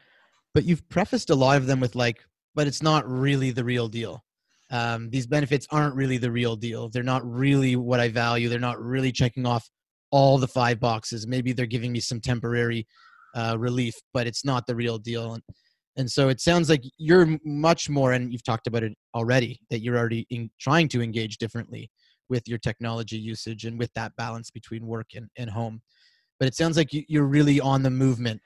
but 0.54 0.64
you've 0.64 0.88
prefaced 0.90 1.32
a 1.32 1.36
lot 1.36 1.58
of 1.58 1.66
them 1.66 1.80
with 1.80 1.96
like, 1.96 2.24
but 2.54 2.68
it's 2.68 2.84
not 2.84 3.10
really 3.10 3.50
the 3.50 3.64
real 3.64 3.88
deal. 3.88 4.24
Um, 4.70 5.10
these 5.10 5.26
benefits 5.26 5.66
aren't 5.72 5.96
really 5.96 6.18
the 6.18 6.32
real 6.32 6.56
deal. 6.56 6.88
They're 6.88 7.02
not 7.02 7.28
really 7.28 7.76
what 7.76 8.00
I 8.00 8.10
value. 8.10 8.48
They're 8.48 8.60
not 8.60 8.80
really 8.80 9.12
checking 9.12 9.48
off 9.48 9.68
all 10.12 10.38
the 10.38 10.48
five 10.48 10.80
boxes. 10.80 11.26
Maybe 11.26 11.54
they're 11.54 11.66
giving 11.66 11.92
me 11.92 12.00
some 12.00 12.20
temporary 12.20 12.88
uh, 13.36 13.56
relief, 13.58 13.96
but 14.14 14.28
it's 14.28 14.46
not 14.46 14.68
the 14.68 14.76
real 14.76 14.98
deal. 14.98 15.34
And 15.34 15.44
and 15.98 16.10
so 16.10 16.30
it 16.30 16.40
sounds 16.40 16.70
like 16.70 16.84
you're 16.98 17.38
much 17.44 17.90
more, 17.90 18.14
and 18.14 18.32
you've 18.32 18.44
talked 18.44 18.68
about 18.68 18.84
it 18.84 18.94
already, 19.14 19.60
that 19.70 19.82
you're 19.82 19.98
already 19.98 20.26
in, 20.30 20.50
trying 20.60 20.88
to 20.90 21.02
engage 21.02 21.38
differently 21.38 21.92
with 22.30 22.48
your 22.48 22.60
technology 22.60 23.18
usage 23.18 23.66
and 23.66 23.78
with 23.78 23.92
that 23.96 24.16
balance 24.16 24.50
between 24.52 24.88
work 24.88 25.08
and, 25.16 25.28
and 25.38 25.50
home. 25.50 25.82
But 26.40 26.48
it 26.48 26.56
sounds 26.56 26.78
like 26.78 26.94
you, 26.94 27.04
you're 27.10 27.26
really 27.26 27.60
on 27.60 27.84
the 27.84 27.90
movement 27.90 28.40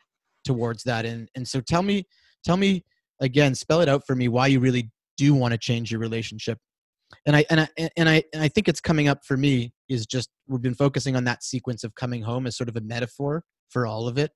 towards 0.43 0.84
that. 0.84 1.06
And 1.06 1.30
and 1.36 1.47
so 1.47 1.62
tell 1.62 1.84
me, 1.84 2.06
tell 2.43 2.58
me 2.58 2.84
again, 3.21 3.54
spell 3.54 3.82
it 3.82 3.89
out 3.89 4.04
for 4.08 4.15
me 4.15 4.28
why 4.28 4.47
you 4.47 4.60
really 4.60 4.89
do 5.17 5.34
want 5.34 5.51
to 5.51 5.58
change 5.58 5.91
your 5.91 5.99
relationship. 5.99 6.58
And 7.26 7.36
I 7.36 7.46
and 7.50 7.62
I 7.62 7.68
and 7.98 8.10
I 8.10 8.24
and 8.34 8.41
I 8.41 8.48
think 8.48 8.68
it's 8.68 8.82
coming 8.82 9.08
up 9.08 9.24
for 9.26 9.38
me 9.38 9.74
is 9.89 10.06
just 10.06 10.30
we've 10.48 10.62
been 10.62 10.74
focusing 10.74 11.15
on 11.15 11.24
that 11.26 11.44
sequence 11.44 11.84
of 11.84 11.94
coming 11.96 12.24
home 12.24 12.48
as 12.48 12.58
sort 12.58 12.70
of 12.70 12.76
a 12.76 12.82
metaphor 12.82 13.44
for 13.70 13.86
all 13.86 14.08
of 14.08 14.18
it 14.18 14.32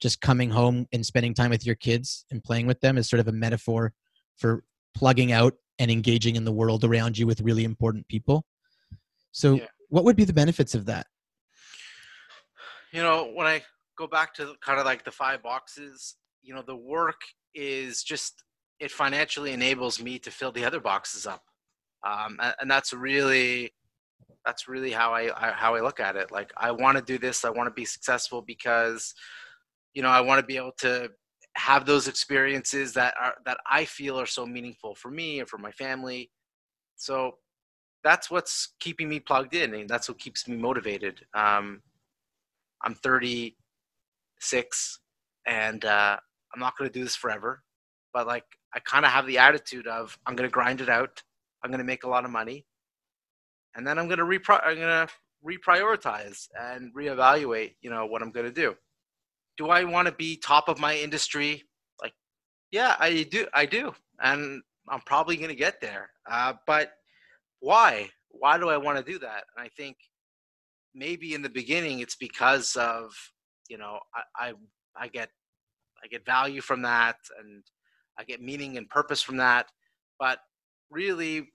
just 0.00 0.20
coming 0.20 0.50
home 0.50 0.86
and 0.92 1.04
spending 1.04 1.34
time 1.34 1.50
with 1.50 1.66
your 1.66 1.74
kids 1.74 2.24
and 2.30 2.42
playing 2.42 2.66
with 2.66 2.80
them 2.80 2.96
is 2.96 3.08
sort 3.08 3.20
of 3.20 3.28
a 3.28 3.32
metaphor 3.32 3.92
for 4.36 4.62
plugging 4.94 5.32
out 5.32 5.54
and 5.78 5.90
engaging 5.90 6.36
in 6.36 6.44
the 6.44 6.52
world 6.52 6.84
around 6.84 7.18
you 7.18 7.26
with 7.26 7.40
really 7.40 7.64
important 7.64 8.06
people. 8.08 8.44
So, 9.32 9.54
Yeah. 9.54 9.66
what 9.88 10.04
would 10.04 10.16
be 10.16 10.24
the 10.24 10.32
benefits 10.32 10.74
of 10.74 10.86
that? 10.86 11.06
you 12.92 13.02
know 13.02 13.30
when 13.34 13.46
i 13.46 13.62
go 13.96 14.06
back 14.06 14.32
to 14.34 14.54
kind 14.64 14.78
of 14.78 14.86
like 14.86 15.04
the 15.04 15.10
five 15.10 15.42
boxes 15.42 16.16
you 16.42 16.54
know 16.54 16.62
the 16.62 16.76
work 16.76 17.20
is 17.54 18.02
just 18.02 18.44
it 18.80 18.90
financially 18.90 19.52
enables 19.52 20.00
me 20.00 20.18
to 20.18 20.30
fill 20.30 20.52
the 20.52 20.64
other 20.64 20.80
boxes 20.80 21.26
up 21.26 21.42
um, 22.08 22.38
and, 22.40 22.54
and 22.60 22.70
that's 22.70 22.92
really 22.92 23.72
that's 24.44 24.68
really 24.68 24.92
how 24.92 25.12
I, 25.12 25.30
I 25.36 25.52
how 25.52 25.74
i 25.74 25.80
look 25.80 26.00
at 26.00 26.16
it 26.16 26.30
like 26.30 26.52
i 26.56 26.70
want 26.70 26.96
to 26.96 27.04
do 27.04 27.18
this 27.18 27.44
i 27.44 27.50
want 27.50 27.68
to 27.68 27.74
be 27.74 27.84
successful 27.84 28.42
because 28.42 29.14
you 29.94 30.02
know 30.02 30.08
i 30.08 30.20
want 30.20 30.40
to 30.40 30.46
be 30.46 30.56
able 30.56 30.74
to 30.78 31.10
have 31.54 31.84
those 31.84 32.08
experiences 32.08 32.92
that 32.94 33.14
are 33.20 33.34
that 33.44 33.58
i 33.70 33.84
feel 33.84 34.18
are 34.18 34.26
so 34.26 34.46
meaningful 34.46 34.94
for 34.94 35.10
me 35.10 35.40
and 35.40 35.48
for 35.48 35.58
my 35.58 35.72
family 35.72 36.30
so 36.96 37.32
that's 38.04 38.30
what's 38.30 38.74
keeping 38.78 39.08
me 39.08 39.18
plugged 39.18 39.54
in 39.54 39.74
and 39.74 39.88
that's 39.88 40.08
what 40.08 40.18
keeps 40.18 40.46
me 40.46 40.56
motivated 40.56 41.20
um, 41.34 41.82
I'm 42.82 42.94
36 42.94 45.00
and 45.46 45.84
uh, 45.84 46.16
I'm 46.54 46.60
not 46.60 46.76
going 46.76 46.90
to 46.90 46.98
do 46.98 47.04
this 47.04 47.16
forever. 47.16 47.62
But 48.12 48.26
like, 48.26 48.44
I 48.74 48.80
kind 48.80 49.04
of 49.04 49.12
have 49.12 49.26
the 49.26 49.38
attitude 49.38 49.86
of 49.86 50.18
I'm 50.26 50.36
going 50.36 50.48
to 50.48 50.52
grind 50.52 50.80
it 50.80 50.88
out. 50.88 51.22
I'm 51.62 51.70
going 51.70 51.78
to 51.80 51.84
make 51.84 52.04
a 52.04 52.08
lot 52.08 52.24
of 52.24 52.30
money. 52.30 52.66
and 53.74 53.86
then 53.86 53.98
I'm 53.98 54.08
gonna 54.08 54.24
repri- 54.24 54.62
I'm 54.64 54.76
gonna 54.78 55.08
reprioritize 55.46 56.48
and 56.58 56.94
reevaluate. 56.94 57.74
You 57.80 57.90
know 57.90 58.06
what 58.06 58.22
I'm 58.22 58.32
gonna 58.32 58.50
do. 58.52 58.76
Do 59.58 59.68
I 59.70 59.84
want 59.84 60.06
to 60.08 60.12
be 60.12 60.36
top 60.36 60.68
of 60.68 60.78
my 60.80 60.96
industry? 60.96 61.64
Like, 62.02 62.14
yeah, 62.72 62.96
I 62.98 63.24
do. 63.24 63.46
I 63.54 63.66
do, 63.66 63.94
and 64.20 64.62
I'm 64.88 65.00
probably 65.02 65.36
gonna 65.36 65.54
get 65.54 65.80
there. 65.80 66.10
Uh, 66.30 66.54
but 66.66 66.92
why? 67.60 68.10
Why 68.30 68.58
do 68.58 68.68
I 68.70 68.76
want 68.78 68.98
to 69.04 69.12
do 69.12 69.18
that? 69.20 69.44
And 69.56 69.64
I 69.64 69.68
think 69.76 69.96
maybe 70.94 71.34
in 71.34 71.42
the 71.42 71.50
beginning 71.50 72.00
it's 72.00 72.16
because 72.16 72.76
of 72.76 73.12
you 73.68 73.78
know 73.78 74.00
I, 74.14 74.50
I 74.50 74.54
I 74.96 75.08
get 75.08 75.30
I 76.04 76.08
get 76.08 76.26
value 76.26 76.60
from 76.60 76.82
that 76.82 77.16
and 77.40 77.64
I 78.18 78.24
get 78.24 78.42
meaning 78.42 78.76
and 78.78 78.88
purpose 78.88 79.22
from 79.22 79.38
that. 79.38 79.68
But 80.18 80.40
really, 80.90 81.48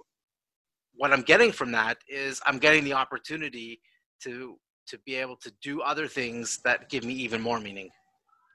what 0.96 1.12
I'm 1.12 1.22
getting 1.22 1.52
from 1.52 1.72
that 1.72 1.98
is 2.08 2.42
I'm 2.46 2.60
getting 2.60 2.84
the 2.84 2.94
opportunity 2.94 3.82
to 4.24 4.58
to 4.88 4.98
be 5.06 5.16
able 5.16 5.38
to 5.38 5.52
do 5.62 5.82
other 5.82 6.08
things 6.08 6.60
that 6.66 6.90
give 6.90 7.06
me 7.06 7.14
even 7.14 7.42
more 7.42 7.60
meaning. 7.60 7.90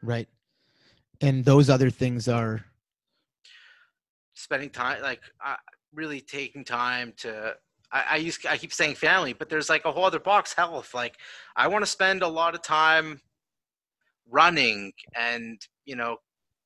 Right. 0.03 0.29
And 1.21 1.45
those 1.45 1.71
other 1.71 1.91
things 1.91 2.29
are 2.29 2.65
spending 4.35 4.71
time, 4.71 5.03
like 5.03 5.21
uh, 5.45 5.57
really 5.93 6.21
taking 6.21 6.65
time 6.65 7.13
to. 7.19 7.57
I, 7.91 8.05
I 8.11 8.17
use 8.17 8.39
I 8.49 8.59
keep 8.59 8.73
saying 8.73 8.97
family, 8.97 9.33
but 9.33 9.49
there's 9.49 9.71
like 9.71 9.85
a 9.85 9.93
whole 9.93 10.05
other 10.05 10.21
box 10.21 10.53
health. 10.53 10.95
Like 10.95 11.17
I 11.57 11.69
want 11.69 11.85
to 11.85 11.91
spend 11.91 12.23
a 12.23 12.29
lot 12.29 12.55
of 12.55 12.63
time 12.63 13.21
running 14.31 14.93
and 15.19 15.59
you 15.87 15.97
know 15.97 16.19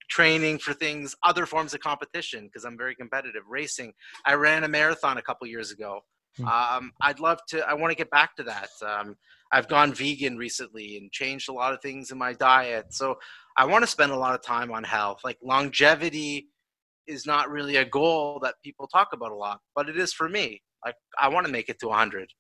training 0.09 0.59
for 0.59 0.72
things, 0.74 1.14
other 1.22 1.46
forms 1.46 1.74
of 1.74 1.80
competition, 1.80 2.46
because 2.46 2.64
I'm 2.64 2.76
very 2.76 2.94
competitive. 2.94 3.42
Racing. 3.48 3.92
I 4.24 4.34
ran 4.34 4.64
a 4.64 4.68
marathon 4.68 5.18
a 5.18 5.22
couple 5.22 5.46
years 5.46 5.70
ago. 5.70 6.00
Hmm. 6.36 6.46
Um, 6.46 6.92
I'd 7.00 7.20
love 7.20 7.40
to. 7.48 7.66
I 7.66 7.74
want 7.74 7.90
to 7.90 7.96
get 7.96 8.11
back 8.11 8.36
to 8.36 8.42
that. 8.44 8.70
Um, 8.86 9.16
I've 9.53 9.68
gone 9.68 9.92
vegan 9.92 10.36
recently 10.38 10.96
and 10.96 11.12
changed 11.12 11.48
a 11.48 11.53
lot 11.53 11.74
of 11.74 11.82
things 11.82 12.11
in 12.11 12.18
my 12.18 12.32
diet. 12.32 12.86
So 12.94 13.16
I 13.57 13.66
want 13.66 13.82
to 13.82 13.86
spend 13.86 14.12
a 14.12 14.16
lot 14.16 14.34
of 14.34 14.42
time 14.42 14.72
on 14.72 14.82
health. 14.82 15.20
Like 15.24 15.38
longevity 15.42 16.48
is 17.07 17.26
not 17.26 17.50
really 17.50 17.76
a 17.76 17.84
goal 17.84 18.40
that 18.42 18.55
people 18.64 18.86
talk 18.86 19.09
about 19.12 19.30
a 19.30 19.36
lot, 19.36 19.61
but 19.74 19.88
it 19.88 19.98
is 19.98 20.12
for 20.12 20.28
me. 20.28 20.62
Like 20.84 20.94
I 21.20 21.28
want 21.28 21.46
to 21.46 21.53
make 21.53 21.68
it 21.68 21.78
to 21.80 21.88
100. 21.88 22.30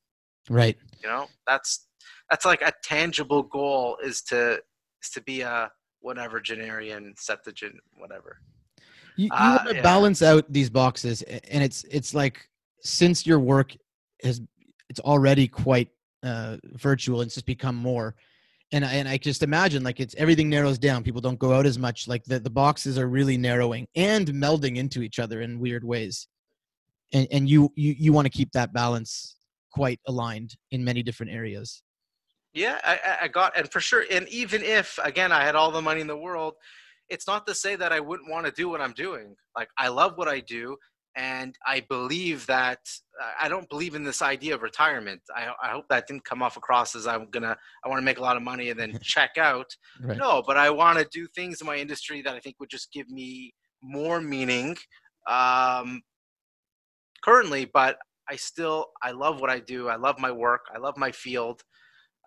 Right. 0.48 0.76
You 1.02 1.08
know, 1.08 1.26
that's 1.46 1.86
that's 2.30 2.44
like 2.44 2.62
a 2.62 2.72
tangible 2.82 3.42
goal 3.42 3.98
is 4.02 4.22
to 4.22 4.54
is 5.02 5.10
to 5.12 5.20
be 5.22 5.42
a 5.42 5.70
whatever 6.02 6.40
genarian 6.40 7.18
septuagint 7.18 7.76
whatever. 7.96 8.38
You, 9.16 9.26
you 9.26 9.30
uh, 9.32 9.56
want 9.56 9.68
to 9.70 9.74
yeah. 9.76 9.82
balance 9.82 10.22
out 10.22 10.50
these 10.52 10.70
boxes 10.70 11.22
and 11.22 11.62
it's 11.62 11.84
it's 11.84 12.14
like 12.14 12.48
since 12.80 13.26
your 13.26 13.38
work 13.38 13.74
has 14.22 14.40
it's 14.88 15.00
already 15.00 15.48
quite 15.48 15.88
uh 16.22 16.56
virtual 16.74 17.20
it's 17.20 17.34
just 17.34 17.46
become 17.46 17.76
more 17.76 18.14
and 18.72 18.86
I, 18.86 18.94
and 18.94 19.08
I 19.08 19.18
just 19.18 19.42
imagine 19.42 19.84
like 19.84 20.00
it's 20.00 20.14
everything 20.16 20.48
narrows 20.48 20.78
down. 20.78 21.02
People 21.02 21.20
don't 21.20 21.38
go 21.38 21.52
out 21.52 21.66
as 21.66 21.78
much. 21.78 22.08
Like 22.08 22.24
the, 22.24 22.40
the 22.40 22.50
boxes 22.50 22.98
are 22.98 23.06
really 23.06 23.36
narrowing 23.36 23.86
and 23.94 24.26
melding 24.28 24.76
into 24.76 25.02
each 25.02 25.18
other 25.18 25.42
in 25.42 25.60
weird 25.60 25.84
ways. 25.84 26.26
And 27.12 27.28
and 27.30 27.48
you 27.48 27.70
you, 27.76 27.94
you 27.98 28.12
want 28.14 28.24
to 28.24 28.30
keep 28.30 28.50
that 28.52 28.72
balance 28.72 29.36
quite 29.70 30.00
aligned 30.06 30.56
in 30.70 30.82
many 30.82 31.02
different 31.02 31.32
areas 31.32 31.82
yeah, 32.54 32.78
I, 32.84 33.24
I 33.24 33.28
got, 33.28 33.56
and 33.56 33.70
for 33.70 33.80
sure, 33.80 34.04
and 34.10 34.28
even 34.28 34.62
if 34.62 34.98
again 35.02 35.32
I 35.32 35.44
had 35.44 35.54
all 35.54 35.70
the 35.70 35.80
money 35.80 36.00
in 36.00 36.06
the 36.06 36.16
world, 36.16 36.54
it's 37.08 37.26
not 37.26 37.46
to 37.46 37.54
say 37.54 37.76
that 37.76 37.92
I 37.92 38.00
wouldn't 38.00 38.30
want 38.30 38.46
to 38.46 38.52
do 38.52 38.68
what 38.68 38.80
I'm 38.80 38.92
doing. 38.92 39.34
Like 39.56 39.68
I 39.78 39.88
love 39.88 40.18
what 40.18 40.28
I 40.28 40.40
do, 40.40 40.76
and 41.16 41.56
I 41.66 41.80
believe 41.88 42.46
that 42.46 42.80
I 43.40 43.48
don't 43.48 43.68
believe 43.70 43.94
in 43.94 44.04
this 44.04 44.20
idea 44.20 44.54
of 44.54 44.62
retirement. 44.62 45.22
I, 45.34 45.52
I 45.62 45.68
hope 45.70 45.86
that 45.88 46.06
didn't 46.06 46.24
come 46.24 46.42
off 46.42 46.56
across 46.58 46.94
as 46.94 47.06
I'm 47.06 47.30
gonna 47.30 47.56
I 47.84 47.88
want 47.88 48.00
to 48.00 48.04
make 48.04 48.18
a 48.18 48.22
lot 48.22 48.36
of 48.36 48.42
money 48.42 48.68
and 48.68 48.78
then 48.78 48.98
check 49.02 49.38
out. 49.38 49.74
Right. 50.02 50.18
No, 50.18 50.42
but 50.46 50.58
I 50.58 50.68
want 50.68 50.98
to 50.98 51.06
do 51.10 51.26
things 51.34 51.60
in 51.62 51.66
my 51.66 51.76
industry 51.76 52.20
that 52.22 52.34
I 52.34 52.40
think 52.40 52.56
would 52.60 52.70
just 52.70 52.92
give 52.92 53.08
me 53.08 53.54
more 53.82 54.20
meaning. 54.20 54.76
Um, 55.26 56.02
currently, 57.22 57.64
but 57.64 57.96
I 58.28 58.36
still 58.36 58.86
I 59.02 59.12
love 59.12 59.40
what 59.40 59.48
I 59.48 59.58
do. 59.58 59.88
I 59.88 59.96
love 59.96 60.18
my 60.18 60.30
work. 60.30 60.66
I 60.74 60.78
love 60.78 60.98
my 60.98 61.12
field 61.12 61.62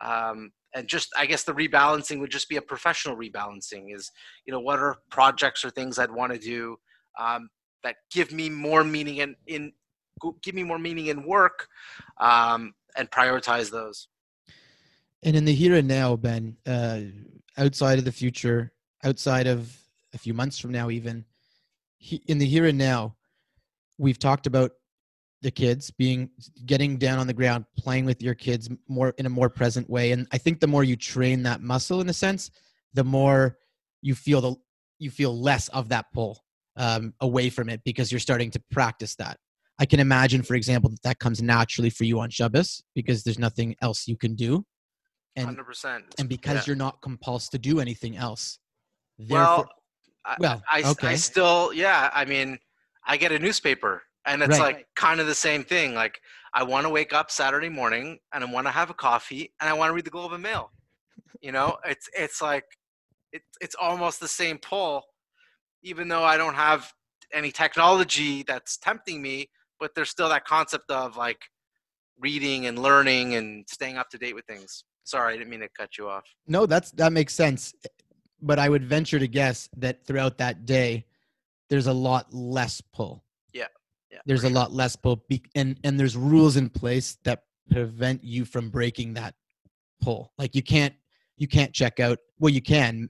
um, 0.04 0.52
and 0.74 0.88
just 0.88 1.10
i 1.18 1.26
guess 1.26 1.44
the 1.44 1.54
rebalancing 1.54 2.20
would 2.20 2.32
just 2.32 2.50
be 2.50 2.58
a 2.58 2.62
professional 2.62 3.16
rebalancing 3.16 3.96
is 3.96 4.12
you 4.46 4.52
know 4.52 4.60
what 4.60 4.80
are 4.80 4.98
projects 5.10 5.64
or 5.64 5.70
things 5.70 5.98
i'd 6.00 6.12
want 6.12 6.32
to 6.32 6.40
do 6.40 6.78
um, 7.20 7.50
that 7.84 7.96
give 8.12 8.32
me 8.32 8.50
more 8.50 8.84
meaning 8.84 9.18
in, 9.18 9.36
in 9.48 9.72
give 10.42 10.56
me 10.56 10.64
more 10.64 10.80
meaning 10.80 11.08
in 11.08 11.26
work 11.26 11.68
um, 12.20 12.74
and 12.96 13.10
prioritize 13.12 13.70
those. 13.70 14.08
And 15.24 15.36
in 15.36 15.46
the 15.46 15.54
here 15.54 15.76
and 15.76 15.88
now 15.88 16.16
ben 16.16 16.58
uh, 16.66 17.02
outside 17.58 18.00
of 18.00 18.06
the 18.06 18.12
future 18.12 18.72
outside 19.04 19.48
of 19.48 19.76
a 20.14 20.18
few 20.18 20.34
months 20.34 20.60
from 20.60 20.72
now 20.72 20.90
even 20.90 21.26
in 22.28 22.38
the 22.38 22.46
here 22.46 22.66
and 22.66 22.78
now 22.78 23.16
we've 23.98 24.20
talked 24.20 24.46
about 24.46 24.72
the 25.46 25.52
kids 25.52 25.92
being 25.92 26.28
getting 26.66 26.98
down 26.98 27.20
on 27.20 27.28
the 27.28 27.34
ground 27.34 27.66
playing 27.78 28.04
with 28.04 28.20
your 28.20 28.34
kids 28.34 28.68
more 28.88 29.14
in 29.20 29.28
a 29.28 29.30
more 29.30 29.48
present 29.48 29.88
way. 29.88 30.12
And 30.12 30.28
i 30.32 30.40
think 30.40 30.60
the 30.60 30.66
more 30.68 30.84
you 30.84 30.96
train 30.96 31.44
that 31.44 31.62
muscle 31.62 32.02
in 32.02 32.10
a 32.10 32.14
sense 32.14 32.50
the 32.96 33.04
more 33.04 33.58
you 34.02 34.16
feel 34.16 34.42
the 34.42 34.56
you 34.98 35.12
feel 35.12 35.40
less 35.40 35.68
of 35.68 35.90
that 35.90 36.06
pull 36.14 36.42
um, 36.78 37.14
away 37.22 37.50
from 37.52 37.70
it 37.70 37.82
because 37.86 38.12
you're 38.12 38.20
starting 38.20 38.50
to 38.52 38.62
practice 38.72 39.16
that. 39.18 39.38
I 39.78 39.86
can 39.86 40.00
imagine 40.00 40.42
for 40.42 40.56
example 40.56 40.90
that 40.90 41.04
that 41.04 41.20
comes 41.20 41.44
naturally 41.44 41.92
for 41.92 42.06
you 42.06 42.20
on 42.22 42.32
shabbos 42.32 42.82
because 42.96 43.24
there's 43.24 43.38
nothing 43.38 43.76
else 43.84 44.08
you 44.08 44.18
can 44.18 44.34
do. 44.34 44.66
And 45.36 45.58
100% 45.58 46.02
and 46.18 46.28
because 46.28 46.56
yeah. 46.56 46.64
you're 46.66 46.76
not 46.88 47.02
compulsed 47.02 47.50
to 47.52 47.60
do 47.60 47.80
anything 47.80 48.16
else 48.18 48.58
well 49.30 49.68
I, 50.26 50.36
well 50.40 50.64
I, 50.72 50.84
okay. 50.92 51.10
I 51.10 51.16
still 51.16 51.74
yeah 51.74 52.10
i 52.14 52.24
mean 52.24 52.58
i 53.06 53.18
get 53.18 53.34
a 53.34 53.40
newspaper 53.40 54.02
and 54.26 54.42
it's 54.42 54.60
right. 54.60 54.76
like 54.76 54.88
kind 54.96 55.20
of 55.20 55.28
the 55.28 55.36
same 55.36 55.64
thing. 55.64 55.94
Like 55.94 56.20
I 56.54 56.64
want 56.64 56.86
to 56.86 56.90
wake 56.90 57.14
up 57.14 57.32
Saturday 57.32 57.70
morning 57.70 58.20
and 58.34 58.44
I 58.44 58.52
want 58.52 58.68
to 58.68 58.72
have 58.72 58.90
a 58.90 58.94
coffee 58.94 59.54
and 59.60 59.70
I 59.70 59.74
want 59.74 59.90
to 59.90 59.94
read 59.94 60.06
the 60.06 60.10
Globe 60.10 60.34
and 60.34 60.44
Mail. 60.44 60.72
You 61.42 61.52
know, 61.52 61.78
it's 61.86 62.10
it's 62.18 62.42
like 62.42 62.66
it's 63.32 63.46
it's 63.62 63.76
almost 63.80 64.20
the 64.20 64.28
same 64.28 64.58
pull, 64.58 65.04
even 65.84 66.08
though 66.08 66.24
I 66.24 66.38
don't 66.38 66.56
have 66.56 66.92
any 67.34 67.52
technology 67.52 68.44
that's 68.44 68.78
tempting 68.78 69.22
me. 69.22 69.50
But 69.80 69.94
there's 69.94 70.10
still 70.10 70.30
that 70.30 70.46
concept 70.46 70.90
of 70.90 71.18
like 71.18 71.42
reading 72.20 72.66
and 72.66 72.80
learning 72.80 73.36
and 73.36 73.66
staying 73.70 73.98
up 73.98 74.10
to 74.10 74.18
date 74.18 74.34
with 74.34 74.46
things. 74.46 74.86
Sorry, 75.04 75.34
I 75.34 75.38
didn't 75.38 75.50
mean 75.50 75.60
to 75.60 75.70
cut 75.78 75.98
you 75.98 76.10
off. 76.10 76.24
No, 76.48 76.66
that's 76.66 76.92
that 76.92 77.12
makes 77.12 77.36
sense. 77.36 77.74
But 78.42 78.58
I 78.58 78.70
would 78.70 78.86
venture 78.86 79.20
to 79.20 79.28
guess 79.28 79.70
that 79.78 80.06
throughout 80.06 80.38
that 80.38 80.66
day, 80.66 81.06
there's 81.70 81.88
a 81.88 81.94
lot 81.94 82.34
less 82.34 82.82
pull 82.94 83.25
yeah, 84.16 84.22
there's 84.26 84.46
a 84.46 84.50
lot 84.50 84.72
less 84.72 84.96
pull 84.96 85.22
and 85.56 85.78
and 85.84 86.00
there's 86.00 86.16
rules 86.16 86.56
in 86.56 86.70
place 86.70 87.18
that 87.26 87.42
prevent 87.70 88.24
you 88.24 88.46
from 88.46 88.70
breaking 88.70 89.14
that 89.16 89.36
pull. 90.02 90.32
Like 90.38 90.56
you 90.56 90.64
can't 90.64 90.94
you 91.38 91.48
can't 91.48 91.74
check 91.74 92.00
out 92.00 92.20
well 92.40 92.54
you 92.54 92.62
can 92.62 93.10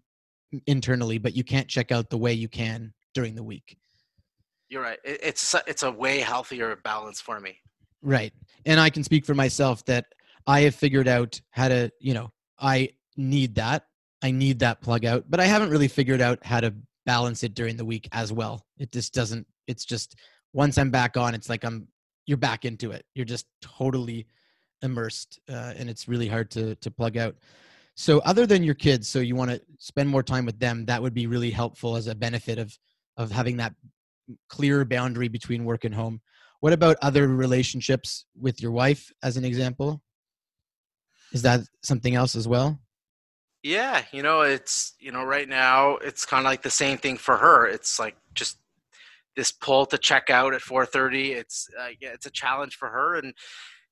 internally 0.66 1.18
but 1.18 1.36
you 1.36 1.44
can't 1.44 1.68
check 1.68 1.92
out 1.92 2.10
the 2.10 2.18
way 2.18 2.34
you 2.34 2.50
can 2.50 2.94
during 3.14 3.36
the 3.36 3.44
week. 3.44 3.78
You're 4.70 4.82
right. 4.82 4.98
It's 5.04 5.56
it's 5.68 5.84
a 5.84 5.92
way 5.92 6.20
healthier 6.20 6.76
balance 6.78 7.22
for 7.22 7.40
me. 7.40 7.60
Right. 8.02 8.34
And 8.66 8.80
i 8.80 8.90
can 8.90 9.04
speak 9.04 9.26
for 9.26 9.36
myself 9.36 9.86
that 9.86 10.06
i 10.48 10.62
have 10.62 10.74
figured 10.74 11.08
out 11.08 11.40
how 11.52 11.68
to 11.68 11.92
you 12.00 12.14
know 12.16 12.32
i 12.60 12.90
need 13.16 13.56
that. 13.56 13.84
I 14.24 14.32
need 14.32 14.60
that 14.60 14.82
plug 14.82 15.06
out 15.06 15.26
but 15.30 15.40
i 15.40 15.46
haven't 15.46 15.70
really 15.70 15.88
figured 15.88 16.22
out 16.22 16.44
how 16.44 16.62
to 16.62 16.74
balance 17.06 17.44
it 17.44 17.54
during 17.54 17.78
the 17.78 17.86
week 17.86 18.10
as 18.12 18.34
well. 18.34 18.66
It 18.80 18.92
just 18.92 19.14
doesn't 19.14 19.46
it's 19.68 19.86
just 19.86 20.16
once 20.56 20.78
I'm 20.78 20.90
back 20.90 21.18
on, 21.18 21.36
it's 21.36 21.50
like 21.50 21.66
I'm 21.66 21.88
you're 22.26 22.38
back 22.38 22.66
into 22.66 22.92
it. 22.92 23.06
You're 23.14 23.26
just 23.26 23.46
totally 23.62 24.26
immersed, 24.82 25.40
uh, 25.50 25.74
and 25.78 25.90
it's 25.90 26.08
really 26.08 26.28
hard 26.28 26.50
to 26.52 26.76
to 26.76 26.90
plug 26.90 27.18
out. 27.18 27.36
So, 27.96 28.20
other 28.20 28.48
than 28.48 28.64
your 28.64 28.74
kids, 28.74 29.08
so 29.08 29.20
you 29.20 29.36
want 29.36 29.52
to 29.52 29.62
spend 29.78 30.10
more 30.10 30.24
time 30.24 30.46
with 30.46 30.58
them, 30.60 30.86
that 30.86 31.02
would 31.02 31.14
be 31.14 31.28
really 31.28 31.52
helpful 31.52 31.98
as 31.98 32.08
a 32.08 32.16
benefit 32.16 32.58
of 32.58 32.76
of 33.18 33.32
having 33.32 33.58
that 33.58 33.74
clear 34.50 34.86
boundary 34.86 35.28
between 35.28 35.66
work 35.66 35.84
and 35.84 35.94
home. 35.94 36.22
What 36.62 36.74
about 36.74 36.98
other 37.02 37.28
relationships 37.28 38.26
with 38.40 38.62
your 38.62 38.72
wife, 38.72 39.12
as 39.22 39.36
an 39.36 39.44
example? 39.44 40.02
Is 41.34 41.42
that 41.42 41.62
something 41.84 42.16
else 42.16 42.34
as 42.34 42.48
well? 42.48 42.80
Yeah, 43.62 44.04
you 44.14 44.24
know, 44.24 44.42
it's 44.42 44.94
you 45.00 45.12
know, 45.12 45.26
right 45.26 45.50
now 45.50 45.98
it's 45.98 46.26
kind 46.26 46.46
of 46.46 46.50
like 46.50 46.62
the 46.62 46.70
same 46.70 46.98
thing 46.98 47.18
for 47.18 47.36
her. 47.36 47.68
It's 47.68 48.00
like 48.00 48.16
just 48.34 48.58
this 49.36 49.52
pull 49.52 49.86
to 49.88 49.98
check 49.98 50.30
out 50.30 50.54
at 50.54 50.62
4:30. 50.62 51.36
It's 51.36 51.68
uh, 51.80 51.90
yeah, 52.00 52.10
it's 52.10 52.26
a 52.26 52.32
challenge 52.32 52.76
for 52.76 52.90
her, 52.90 53.16
and 53.16 53.34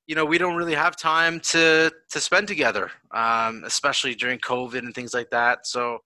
you 0.07 0.15
know 0.15 0.25
we 0.25 0.37
don't 0.37 0.55
really 0.55 0.75
have 0.75 0.97
time 0.97 1.39
to 1.51 1.91
to 2.11 2.19
spend 2.19 2.47
together, 2.47 2.91
um, 3.13 3.63
especially 3.65 4.15
during 4.15 4.39
COVID 4.39 4.79
and 4.79 4.93
things 4.93 5.13
like 5.13 5.29
that. 5.31 5.65
So, 5.65 5.99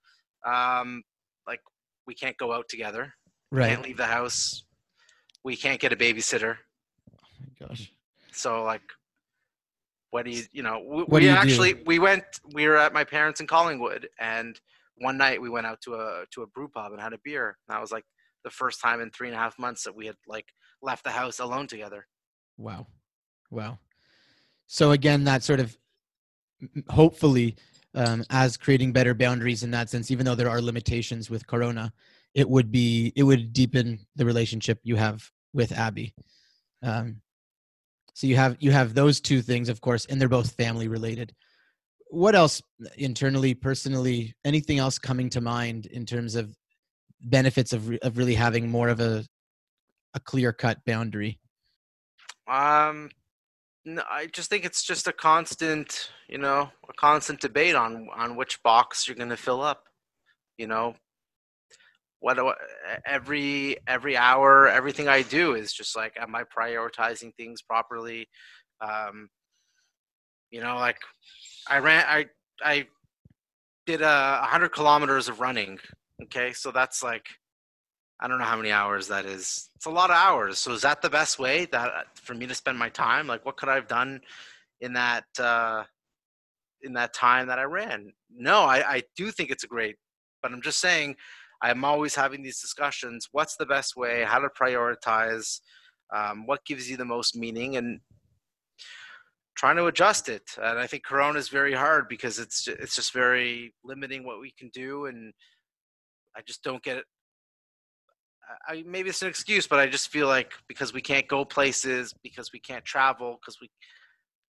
um, 0.46 1.04
like 1.48 1.62
we 2.06 2.16
can't 2.16 2.38
go 2.38 2.54
out 2.54 2.68
together. 2.70 3.14
Right. 3.52 3.70
We 3.70 3.76
can't 3.76 3.86
leave 3.88 3.98
the 3.98 4.06
house. 4.06 4.64
We 5.44 5.56
can't 5.56 5.80
get 5.80 5.94
a 5.94 5.96
babysitter. 5.96 6.58
Oh 7.12 7.18
my 7.40 7.68
gosh. 7.68 7.92
So 8.32 8.64
like 8.64 8.82
what 10.12 10.26
do 10.26 10.32
you 10.32 10.44
you 10.52 10.64
know 10.64 10.84
we, 10.86 11.04
we 11.04 11.22
you 11.26 11.32
do? 11.32 11.36
actually 11.36 11.74
we 11.86 12.00
went 12.00 12.24
we 12.54 12.68
were 12.68 12.78
at 12.78 12.94
my 12.94 13.04
parents 13.04 13.40
in 13.40 13.48
collingwood 13.48 14.08
and 14.20 14.60
one 15.00 15.18
night 15.18 15.42
we 15.42 15.50
went 15.50 15.66
out 15.66 15.80
to 15.82 15.96
a 15.96 16.24
to 16.32 16.44
a 16.44 16.48
brew 16.48 16.68
pub 16.68 16.92
and 16.92 17.02
had 17.02 17.14
a 17.14 17.20
beer 17.24 17.58
and 17.68 17.78
i 17.78 17.82
was 17.82 17.92
like 17.92 18.06
the 18.44 18.50
first 18.50 18.82
time 18.82 19.02
in 19.02 19.10
three 19.10 19.28
and 19.28 19.36
a 19.36 19.40
half 19.40 19.58
months 19.60 19.84
that 19.84 19.96
we 19.96 20.06
had 20.06 20.16
like 20.28 20.48
left 20.82 21.04
the 21.04 21.12
house 21.12 21.40
alone 21.40 21.68
together 21.68 22.06
Wow. 22.58 22.88
Wow. 23.52 23.80
So 24.66 24.92
again, 24.92 25.24
that 25.26 25.44
sort 25.44 25.60
of 25.60 25.78
hopefully 26.90 27.56
um, 27.94 28.26
as 28.30 28.58
creating 28.58 28.92
better 28.92 29.14
boundaries 29.14 29.64
in 29.64 29.72
that 29.72 29.90
sense, 29.90 30.12
even 30.12 30.26
though 30.26 30.36
there 30.36 30.50
are 30.50 30.62
limitations 30.62 31.30
with 31.30 31.48
Corona, 31.48 31.94
it 32.34 32.50
would 32.50 32.72
be 32.72 33.14
it 33.16 33.24
would 33.24 33.54
deepen 33.54 34.00
the 34.16 34.26
relationship 34.26 34.80
you 34.84 34.96
have 34.96 35.30
with 35.54 35.72
Abby. 35.72 36.14
Um, 36.84 37.22
so 38.14 38.28
you 38.28 38.36
have 38.36 38.58
you 38.60 38.72
have 38.72 38.94
those 38.94 39.22
two 39.22 39.42
things, 39.42 39.70
of 39.70 39.82
course, 39.82 40.06
and 40.06 40.20
they're 40.20 40.28
both 40.28 40.52
family 40.56 40.88
related. 40.88 41.34
What 42.10 42.36
else 42.36 42.62
internally, 42.98 43.54
personally, 43.54 44.34
anything 44.46 44.80
else 44.80 44.98
coming 44.98 45.30
to 45.32 45.42
mind 45.42 45.86
in 45.88 46.06
terms 46.06 46.36
of 46.36 46.56
benefits 47.22 47.74
of 47.74 47.90
re- 47.90 48.00
of 48.02 48.18
really 48.18 48.36
having 48.36 48.70
more 48.70 48.90
of 48.90 49.00
a 49.00 49.26
a 50.14 50.20
clear 50.20 50.54
cut 50.54 50.80
boundary? 50.86 51.40
Um, 52.48 53.10
no, 53.86 54.04
I 54.10 54.28
just 54.28 54.50
think 54.50 54.66
it's 54.66 54.84
just 54.84 55.08
a 55.08 55.14
constant, 55.14 56.12
you 56.28 56.38
know, 56.38 56.70
a 56.90 56.94
constant 56.94 57.40
debate 57.40 57.76
on 57.76 58.08
on 58.16 58.36
which 58.36 58.62
box 58.64 59.08
you're 59.08 59.16
going 59.16 59.30
to 59.30 59.38
fill 59.38 59.62
up. 59.62 59.84
You 60.58 60.68
know, 60.68 60.96
what 62.20 62.40
every 63.06 63.78
every 63.88 64.18
hour, 64.18 64.68
everything 64.68 65.08
I 65.08 65.22
do 65.22 65.56
is 65.56 65.72
just 65.74 65.96
like, 65.96 66.18
am 66.20 66.36
I 66.36 66.44
prioritizing 66.44 67.36
things 67.36 67.62
properly? 67.62 68.28
Um, 68.82 69.30
you 70.52 70.62
know, 70.62 70.76
like 70.76 70.98
I 71.70 71.80
ran, 71.80 72.06
I 72.08 72.26
I 72.64 72.88
did 73.86 74.02
a 74.02 74.42
hundred 74.44 74.70
kilometers 74.70 75.30
of 75.30 75.40
running. 75.40 75.80
Okay, 76.24 76.54
so 76.54 76.72
that's 76.72 77.04
like 77.04 77.28
I 78.20 78.28
don't 78.28 78.40
know 78.40 78.46
how 78.46 78.58
many 78.58 78.72
hours 78.72 79.08
that 79.10 79.26
is. 79.26 79.70
It's 79.76 79.86
a 79.86 79.92
lot 79.92 80.10
of 80.10 80.16
hours. 80.16 80.58
So 80.58 80.72
is 80.72 80.82
that 80.82 81.02
the 81.02 81.10
best 81.10 81.38
way 81.38 81.66
that 81.66 81.90
uh, 81.90 82.04
for 82.16 82.34
me 82.34 82.48
to 82.48 82.56
spend 82.56 82.78
my 82.80 82.90
time? 82.90 83.28
Like, 83.28 83.46
what 83.46 83.58
could 83.58 83.70
I 83.70 83.76
have 83.76 83.88
done 83.88 84.22
in 84.82 84.94
that 84.94 85.26
uh, 85.40 85.84
in 86.82 86.94
that 86.94 87.14
time 87.14 87.48
that 87.48 87.60
I 87.60 87.64
ran? 87.64 88.12
No, 88.36 88.62
I, 88.62 88.96
I 88.96 89.04
do 89.16 89.32
think 89.32 89.52
it's 89.52 89.64
a 89.64 89.68
great, 89.68 89.96
but 90.42 90.52
I'm 90.52 90.62
just 90.62 90.80
saying, 90.80 91.16
I'm 91.62 91.86
always 91.86 92.16
having 92.16 92.42
these 92.42 92.60
discussions. 92.60 93.28
What's 93.32 93.56
the 93.56 93.66
best 93.68 93.96
way? 93.96 94.24
How 94.24 94.40
to 94.40 94.50
prioritize? 94.50 95.60
Um, 96.16 96.48
what 96.48 96.66
gives 96.66 96.90
you 96.90 96.98
the 96.98 97.06
most 97.06 97.36
meaning? 97.36 97.78
And 97.78 98.00
trying 99.56 99.76
to 99.76 99.88
adjust 99.88 100.30
it. 100.30 100.44
And 100.62 100.80
I 100.80 100.88
think 100.88 101.04
Corona 101.04 101.38
is 101.38 101.50
very 101.50 101.74
hard 101.74 102.08
because 102.08 102.40
it's 102.40 102.68
it's 102.68 102.96
just 102.96 103.14
very 103.14 103.76
limiting 103.84 104.26
what 104.26 104.40
we 104.40 104.54
can 104.58 104.70
do, 104.74 105.06
and 105.06 105.34
I 106.38 106.42
just 106.46 106.64
don't 106.64 106.84
get 106.84 107.04
I- 108.70 108.74
I 108.74 108.84
maybe 108.86 109.10
it's 109.10 109.22
an 109.22 109.28
excuse, 109.28 109.68
but 109.68 109.80
I 109.80 109.88
just 109.88 110.10
feel 110.10 110.28
like 110.28 110.54
because 110.68 110.94
we 110.94 111.02
can't 111.02 111.28
go 111.28 111.44
places, 111.44 112.14
because 112.24 112.54
we 112.54 112.60
can't 112.60 112.86
travel, 112.86 113.38
because 113.42 113.60
we 113.60 113.70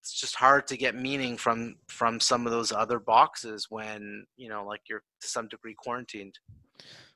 it's 0.01 0.13
just 0.13 0.35
hard 0.35 0.65
to 0.67 0.77
get 0.77 0.95
meaning 0.95 1.35
from 1.37 1.75
from 1.87 2.19
some 2.19 2.45
of 2.45 2.51
those 2.51 2.71
other 2.71 2.99
boxes 2.99 3.67
when 3.69 4.25
you 4.37 4.49
know 4.49 4.65
like 4.65 4.81
you're 4.89 5.03
to 5.21 5.27
some 5.27 5.47
degree 5.47 5.75
quarantined. 5.77 6.39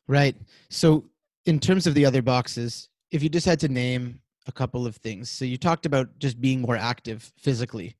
Right. 0.08 0.36
So, 0.70 1.06
in 1.46 1.60
terms 1.60 1.88
of 1.88 1.94
the 1.94 2.06
other 2.06 2.22
boxes, 2.22 2.90
if 3.12 3.24
you 3.24 3.30
just 3.30 3.46
had 3.46 3.60
to 3.62 3.70
name 3.70 4.20
a 4.48 4.52
couple 4.52 4.86
of 4.86 4.98
things, 4.98 5.30
so 5.30 5.46
you 5.46 5.58
talked 5.58 5.86
about 5.86 6.20
just 6.20 6.42
being 6.42 6.62
more 6.62 6.76
active 6.76 7.32
physically. 7.38 7.96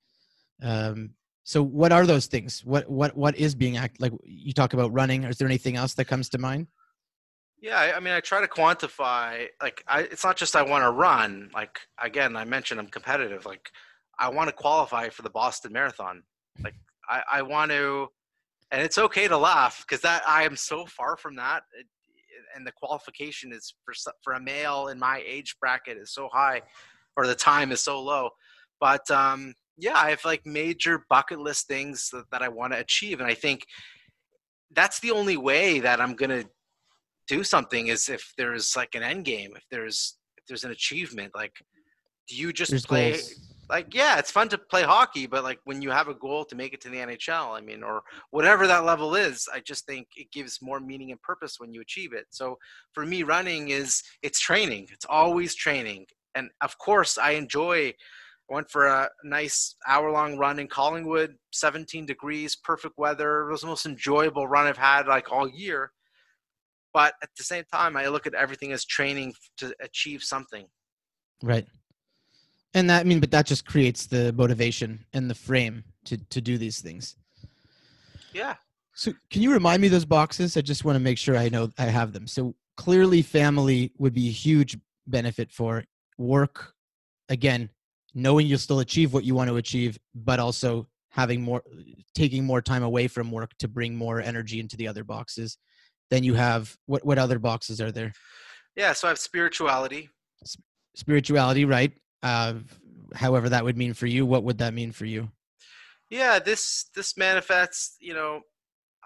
Um, 0.62 1.12
so, 1.44 1.62
what 1.62 1.92
are 1.92 2.06
those 2.06 2.28
things? 2.28 2.64
What 2.64 2.90
what 2.90 3.16
what 3.18 3.36
is 3.38 3.54
being 3.54 3.78
act 3.78 4.00
like? 4.00 4.14
You 4.24 4.54
talk 4.54 4.74
about 4.74 4.94
running. 4.94 5.24
Is 5.26 5.38
there 5.38 5.48
anything 5.48 5.76
else 5.76 5.94
that 5.96 6.06
comes 6.06 6.30
to 6.30 6.38
mind? 6.38 6.68
Yeah, 7.62 7.78
I, 7.78 7.98
I 7.98 8.00
mean, 8.00 8.14
I 8.14 8.20
try 8.20 8.42
to 8.42 8.48
quantify. 8.48 9.48
Like, 9.62 9.84
I, 9.88 10.02
it's 10.02 10.24
not 10.24 10.36
just 10.36 10.56
I 10.56 10.64
want 10.64 10.84
to 10.84 10.92
run. 10.92 11.50
Like, 11.54 11.80
again, 12.02 12.36
I 12.36 12.44
mentioned 12.44 12.80
I'm 12.80 12.88
competitive. 12.88 13.46
Like, 13.46 13.72
I 14.20 14.30
want 14.30 14.50
to 14.50 14.54
qualify 14.54 15.10
for 15.10 15.22
the 15.22 15.30
Boston 15.30 15.72
Marathon. 15.72 16.24
Like, 16.62 16.76
I, 17.10 17.24
I 17.32 17.42
want 17.42 17.72
to, 17.72 18.08
and 18.72 18.82
it's 18.82 18.98
okay 18.98 19.28
to 19.28 19.38
laugh 19.38 19.86
because 19.88 20.02
that 20.02 20.24
I 20.28 20.44
am 20.44 20.56
so 20.56 20.86
far 20.86 21.16
from 21.18 21.36
that. 21.38 21.64
It, 21.78 21.88
and 22.56 22.68
the 22.68 22.72
qualification 22.72 23.52
is 23.52 23.74
for 23.84 23.94
for 24.22 24.34
a 24.34 24.42
male 24.42 24.88
in 24.88 25.00
my 25.00 25.24
age 25.26 25.56
bracket 25.60 25.98
is 25.98 26.14
so 26.14 26.30
high, 26.32 26.62
or 27.18 27.28
the 27.28 27.36
time 27.36 27.72
is 27.72 27.82
so 27.82 28.02
low. 28.02 28.30
But 28.80 29.10
um, 29.10 29.54
yeah, 29.78 29.98
I 29.98 30.10
have 30.12 30.24
like 30.26 30.46
major 30.46 31.06
bucket 31.10 31.40
list 31.40 31.68
things 31.68 32.10
that, 32.12 32.26
that 32.32 32.42
I 32.42 32.50
want 32.50 32.74
to 32.74 32.80
achieve, 32.80 33.20
and 33.20 33.30
I 33.30 33.34
think 33.34 33.66
that's 34.72 35.00
the 35.00 35.12
only 35.12 35.38
way 35.38 35.80
that 35.80 36.02
I'm 36.02 36.16
gonna 36.16 36.44
do 37.28 37.44
something 37.44 37.88
is 37.88 38.10
if 38.10 38.34
there's 38.38 38.76
like 38.76 38.96
an 38.96 39.04
end 39.04 39.26
game 39.26 39.54
if 39.56 39.64
there's 39.72 40.18
if 40.38 40.46
there's 40.48 40.64
an 40.64 40.72
achievement 40.72 41.32
like 41.36 41.54
do 42.28 42.36
you 42.36 42.54
just 42.54 42.72
There's 42.72 42.86
play 42.86 43.12
goals. 43.12 43.40
like 43.70 43.94
yeah 43.94 44.20
it's 44.20 44.32
fun 44.32 44.50
to 44.50 44.58
play 44.58 44.84
hockey 44.84 45.26
but 45.26 45.44
like 45.44 45.60
when 45.66 45.82
you 45.82 45.90
have 45.90 46.08
a 46.08 46.14
goal 46.14 46.46
to 46.46 46.56
make 46.56 46.74
it 46.74 46.82
to 46.82 46.90
the 46.90 46.98
nhl 46.98 47.58
i 47.58 47.62
mean 47.62 47.84
or 47.84 48.04
whatever 48.32 48.68
that 48.68 48.84
level 48.86 49.16
is 49.16 49.48
i 49.54 49.60
just 49.60 49.86
think 49.86 50.08
it 50.18 50.32
gives 50.32 50.62
more 50.62 50.80
meaning 50.80 51.12
and 51.12 51.22
purpose 51.22 51.56
when 51.60 51.74
you 51.74 51.82
achieve 51.82 52.14
it 52.14 52.26
so 52.30 52.58
for 52.94 53.06
me 53.06 53.24
running 53.24 53.70
is 53.70 54.04
it's 54.22 54.40
training 54.40 54.88
it's 54.92 55.06
always 55.10 55.56
training 55.56 56.06
and 56.36 56.50
of 56.62 56.78
course 56.78 57.18
i 57.18 57.32
enjoy 57.32 57.94
went 58.50 58.70
for 58.70 58.88
a 58.88 59.10
nice 59.24 59.76
hour 59.88 60.12
long 60.12 60.38
run 60.38 60.60
in 60.60 60.68
collingwood 60.68 61.36
17 61.54 62.06
degrees 62.06 62.56
perfect 62.64 62.98
weather 62.98 63.48
it 63.48 63.52
was 63.52 63.62
the 63.62 63.68
most 63.68 63.86
enjoyable 63.86 64.48
run 64.48 64.68
i've 64.68 64.78
had 64.78 65.08
like 65.08 65.32
all 65.32 65.48
year 65.48 65.92
but 66.94 67.14
at 67.24 67.30
the 67.38 67.44
same 67.44 67.64
time 67.72 67.96
i 67.98 68.08
look 68.08 68.28
at 68.28 68.34
everything 68.34 68.72
as 68.72 68.86
training 68.86 69.34
to 69.58 69.74
achieve 69.82 70.24
something 70.24 70.66
Right. 71.44 71.68
And 72.74 72.90
that 72.90 73.02
I 73.02 73.04
mean, 73.04 73.20
but 73.20 73.30
that 73.32 73.46
just 73.46 73.66
creates 73.66 74.08
the 74.08 74.34
motivation 74.34 75.06
and 75.14 75.30
the 75.30 75.36
frame 75.36 75.84
to 76.06 76.18
to 76.18 76.42
do 76.42 76.58
these 76.58 76.80
things. 76.82 77.18
yeah 78.34 78.56
So 78.96 79.14
can 79.30 79.42
you 79.42 79.52
remind 79.52 79.82
me 79.82 79.90
those 79.90 80.06
boxes? 80.06 80.58
I 80.58 80.62
just 80.62 80.86
want 80.86 80.96
to 80.96 81.00
make 81.00 81.18
sure 81.18 81.38
I 81.38 81.50
know 81.50 81.70
I 81.78 81.86
have 81.86 82.14
them. 82.14 82.26
So 82.26 82.56
clearly 82.78 83.22
family 83.22 83.92
would 83.98 84.14
be 84.14 84.28
a 84.30 84.32
huge 84.32 84.78
benefit 85.06 85.52
for 85.52 85.84
work. 86.18 86.74
Again, 87.30 87.70
knowing 88.14 88.48
you'll 88.48 88.60
still 88.60 88.80
achieve 88.80 89.14
what 89.14 89.24
you 89.24 89.36
want 89.36 89.50
to 89.50 89.58
achieve, 89.58 89.98
but 90.14 90.40
also 90.40 90.88
having 91.10 91.42
more 91.42 91.64
taking 92.16 92.46
more 92.46 92.62
time 92.62 92.84
away 92.84 93.08
from 93.08 93.32
work 93.32 93.52
to 93.60 93.68
bring 93.68 93.96
more 93.96 94.20
energy 94.22 94.60
into 94.60 94.78
the 94.78 94.88
other 94.88 95.04
boxes. 95.04 95.58
Then 96.10 96.24
you 96.24 96.34
have 96.34 96.76
what 96.86 97.06
what 97.06 97.18
other 97.18 97.40
boxes 97.40 97.80
are 97.82 97.92
there? 97.92 98.14
yeah 98.76 98.92
so 98.92 99.08
i 99.08 99.12
have 99.12 99.20
spirituality 99.20 100.10
Spirituality, 100.96 101.66
right? 101.66 101.92
Uh 102.22 102.56
however 103.16 103.50
that 103.50 103.64
would 103.64 103.78
mean 103.78 103.94
for 103.94 104.08
you. 104.08 104.26
What 104.26 104.44
would 104.44 104.58
that 104.60 104.74
mean 104.74 104.92
for 104.92 105.06
you? 105.06 105.30
yeah 106.14 106.38
this 106.38 106.90
this 106.96 107.18
manifests 107.18 107.98
you 108.00 108.14
know 108.14 108.42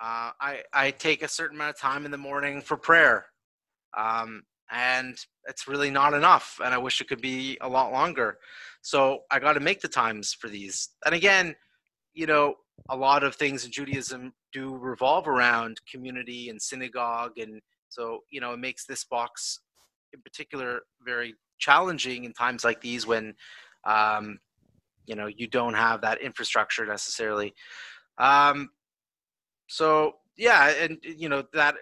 uh, 0.02 0.32
i 0.42 0.62
i 0.74 0.92
take 0.92 1.24
a 1.24 1.28
certain 1.28 1.56
amount 1.56 1.70
of 1.70 1.80
time 1.80 2.06
in 2.06 2.12
the 2.12 2.18
morning 2.18 2.62
for 2.62 2.76
prayer 2.76 3.26
um, 3.98 4.44
and 4.70 5.18
it's 5.46 5.68
really 5.68 5.90
not 5.90 6.14
enough 6.14 6.60
and 6.64 6.74
i 6.74 6.78
wish 6.78 7.00
it 7.00 7.08
could 7.08 7.22
be 7.22 7.58
a 7.62 7.70
lot 7.70 7.92
longer 7.94 8.38
so 8.88 9.20
i 9.32 9.38
got 9.40 9.54
to 9.54 9.60
make 9.60 9.82
the 9.82 9.88
times 9.88 10.34
for 10.34 10.48
these. 10.50 10.90
And 11.06 11.14
again 11.14 11.56
you 12.14 12.26
know 12.26 12.56
a 12.90 12.96
lot 12.96 13.24
of 13.24 13.36
things 13.36 13.66
in 13.66 13.72
judaism 13.72 14.34
do 14.54 14.76
revolve 14.76 15.28
around 15.28 15.80
community 15.92 16.50
and 16.50 16.62
synagogue 16.62 17.38
and 17.38 17.62
so 17.90 18.20
you 18.32 18.40
know 18.40 18.54
it 18.54 18.60
makes 18.60 18.86
this 18.86 19.04
box 19.04 19.60
in 20.14 20.22
particular 20.22 20.82
very 21.06 21.36
challenging 21.60 22.24
in 22.24 22.34
times 22.34 22.64
like 22.64 22.82
these 22.82 23.06
when 23.06 23.34
um, 23.86 24.40
you 25.06 25.16
know 25.16 25.28
you 25.28 25.48
don't 25.48 25.74
have 25.74 26.02
that 26.02 26.22
infrastructure 26.22 26.86
necessarily. 26.86 27.54
Um, 28.18 28.70
so 29.68 30.14
yeah 30.38 30.70
and 30.70 30.98
you 31.04 31.30
know 31.30 31.44
that 31.54 31.76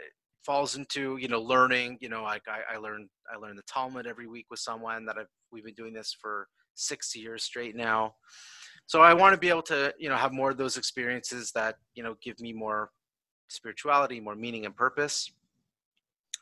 falls 0.45 0.75
into 0.75 1.17
you 1.17 1.27
know 1.27 1.41
learning. 1.41 1.97
You 2.01 2.09
know 2.09 2.23
like 2.23 2.43
I, 2.47 2.75
I 2.75 2.77
learned 2.77 3.09
i 3.33 3.37
learned 3.37 3.57
the 3.57 3.63
talmud 3.63 4.05
every 4.05 4.27
week 4.27 4.45
with 4.51 4.59
someone 4.59 5.05
that 5.05 5.17
I've, 5.17 5.27
we've 5.51 5.65
been 5.65 5.73
doing 5.73 5.93
this 5.93 6.15
for 6.19 6.47
six 6.75 7.15
years 7.15 7.43
straight 7.43 7.75
now. 7.75 8.15
So 8.87 9.01
i 9.01 9.13
want 9.13 9.33
to 9.33 9.39
be 9.39 9.49
able 9.49 9.63
to 9.63 9.93
you 9.97 10.09
know 10.09 10.15
have 10.15 10.31
more 10.31 10.51
of 10.51 10.57
those 10.57 10.77
experiences 10.77 11.51
that 11.53 11.75
you 11.95 12.03
know 12.03 12.15
give 12.21 12.39
me 12.39 12.53
more 12.53 12.91
spirituality 13.47 14.19
more 14.19 14.35
meaning 14.35 14.65
and 14.65 14.75
purpose. 14.75 15.31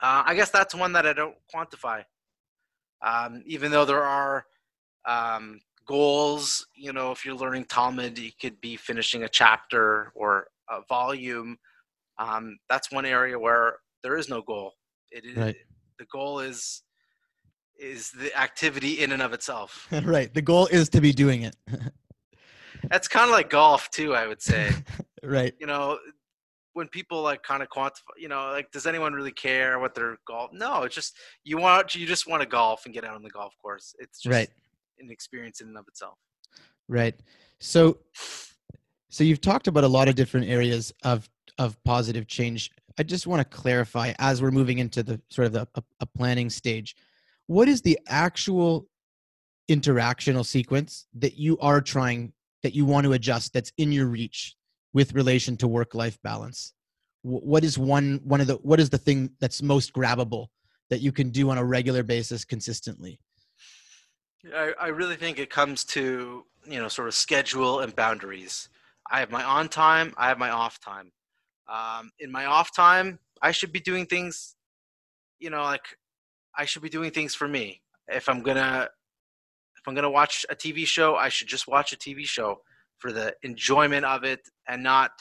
Uh, 0.01 0.23
i 0.25 0.35
guess 0.35 0.49
that's 0.49 0.75
one 0.75 0.91
that 0.93 1.05
i 1.05 1.13
don't 1.13 1.35
quantify. 1.53 2.03
Um, 3.01 3.43
even 3.45 3.71
though 3.71 3.85
there 3.85 4.03
are 4.03 4.45
um, 5.05 5.59
goals 5.85 6.65
you 6.75 6.93
know 6.93 7.11
if 7.11 7.25
you're 7.25 7.35
learning 7.35 7.65
talmud 7.65 8.17
you 8.17 8.31
could 8.41 8.59
be 8.61 8.75
finishing 8.77 9.23
a 9.23 9.29
chapter 9.29 10.11
or 10.15 10.47
a 10.69 10.81
volume. 10.87 11.57
Um, 12.19 12.57
that's 12.69 12.91
one 12.91 13.05
area 13.05 13.37
where 13.37 13.77
there 14.03 14.17
is 14.17 14.29
no 14.29 14.41
goal. 14.41 14.73
It 15.11 15.25
is 15.25 15.37
Right. 15.37 15.55
the 15.99 16.05
goal 16.11 16.39
is 16.39 16.82
is 17.79 18.11
the 18.11 18.35
activity 18.39 19.03
in 19.03 19.11
and 19.11 19.21
of 19.21 19.33
itself 19.33 19.87
right. 20.03 20.33
The 20.33 20.41
goal 20.41 20.67
is 20.67 20.89
to 20.89 21.01
be 21.01 21.11
doing 21.11 21.43
it. 21.43 21.55
That's 22.89 23.07
kind 23.07 23.25
of 23.29 23.31
like 23.31 23.49
golf 23.49 23.89
too, 23.91 24.13
I 24.13 24.27
would 24.27 24.41
say. 24.41 24.69
right. 25.23 25.53
You 25.59 25.67
know, 25.67 25.97
when 26.73 26.87
people 26.87 27.21
like 27.21 27.41
kind 27.43 27.61
of 27.63 27.69
quantify, 27.69 28.01
you 28.17 28.27
know, 28.27 28.51
like 28.51 28.71
does 28.71 28.85
anyone 28.85 29.13
really 29.13 29.31
care 29.31 29.79
what 29.79 29.95
their 29.95 30.17
golf? 30.27 30.51
No, 30.53 30.83
it's 30.83 30.95
just 30.95 31.15
you 31.43 31.57
want 31.57 31.95
you 31.95 32.05
just 32.05 32.27
want 32.27 32.41
to 32.41 32.47
golf 32.47 32.85
and 32.85 32.93
get 32.93 33.05
out 33.05 33.15
on 33.15 33.23
the 33.23 33.29
golf 33.29 33.53
course. 33.61 33.95
It's 33.99 34.21
just 34.21 34.33
Right. 34.33 34.49
an 34.99 35.09
experience 35.09 35.61
in 35.61 35.67
and 35.67 35.77
of 35.77 35.87
itself. 35.87 36.17
Right. 36.87 37.15
So 37.59 37.99
so 39.09 39.23
you've 39.23 39.41
talked 39.41 39.67
about 39.67 39.83
a 39.83 39.87
lot 39.87 40.07
of 40.07 40.15
different 40.15 40.47
areas 40.49 40.91
of 41.03 41.29
of 41.57 41.81
positive 41.83 42.27
change. 42.27 42.71
I 42.97 43.03
just 43.03 43.27
want 43.27 43.39
to 43.39 43.57
clarify 43.57 44.13
as 44.19 44.41
we're 44.41 44.51
moving 44.51 44.79
into 44.79 45.03
the 45.03 45.21
sort 45.29 45.47
of 45.47 45.53
the, 45.53 45.67
a, 45.75 45.83
a 46.01 46.05
planning 46.05 46.49
stage. 46.49 46.95
What 47.47 47.67
is 47.67 47.81
the 47.81 47.99
actual 48.07 48.87
interactional 49.69 50.45
sequence 50.45 51.07
that 51.13 51.37
you 51.37 51.57
are 51.59 51.81
trying 51.81 52.33
that 52.63 52.73
you 52.73 52.85
want 52.85 53.05
to 53.05 53.13
adjust 53.13 53.53
that's 53.53 53.71
in 53.77 53.91
your 53.91 54.07
reach 54.07 54.55
with 54.93 55.13
relation 55.13 55.57
to 55.57 55.67
work 55.67 55.93
life 55.93 56.17
balance? 56.23 56.73
What 57.23 57.63
is 57.63 57.77
one 57.77 58.19
one 58.23 58.41
of 58.41 58.47
the 58.47 58.55
what 58.55 58.79
is 58.79 58.89
the 58.89 58.97
thing 58.97 59.31
that's 59.39 59.61
most 59.61 59.93
grabbable 59.93 60.47
that 60.89 60.99
you 60.99 61.11
can 61.11 61.29
do 61.29 61.49
on 61.49 61.57
a 61.57 61.63
regular 61.63 62.03
basis 62.03 62.43
consistently? 62.43 63.19
I, 64.53 64.73
I 64.79 64.87
really 64.87 65.15
think 65.15 65.39
it 65.39 65.49
comes 65.49 65.85
to 65.85 66.45
you 66.65 66.79
know 66.79 66.87
sort 66.87 67.07
of 67.07 67.13
schedule 67.13 67.79
and 67.79 67.95
boundaries. 67.95 68.69
I 69.09 69.19
have 69.19 69.31
my 69.31 69.43
on 69.43 69.69
time. 69.69 70.13
I 70.17 70.27
have 70.27 70.37
my 70.37 70.49
off 70.49 70.79
time. 70.79 71.11
Um, 71.67 72.11
in 72.19 72.31
my 72.31 72.45
off 72.45 72.75
time, 72.75 73.19
I 73.41 73.51
should 73.51 73.71
be 73.71 73.79
doing 73.79 74.05
things, 74.05 74.55
you 75.39 75.49
know, 75.49 75.63
like 75.63 75.97
I 76.57 76.65
should 76.65 76.81
be 76.81 76.89
doing 76.89 77.11
things 77.11 77.35
for 77.35 77.47
me. 77.47 77.81
If 78.07 78.29
I'm 78.29 78.41
gonna 78.41 78.89
if 79.77 79.87
I'm 79.87 79.95
gonna 79.95 80.09
watch 80.09 80.45
a 80.49 80.55
TV 80.55 80.85
show, 80.85 81.15
I 81.15 81.29
should 81.29 81.47
just 81.47 81.67
watch 81.67 81.93
a 81.93 81.97
TV 81.97 82.25
show 82.25 82.61
for 82.99 83.11
the 83.11 83.35
enjoyment 83.43 84.05
of 84.05 84.23
it 84.23 84.41
and 84.67 84.83
not 84.83 85.11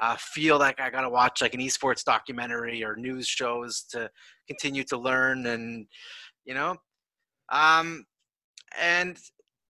uh, 0.00 0.16
feel 0.18 0.58
like 0.58 0.80
I 0.80 0.90
gotta 0.90 1.08
watch 1.10 1.42
like 1.42 1.54
an 1.54 1.60
esports 1.60 2.04
documentary 2.04 2.84
or 2.84 2.96
news 2.96 3.26
shows 3.26 3.84
to 3.90 4.10
continue 4.46 4.84
to 4.84 4.96
learn 4.96 5.46
and 5.46 5.86
you 6.44 6.54
know. 6.54 6.76
Um, 7.50 8.06
and 8.80 9.18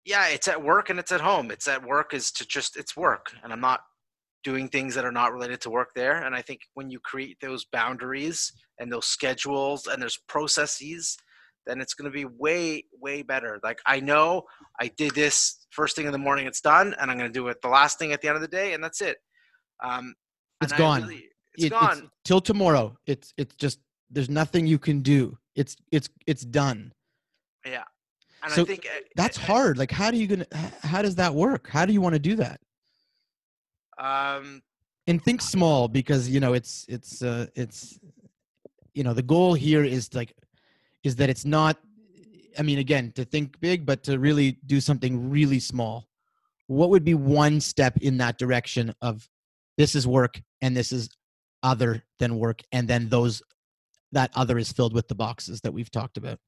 yeah 0.07 0.27
it's 0.29 0.47
at 0.47 0.63
work 0.63 0.89
and 0.89 0.99
it's 0.99 1.11
at 1.11 1.21
home 1.21 1.51
it's 1.51 1.67
at 1.67 1.85
work 1.85 2.13
is 2.13 2.31
to 2.31 2.47
just 2.47 2.77
it's 2.77 2.95
work 2.95 3.33
and 3.43 3.51
i'm 3.51 3.59
not 3.61 3.81
doing 4.49 4.67
things 4.69 4.91
that 4.95 5.05
are 5.09 5.17
not 5.21 5.33
related 5.37 5.59
to 5.61 5.69
work 5.77 5.89
there 6.01 6.17
and 6.25 6.33
i 6.39 6.41
think 6.47 6.59
when 6.77 6.87
you 6.93 6.99
create 7.11 7.37
those 7.41 7.63
boundaries 7.79 8.37
and 8.79 8.87
those 8.93 9.07
schedules 9.17 9.79
and 9.89 9.97
there's 10.01 10.19
processes 10.35 11.01
then 11.67 11.77
it's 11.83 11.95
going 11.97 12.09
to 12.11 12.15
be 12.21 12.25
way 12.45 12.61
way 13.05 13.17
better 13.33 13.53
like 13.67 13.79
i 13.95 13.97
know 14.09 14.27
i 14.83 14.87
did 15.01 15.11
this 15.23 15.35
first 15.79 15.93
thing 15.95 16.05
in 16.09 16.13
the 16.17 16.25
morning 16.27 16.45
it's 16.51 16.61
done 16.61 16.87
and 16.99 17.05
i'm 17.11 17.17
going 17.21 17.31
to 17.33 17.39
do 17.41 17.47
it 17.51 17.57
the 17.61 17.73
last 17.79 17.99
thing 17.99 18.11
at 18.13 18.19
the 18.21 18.27
end 18.29 18.37
of 18.39 18.41
the 18.47 18.53
day 18.61 18.69
and 18.73 18.81
that's 18.85 19.01
it 19.11 19.17
um 19.89 20.05
It's 20.63 20.73
I 20.73 20.77
gone. 20.85 21.01
really- 21.03 21.27
it's 21.55 21.65
It- 21.65 21.69
gone 21.81 21.99
till 22.29 22.41
tomorrow. 22.51 22.85
It's 23.11 23.27
it's 23.41 23.55
just 23.63 23.77
there's 24.13 24.29
nothing 24.41 24.63
you 24.73 24.79
can 24.87 24.97
do. 25.15 25.21
It's 25.61 25.73
it's 25.97 26.07
it's 26.31 26.45
done. 26.61 26.79
Yeah. 27.65 27.87
And 28.43 28.51
so 28.55 28.61
i 28.61 28.65
think 28.71 28.83
uh, 28.85 28.99
That's 29.21 29.39
uh, 29.39 29.45
hard. 29.51 29.73
Like 29.81 29.91
how 29.99 30.09
do 30.11 30.17
you 30.21 30.27
gonna 30.31 30.45
how 30.93 31.01
does 31.05 31.15
that 31.21 31.33
work? 31.45 31.63
How 31.77 31.83
do 31.87 31.93
you 31.95 32.01
want 32.05 32.13
to 32.19 32.23
do 32.31 32.35
that? 32.43 32.57
Um 33.97 34.61
And 35.07 35.23
think 35.23 35.41
small 35.41 35.87
because 35.87 36.29
you 36.29 36.39
know 36.39 36.53
it's 36.53 36.85
it's 36.87 37.21
uh 37.21 37.47
it's 37.55 37.99
you 38.93 39.03
know 39.03 39.13
the 39.13 39.23
goal 39.23 39.53
here 39.53 39.83
is 39.83 40.13
like 40.13 40.33
is 41.03 41.15
that 41.17 41.29
it's 41.29 41.45
not 41.45 41.77
I 42.57 42.63
mean 42.63 42.79
again 42.79 43.11
to 43.13 43.23
think 43.25 43.59
big 43.59 43.85
but 43.85 44.03
to 44.03 44.19
really 44.19 44.57
do 44.65 44.81
something 44.81 45.29
really 45.29 45.59
small. 45.59 46.07
What 46.67 46.89
would 46.89 47.05
be 47.05 47.13
one 47.13 47.61
step 47.61 47.97
in 47.97 48.17
that 48.17 48.37
direction 48.37 48.93
of 49.01 49.29
this 49.77 49.95
is 49.95 50.05
work 50.05 50.41
and 50.61 50.75
this 50.75 50.91
is 50.91 51.09
other 51.63 52.03
than 52.19 52.37
work 52.37 52.61
and 52.71 52.87
then 52.87 53.09
those 53.09 53.41
that 54.11 54.31
other 54.35 54.57
is 54.57 54.71
filled 54.71 54.93
with 54.93 55.07
the 55.07 55.15
boxes 55.15 55.61
that 55.61 55.73
we've 55.73 55.91
talked 55.91 56.17
about. 56.17 56.39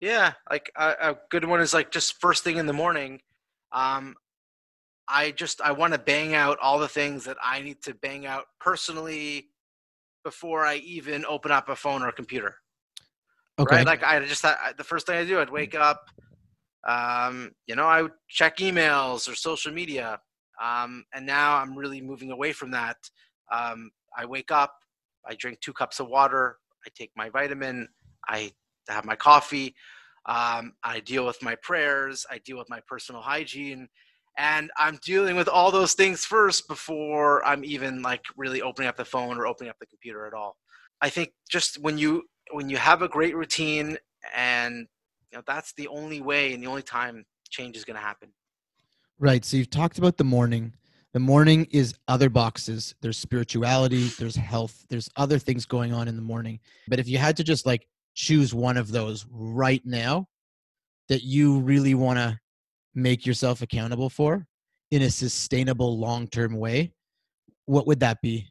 Yeah, 0.00 0.32
like 0.50 0.72
a, 0.76 0.94
a 1.00 1.18
good 1.30 1.44
one 1.44 1.60
is 1.60 1.74
like 1.74 1.90
just 1.90 2.20
first 2.20 2.42
thing 2.42 2.56
in 2.56 2.66
the 2.66 2.72
morning. 2.72 3.20
Um, 3.72 4.16
I 5.10 5.32
just 5.32 5.60
I 5.60 5.72
want 5.72 5.92
to 5.92 5.98
bang 5.98 6.34
out 6.34 6.58
all 6.62 6.78
the 6.78 6.88
things 6.88 7.24
that 7.24 7.36
I 7.42 7.60
need 7.62 7.82
to 7.82 7.94
bang 7.94 8.26
out 8.26 8.44
personally 8.60 9.48
before 10.24 10.64
I 10.64 10.76
even 10.76 11.24
open 11.26 11.50
up 11.50 11.68
a 11.68 11.76
phone 11.76 12.02
or 12.02 12.08
a 12.08 12.12
computer. 12.12 12.54
Okay. 13.58 13.76
Right? 13.76 13.86
Like 13.86 14.04
I 14.04 14.24
just 14.24 14.44
I, 14.44 14.72
the 14.76 14.84
first 14.84 15.06
thing 15.06 15.16
I 15.16 15.24
do, 15.24 15.40
I'd 15.40 15.50
wake 15.50 15.74
up. 15.74 16.06
Um, 16.88 17.52
you 17.66 17.74
know, 17.74 17.86
I 17.86 18.02
would 18.02 18.12
check 18.28 18.58
emails 18.58 19.30
or 19.30 19.34
social 19.34 19.72
media. 19.72 20.20
Um, 20.62 21.04
and 21.14 21.26
now 21.26 21.56
I'm 21.56 21.76
really 21.76 22.00
moving 22.00 22.30
away 22.30 22.52
from 22.52 22.70
that. 22.70 22.96
Um, 23.52 23.90
I 24.16 24.26
wake 24.26 24.50
up, 24.50 24.74
I 25.26 25.34
drink 25.34 25.60
two 25.60 25.72
cups 25.72 26.00
of 26.00 26.08
water, 26.08 26.56
I 26.86 26.90
take 26.94 27.10
my 27.16 27.30
vitamin, 27.30 27.88
I 28.28 28.52
have 28.88 29.04
my 29.04 29.16
coffee, 29.16 29.74
um, 30.26 30.74
I 30.84 31.00
deal 31.00 31.26
with 31.26 31.42
my 31.42 31.56
prayers, 31.62 32.26
I 32.30 32.38
deal 32.38 32.58
with 32.58 32.68
my 32.68 32.80
personal 32.86 33.22
hygiene, 33.22 33.88
and 34.40 34.70
I'm 34.78 34.98
dealing 35.04 35.36
with 35.36 35.48
all 35.48 35.70
those 35.70 35.92
things 35.92 36.24
first 36.24 36.66
before 36.66 37.44
I'm 37.44 37.62
even 37.62 38.00
like 38.00 38.24
really 38.38 38.62
opening 38.62 38.88
up 38.88 38.96
the 38.96 39.04
phone 39.04 39.36
or 39.36 39.46
opening 39.46 39.68
up 39.68 39.78
the 39.78 39.86
computer 39.86 40.26
at 40.26 40.32
all. 40.32 40.56
I 41.02 41.10
think 41.10 41.32
just 41.50 41.78
when 41.82 41.98
you 41.98 42.22
when 42.50 42.70
you 42.70 42.78
have 42.78 43.02
a 43.02 43.08
great 43.08 43.36
routine 43.36 43.98
and 44.34 44.88
you 45.30 45.36
know 45.36 45.42
that's 45.46 45.74
the 45.74 45.88
only 45.88 46.22
way 46.22 46.54
and 46.54 46.62
the 46.62 46.68
only 46.68 46.80
time 46.80 47.26
change 47.50 47.76
is 47.76 47.84
going 47.84 47.96
to 47.96 48.02
happen. 48.02 48.30
Right. 49.18 49.44
So 49.44 49.58
you've 49.58 49.68
talked 49.68 49.98
about 49.98 50.16
the 50.16 50.24
morning. 50.24 50.72
The 51.12 51.20
morning 51.20 51.66
is 51.70 51.94
other 52.08 52.30
boxes. 52.30 52.94
There's 53.02 53.18
spirituality, 53.18 54.08
there's 54.18 54.36
health, 54.36 54.86
there's 54.88 55.10
other 55.16 55.38
things 55.38 55.66
going 55.66 55.92
on 55.92 56.08
in 56.08 56.16
the 56.16 56.22
morning. 56.22 56.60
But 56.88 56.98
if 56.98 57.08
you 57.08 57.18
had 57.18 57.36
to 57.36 57.44
just 57.44 57.66
like 57.66 57.86
choose 58.14 58.54
one 58.54 58.78
of 58.78 58.90
those 58.90 59.26
right 59.30 59.84
now 59.84 60.28
that 61.10 61.24
you 61.24 61.58
really 61.60 61.94
want 61.94 62.18
to 62.18 62.38
make 62.94 63.26
yourself 63.26 63.62
accountable 63.62 64.10
for 64.10 64.46
in 64.90 65.02
a 65.02 65.10
sustainable 65.10 65.98
long 65.98 66.26
term 66.26 66.56
way, 66.56 66.92
what 67.66 67.86
would 67.86 68.00
that 68.00 68.20
be? 68.20 68.48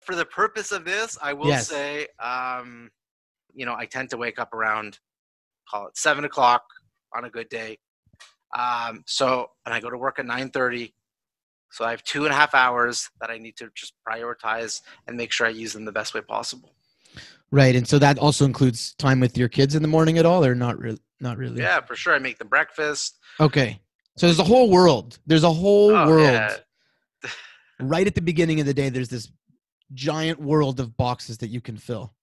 For 0.00 0.14
the 0.14 0.24
purpose 0.24 0.70
of 0.70 0.84
this, 0.84 1.18
I 1.20 1.32
will 1.32 1.48
Yes. 1.48 1.68
say, 1.68 2.06
um, 2.20 2.90
you 3.52 3.66
know, 3.66 3.74
I 3.74 3.86
tend 3.86 4.10
to 4.10 4.16
wake 4.16 4.38
up 4.38 4.52
around 4.52 4.98
call 5.68 5.88
it 5.88 5.96
seven 5.96 6.24
o'clock 6.24 6.62
on 7.16 7.24
a 7.24 7.30
good 7.30 7.48
day. 7.48 7.78
Um, 8.56 9.02
so, 9.06 9.50
and 9.64 9.74
I 9.74 9.80
go 9.80 9.90
to 9.90 9.98
work 9.98 10.18
at 10.18 10.26
nine 10.26 10.50
thirty. 10.50 10.94
So 11.72 11.84
I 11.84 11.90
have 11.90 12.04
two 12.04 12.24
and 12.24 12.32
a 12.32 12.36
half 12.36 12.54
hours 12.54 13.10
that 13.20 13.28
I 13.28 13.38
need 13.38 13.56
to 13.56 13.68
just 13.74 13.94
prioritize 14.08 14.80
and 15.08 15.16
make 15.16 15.32
sure 15.32 15.46
I 15.46 15.50
use 15.50 15.72
them 15.72 15.84
the 15.84 15.92
best 15.92 16.14
way 16.14 16.20
possible. 16.20 16.72
Right. 17.50 17.74
And 17.74 17.86
so 17.86 17.98
that 17.98 18.18
also 18.18 18.44
includes 18.44 18.94
time 18.94 19.20
with 19.20 19.36
your 19.36 19.48
kids 19.48 19.74
in 19.74 19.82
the 19.82 19.88
morning 19.88 20.16
at 20.16 20.24
all 20.24 20.44
or 20.44 20.54
not 20.54 20.78
really? 20.78 21.00
Not 21.20 21.38
really. 21.38 21.60
Yeah, 21.62 21.80
for 21.80 21.96
sure. 21.96 22.14
I 22.14 22.18
make 22.18 22.38
them 22.38 22.48
breakfast. 22.48 23.18
Okay. 23.40 23.80
So 24.16 24.26
there's 24.26 24.38
a 24.38 24.44
whole 24.44 24.70
world. 24.70 25.18
There's 25.26 25.44
a 25.44 25.52
whole 25.52 25.94
Oh, 25.94 26.06
world. 26.06 26.24
yeah. 26.24 26.56
right 27.80 28.06
at 28.06 28.14
the 28.14 28.20
beginning 28.22 28.60
of 28.60 28.66
the 28.66 28.74
day 28.74 28.88
there's 28.88 29.08
this 29.08 29.30
giant 29.92 30.40
world 30.40 30.80
of 30.80 30.96
boxes 30.96 31.38
that 31.38 31.48
you 31.48 31.60
can 31.60 31.76
fill 31.76 32.14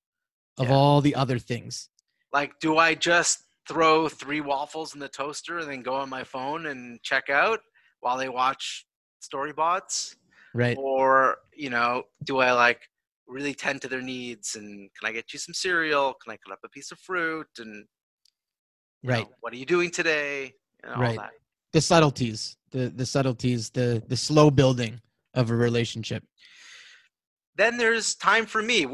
of 0.57 0.67
Yeah. 0.67 0.73
all 0.75 1.01
the 1.01 1.15
other 1.15 1.39
things 1.39 1.89
Like, 2.31 2.59
do 2.59 2.77
I 2.77 2.95
just 2.95 3.43
throw 3.67 4.09
three 4.09 4.41
waffles 4.41 4.93
in 4.93 4.99
the 4.99 5.07
toaster 5.07 5.59
and 5.59 5.69
then 5.69 5.81
go 5.81 5.95
on 5.95 6.09
my 6.09 6.23
phone 6.23 6.65
and 6.67 7.01
check 7.03 7.29
out 7.29 7.59
while 8.01 8.17
they 8.17 8.29
watch 8.29 8.85
Storybots? 9.21 10.15
right 10.53 10.77
Or, 10.77 11.37
you 11.55 11.69
know, 11.69 12.03
do 12.23 12.39
I 12.39 12.51
like 12.51 12.81
really 13.27 13.53
tend 13.53 13.81
to 13.83 13.87
their 13.87 14.01
needs 14.01 14.55
and 14.55 14.89
can 14.99 15.07
I 15.09 15.11
get 15.13 15.31
you 15.33 15.39
some 15.39 15.53
cereal? 15.53 16.13
Can 16.23 16.33
I 16.33 16.37
cut 16.37 16.53
up 16.53 16.59
a 16.65 16.69
piece 16.69 16.91
of 16.91 16.99
fruit? 16.99 17.47
And, 17.59 17.85
you 19.03 19.09
right 19.09 19.27
know, 19.29 19.35
what 19.41 19.53
are 19.53 19.57
you 19.57 19.65
doing 19.65 19.89
today? 19.91 20.53
And 20.83 20.93
all 20.93 21.01
Right. 21.01 21.17
that. 21.17 21.31
the 21.73 21.81
subtleties 21.81 22.57
the 22.71 22.89
the 22.89 23.05
subtleties 23.05 23.69
the 23.69 24.03
the 24.07 24.17
slow 24.17 24.49
building 24.49 25.01
of 25.33 25.49
a 25.51 25.55
relationship 25.55 26.23
then 27.55 27.77
there's 27.77 28.15
time 28.15 28.45
for 28.47 28.63
me. 28.63 28.87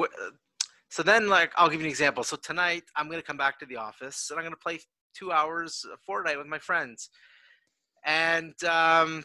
So 0.89 1.01
then, 1.01 1.29
like, 1.29 1.53
I'll 1.55 1.69
give 1.69 1.79
you 1.79 1.85
an 1.85 1.91
example. 1.91 2.23
So 2.23 2.35
tonight, 2.35 2.83
I'm 2.95 3.09
gonna 3.09 3.21
come 3.21 3.37
back 3.37 3.59
to 3.59 3.65
the 3.65 3.77
office 3.77 4.29
and 4.29 4.39
I'm 4.39 4.45
gonna 4.45 4.57
play 4.57 4.79
two 5.17 5.31
hours 5.31 5.85
of 5.91 5.99
Fortnite 6.07 6.37
with 6.37 6.47
my 6.47 6.59
friends, 6.59 7.09
and 8.05 8.61
um, 8.63 9.23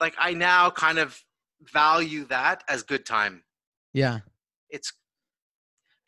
like 0.00 0.14
I 0.18 0.32
now 0.32 0.70
kind 0.70 0.98
of 0.98 1.20
value 1.72 2.24
that 2.26 2.62
as 2.68 2.82
good 2.82 3.04
time. 3.06 3.42
yeah 3.92 4.20
It's 4.70 4.92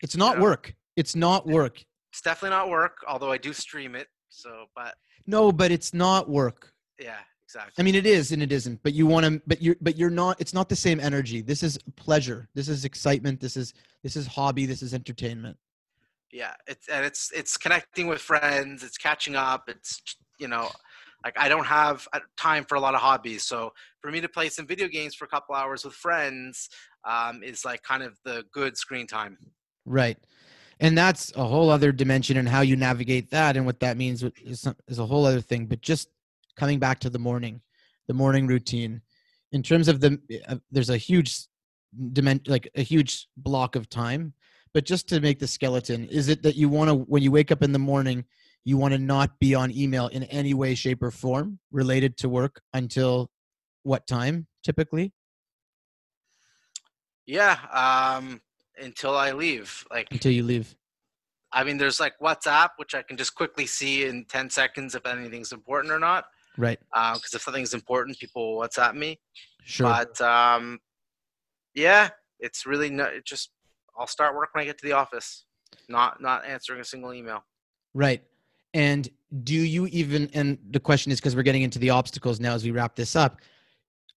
it's 0.01 0.17
not 0.17 0.39
work 0.39 0.75
it's 0.95 1.15
not 1.15 1.47
work 1.47 1.83
it's 2.17 2.21
definitely 2.23 2.57
not 2.57 2.69
work, 2.69 2.97
although 3.07 3.31
I 3.31 3.37
do 3.37 3.53
stream 3.53 3.95
it. 3.95 4.07
So, 4.29 4.65
but 4.75 4.95
no 5.25 5.51
but 5.53 5.71
it's 5.71 5.93
not 5.93 6.29
work 6.29 6.73
yeah, 6.99 7.19
exactly. 7.45 7.73
i 7.79 7.81
mean 7.81 7.95
it 7.95 8.05
is 8.05 8.33
and 8.33 8.43
it 8.43 8.51
isn't 8.51 8.77
but 8.83 8.93
you 8.93 9.07
want 9.07 9.25
to 9.25 9.41
but 9.47 9.61
you're 9.61 9.77
but 9.79 9.97
you're 9.97 10.09
not 10.09 10.39
it's 10.39 10.53
not 10.53 10.67
the 10.67 10.75
same 10.75 10.99
energy 10.99 11.41
this 11.41 11.63
is 11.63 11.79
pleasure 11.95 12.49
this 12.53 12.67
is 12.67 12.83
excitement 12.83 13.39
this 13.39 13.55
is 13.55 13.73
this 14.03 14.17
is 14.17 14.27
hobby 14.27 14.65
this 14.65 14.81
is 14.81 14.93
entertainment 14.93 15.57
yeah, 16.31 16.53
it's 16.67 16.87
and 16.89 17.05
it's 17.05 17.31
it's 17.31 17.57
connecting 17.57 18.07
with 18.07 18.21
friends. 18.21 18.83
It's 18.83 18.97
catching 18.97 19.35
up. 19.35 19.63
It's 19.67 20.01
you 20.39 20.47
know, 20.47 20.69
like 21.23 21.37
I 21.37 21.49
don't 21.49 21.65
have 21.65 22.07
uh, 22.13 22.19
time 22.37 22.65
for 22.65 22.75
a 22.75 22.79
lot 22.79 22.95
of 22.95 23.01
hobbies. 23.01 23.43
So 23.45 23.71
for 24.01 24.11
me 24.11 24.21
to 24.21 24.29
play 24.29 24.49
some 24.49 24.67
video 24.67 24.87
games 24.87 25.15
for 25.15 25.25
a 25.25 25.29
couple 25.29 25.55
hours 25.55 25.85
with 25.85 25.93
friends 25.93 26.69
um, 27.05 27.43
is 27.43 27.63
like 27.63 27.81
kind 27.83 28.03
of 28.03 28.17
the 28.25 28.43
good 28.51 28.77
screen 28.77 29.07
time. 29.07 29.37
Right. 29.85 30.17
And 30.79 30.97
that's 30.97 31.31
a 31.35 31.43
whole 31.43 31.69
other 31.69 31.91
dimension 31.91 32.37
and 32.37 32.47
how 32.47 32.61
you 32.61 32.75
navigate 32.75 33.31
that 33.31 33.57
and 33.57 33.65
what 33.65 33.79
that 33.79 33.97
means 33.97 34.23
is, 34.23 34.67
is 34.87 34.99
a 34.99 35.05
whole 35.05 35.25
other 35.25 35.41
thing. 35.41 35.65
But 35.65 35.81
just 35.81 36.09
coming 36.55 36.79
back 36.79 36.99
to 36.99 37.09
the 37.09 37.19
morning, 37.19 37.61
the 38.07 38.13
morning 38.13 38.47
routine, 38.47 39.01
in 39.51 39.63
terms 39.63 39.87
of 39.87 40.01
the, 40.01 40.19
uh, 40.47 40.57
there's 40.71 40.89
a 40.89 40.97
huge 40.97 41.47
dimension, 42.13 42.51
like 42.51 42.69
a 42.75 42.83
huge 42.83 43.27
block 43.37 43.75
of 43.75 43.89
time. 43.89 44.33
But 44.73 44.85
just 44.85 45.07
to 45.09 45.19
make 45.19 45.39
the 45.39 45.47
skeleton, 45.47 46.05
is 46.09 46.27
it 46.27 46.43
that 46.43 46.55
you 46.55 46.69
want 46.69 46.89
to, 46.89 46.95
when 46.95 47.23
you 47.23 47.31
wake 47.31 47.51
up 47.51 47.63
in 47.63 47.71
the 47.71 47.79
morning, 47.79 48.25
you 48.65 48.77
want 48.77 48.93
to 48.93 48.99
not 48.99 49.39
be 49.39 49.55
on 49.55 49.71
email 49.71 50.07
in 50.07 50.23
any 50.25 50.53
way, 50.53 50.75
shape, 50.75 51.01
or 51.01 51.09
form 51.09 51.57
related 51.71 52.17
to 52.17 52.29
work 52.29 52.61
until 52.73 53.31
what 53.83 54.05
time 54.05 54.45
typically? 54.63 55.13
Yeah, 57.25 57.57
um, 57.71 58.41
until 58.81 59.15
I 59.15 59.31
leave. 59.31 59.85
Like 59.91 60.07
until 60.11 60.31
you 60.31 60.43
leave. 60.43 60.75
I 61.51 61.63
mean, 61.63 61.77
there's 61.77 61.99
like 61.99 62.13
WhatsApp, 62.21 62.69
which 62.77 62.93
I 62.93 63.01
can 63.01 63.17
just 63.17 63.35
quickly 63.35 63.65
see 63.65 64.05
in 64.05 64.25
10 64.25 64.49
seconds 64.49 64.95
if 64.95 65.05
anything's 65.05 65.51
important 65.51 65.93
or 65.93 65.99
not. 65.99 66.25
Right. 66.57 66.79
Because 66.91 67.33
uh, 67.33 67.37
if 67.37 67.41
something's 67.41 67.73
important, 67.73 68.19
people 68.19 68.55
will 68.55 68.67
WhatsApp 68.67 68.95
me. 68.95 69.19
Sure. 69.63 69.87
But 69.87 70.19
um, 70.21 70.79
yeah, 71.73 72.09
it's 72.39 72.65
really 72.65 72.89
not. 72.89 73.13
It 73.13 73.25
just 73.25 73.51
I'll 73.97 74.07
start 74.07 74.35
work 74.35 74.49
when 74.53 74.63
I 74.63 74.65
get 74.65 74.77
to 74.79 74.85
the 74.85 74.93
office. 74.93 75.45
Not 75.87 76.21
not 76.21 76.45
answering 76.45 76.81
a 76.81 76.85
single 76.85 77.13
email. 77.13 77.43
Right. 77.93 78.23
And 78.73 79.09
do 79.43 79.55
you 79.55 79.87
even, 79.87 80.29
and 80.33 80.57
the 80.69 80.79
question 80.79 81.11
is 81.11 81.19
because 81.19 81.35
we're 81.35 81.43
getting 81.43 81.63
into 81.63 81.79
the 81.79 81.89
obstacles 81.89 82.39
now 82.39 82.53
as 82.53 82.63
we 82.63 82.71
wrap 82.71 82.95
this 82.95 83.15
up, 83.15 83.39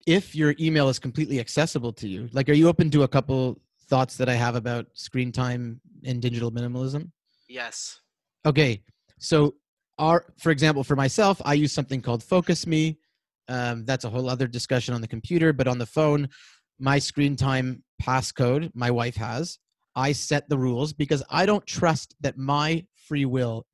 if 0.05 0.35
your 0.35 0.55
email 0.59 0.89
is 0.89 0.99
completely 0.99 1.39
accessible 1.39 1.93
to 1.93 2.07
you, 2.07 2.29
like 2.31 2.49
are 2.49 2.53
you 2.53 2.67
open 2.67 2.89
to 2.91 3.03
a 3.03 3.07
couple 3.07 3.59
thoughts 3.89 4.17
that 4.17 4.29
I 4.29 4.33
have 4.33 4.55
about 4.55 4.87
screen 4.93 5.31
time 5.31 5.81
and 6.05 6.21
digital 6.21 6.51
minimalism? 6.51 7.11
Yes. 7.47 7.99
Okay. 8.45 8.81
So, 9.19 9.55
our, 9.99 10.25
for 10.37 10.51
example, 10.51 10.83
for 10.83 10.95
myself, 10.95 11.41
I 11.43 11.55
use 11.55 11.73
something 11.73 12.01
called 12.01 12.23
Focus 12.23 12.67
Me. 12.67 12.99
Um, 13.49 13.85
that's 13.85 14.05
a 14.05 14.09
whole 14.09 14.29
other 14.29 14.47
discussion 14.47 14.93
on 14.93 15.01
the 15.01 15.07
computer, 15.07 15.53
but 15.53 15.67
on 15.67 15.79
the 15.79 15.85
phone, 15.85 16.27
my 16.79 16.99
screen 16.99 17.35
time 17.35 17.83
passcode 18.01 18.69
my 18.75 18.91
wife 18.91 19.15
has. 19.15 19.57
I 19.95 20.11
set 20.11 20.47
the 20.49 20.57
rules 20.57 20.93
because 20.93 21.23
I 21.29 21.47
don't 21.47 21.65
trust 21.65 22.13
that 22.21 22.37
my 22.37 22.85
free 23.07 23.25
will 23.25 23.65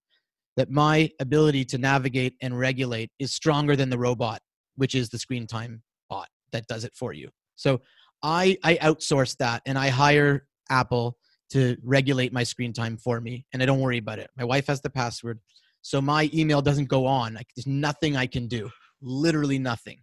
that 0.56 0.70
my 0.70 1.10
ability 1.20 1.66
to 1.66 1.78
navigate 1.78 2.36
and 2.42 2.58
regulate 2.58 3.10
is 3.20 3.34
stronger 3.34 3.76
than 3.76 3.90
the 3.90 3.98
robot, 3.98 4.40
which 4.76 4.96
is 4.96 5.10
the 5.10 5.18
screen 5.18 5.48
time 5.48 5.82
bot 6.10 6.30
that 6.52 6.68
does 6.68 6.84
it 6.84 6.94
for 6.96 7.14
you. 7.14 7.30
So 7.56 7.82
I, 8.24 8.58
I 8.64 8.76
outsource 8.76 9.38
that 9.38 9.62
and 9.66 9.78
I 9.78 9.90
hire 9.90 10.48
Apple 10.70 11.18
to 11.52 11.78
regulate 11.84 12.34
my 12.34 12.44
screen 12.44 12.74
time 12.74 12.98
for 12.98 13.22
me 13.22 13.46
and 13.54 13.62
I 13.62 13.66
don't 13.66 13.82
worry 13.82 13.98
about 14.00 14.20
it. 14.20 14.32
My 14.38 14.46
wife 14.46 14.68
has 14.68 14.82
the 14.82 14.90
password. 14.90 15.40
So 15.82 16.02
my 16.02 16.30
email 16.34 16.62
doesn't 16.62 16.88
go 16.88 17.06
on. 17.06 17.34
Like, 17.34 17.48
there's 17.56 17.68
nothing 17.68 18.16
I 18.16 18.26
can 18.26 18.48
do, 18.48 18.72
literally 19.02 19.60
nothing. 19.60 20.00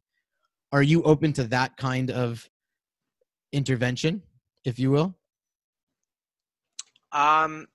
Are 0.73 0.83
you 0.83 1.03
open 1.03 1.33
to 1.33 1.45
that 1.45 1.77
kind 1.79 2.11
of 2.11 2.49
intervention, 3.53 4.23
if 4.65 4.79
you 4.79 4.91
will? 4.91 5.17
Um, 7.13 7.67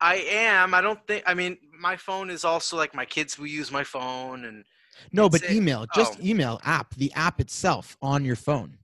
I 0.00 0.16
am. 0.28 0.74
I 0.74 0.80
don't 0.80 1.04
think. 1.06 1.24
I 1.26 1.34
mean, 1.34 1.56
my 1.76 1.96
phone 1.96 2.30
is 2.30 2.44
also 2.44 2.76
like 2.76 2.94
my 2.94 3.04
kids 3.04 3.38
will 3.38 3.46
use 3.46 3.72
my 3.72 3.82
phone 3.82 4.44
and. 4.44 4.64
No, 5.12 5.28
but 5.28 5.50
email, 5.50 5.86
just 5.92 6.18
oh. 6.20 6.24
email 6.24 6.60
app, 6.62 6.94
the 6.94 7.12
app 7.14 7.40
itself 7.40 7.96
on 8.00 8.24
your 8.24 8.36
phone. 8.36 8.78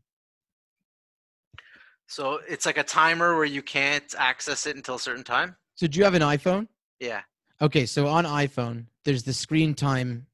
So 2.11 2.41
it's 2.49 2.67
like 2.67 2.77
a 2.77 2.83
timer 2.83 3.37
where 3.37 3.45
you 3.45 3.63
can't 3.63 4.15
access 4.19 4.67
it 4.67 4.75
until 4.75 4.97
a 4.97 4.99
certain 4.99 5.23
time. 5.23 5.55
So 5.77 5.87
do 5.87 5.97
you 5.97 6.05
have 6.05 6.15
an 6.15 6.23
iPhone? 6.23 6.67
Yeah. 6.99 7.21
Okay, 7.63 7.87
so 7.87 8.09
on 8.09 8.25
iPhone, 8.25 8.87
there's 9.05 9.23
the 9.23 9.33
screen 9.33 9.75
time 9.75 10.27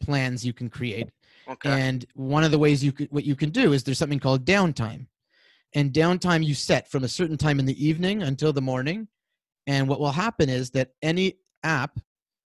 plans 0.00 0.44
you 0.44 0.52
can 0.52 0.68
create. 0.68 1.08
Okay. 1.48 1.70
And 1.70 2.04
one 2.14 2.42
of 2.42 2.50
the 2.50 2.58
ways 2.58 2.82
you 2.82 2.90
could, 2.90 3.06
what 3.12 3.22
you 3.22 3.36
can 3.36 3.50
do 3.50 3.72
is 3.72 3.84
there's 3.84 3.98
something 3.98 4.18
called 4.18 4.44
downtime. 4.44 5.06
And 5.76 5.92
downtime 5.92 6.44
you 6.44 6.54
set 6.54 6.90
from 6.90 7.04
a 7.04 7.08
certain 7.08 7.36
time 7.36 7.60
in 7.60 7.66
the 7.66 7.86
evening 7.86 8.24
until 8.24 8.52
the 8.52 8.60
morning. 8.60 9.06
And 9.68 9.88
what 9.88 10.00
will 10.00 10.10
happen 10.10 10.48
is 10.48 10.70
that 10.70 10.90
any 11.02 11.34
app, 11.62 12.00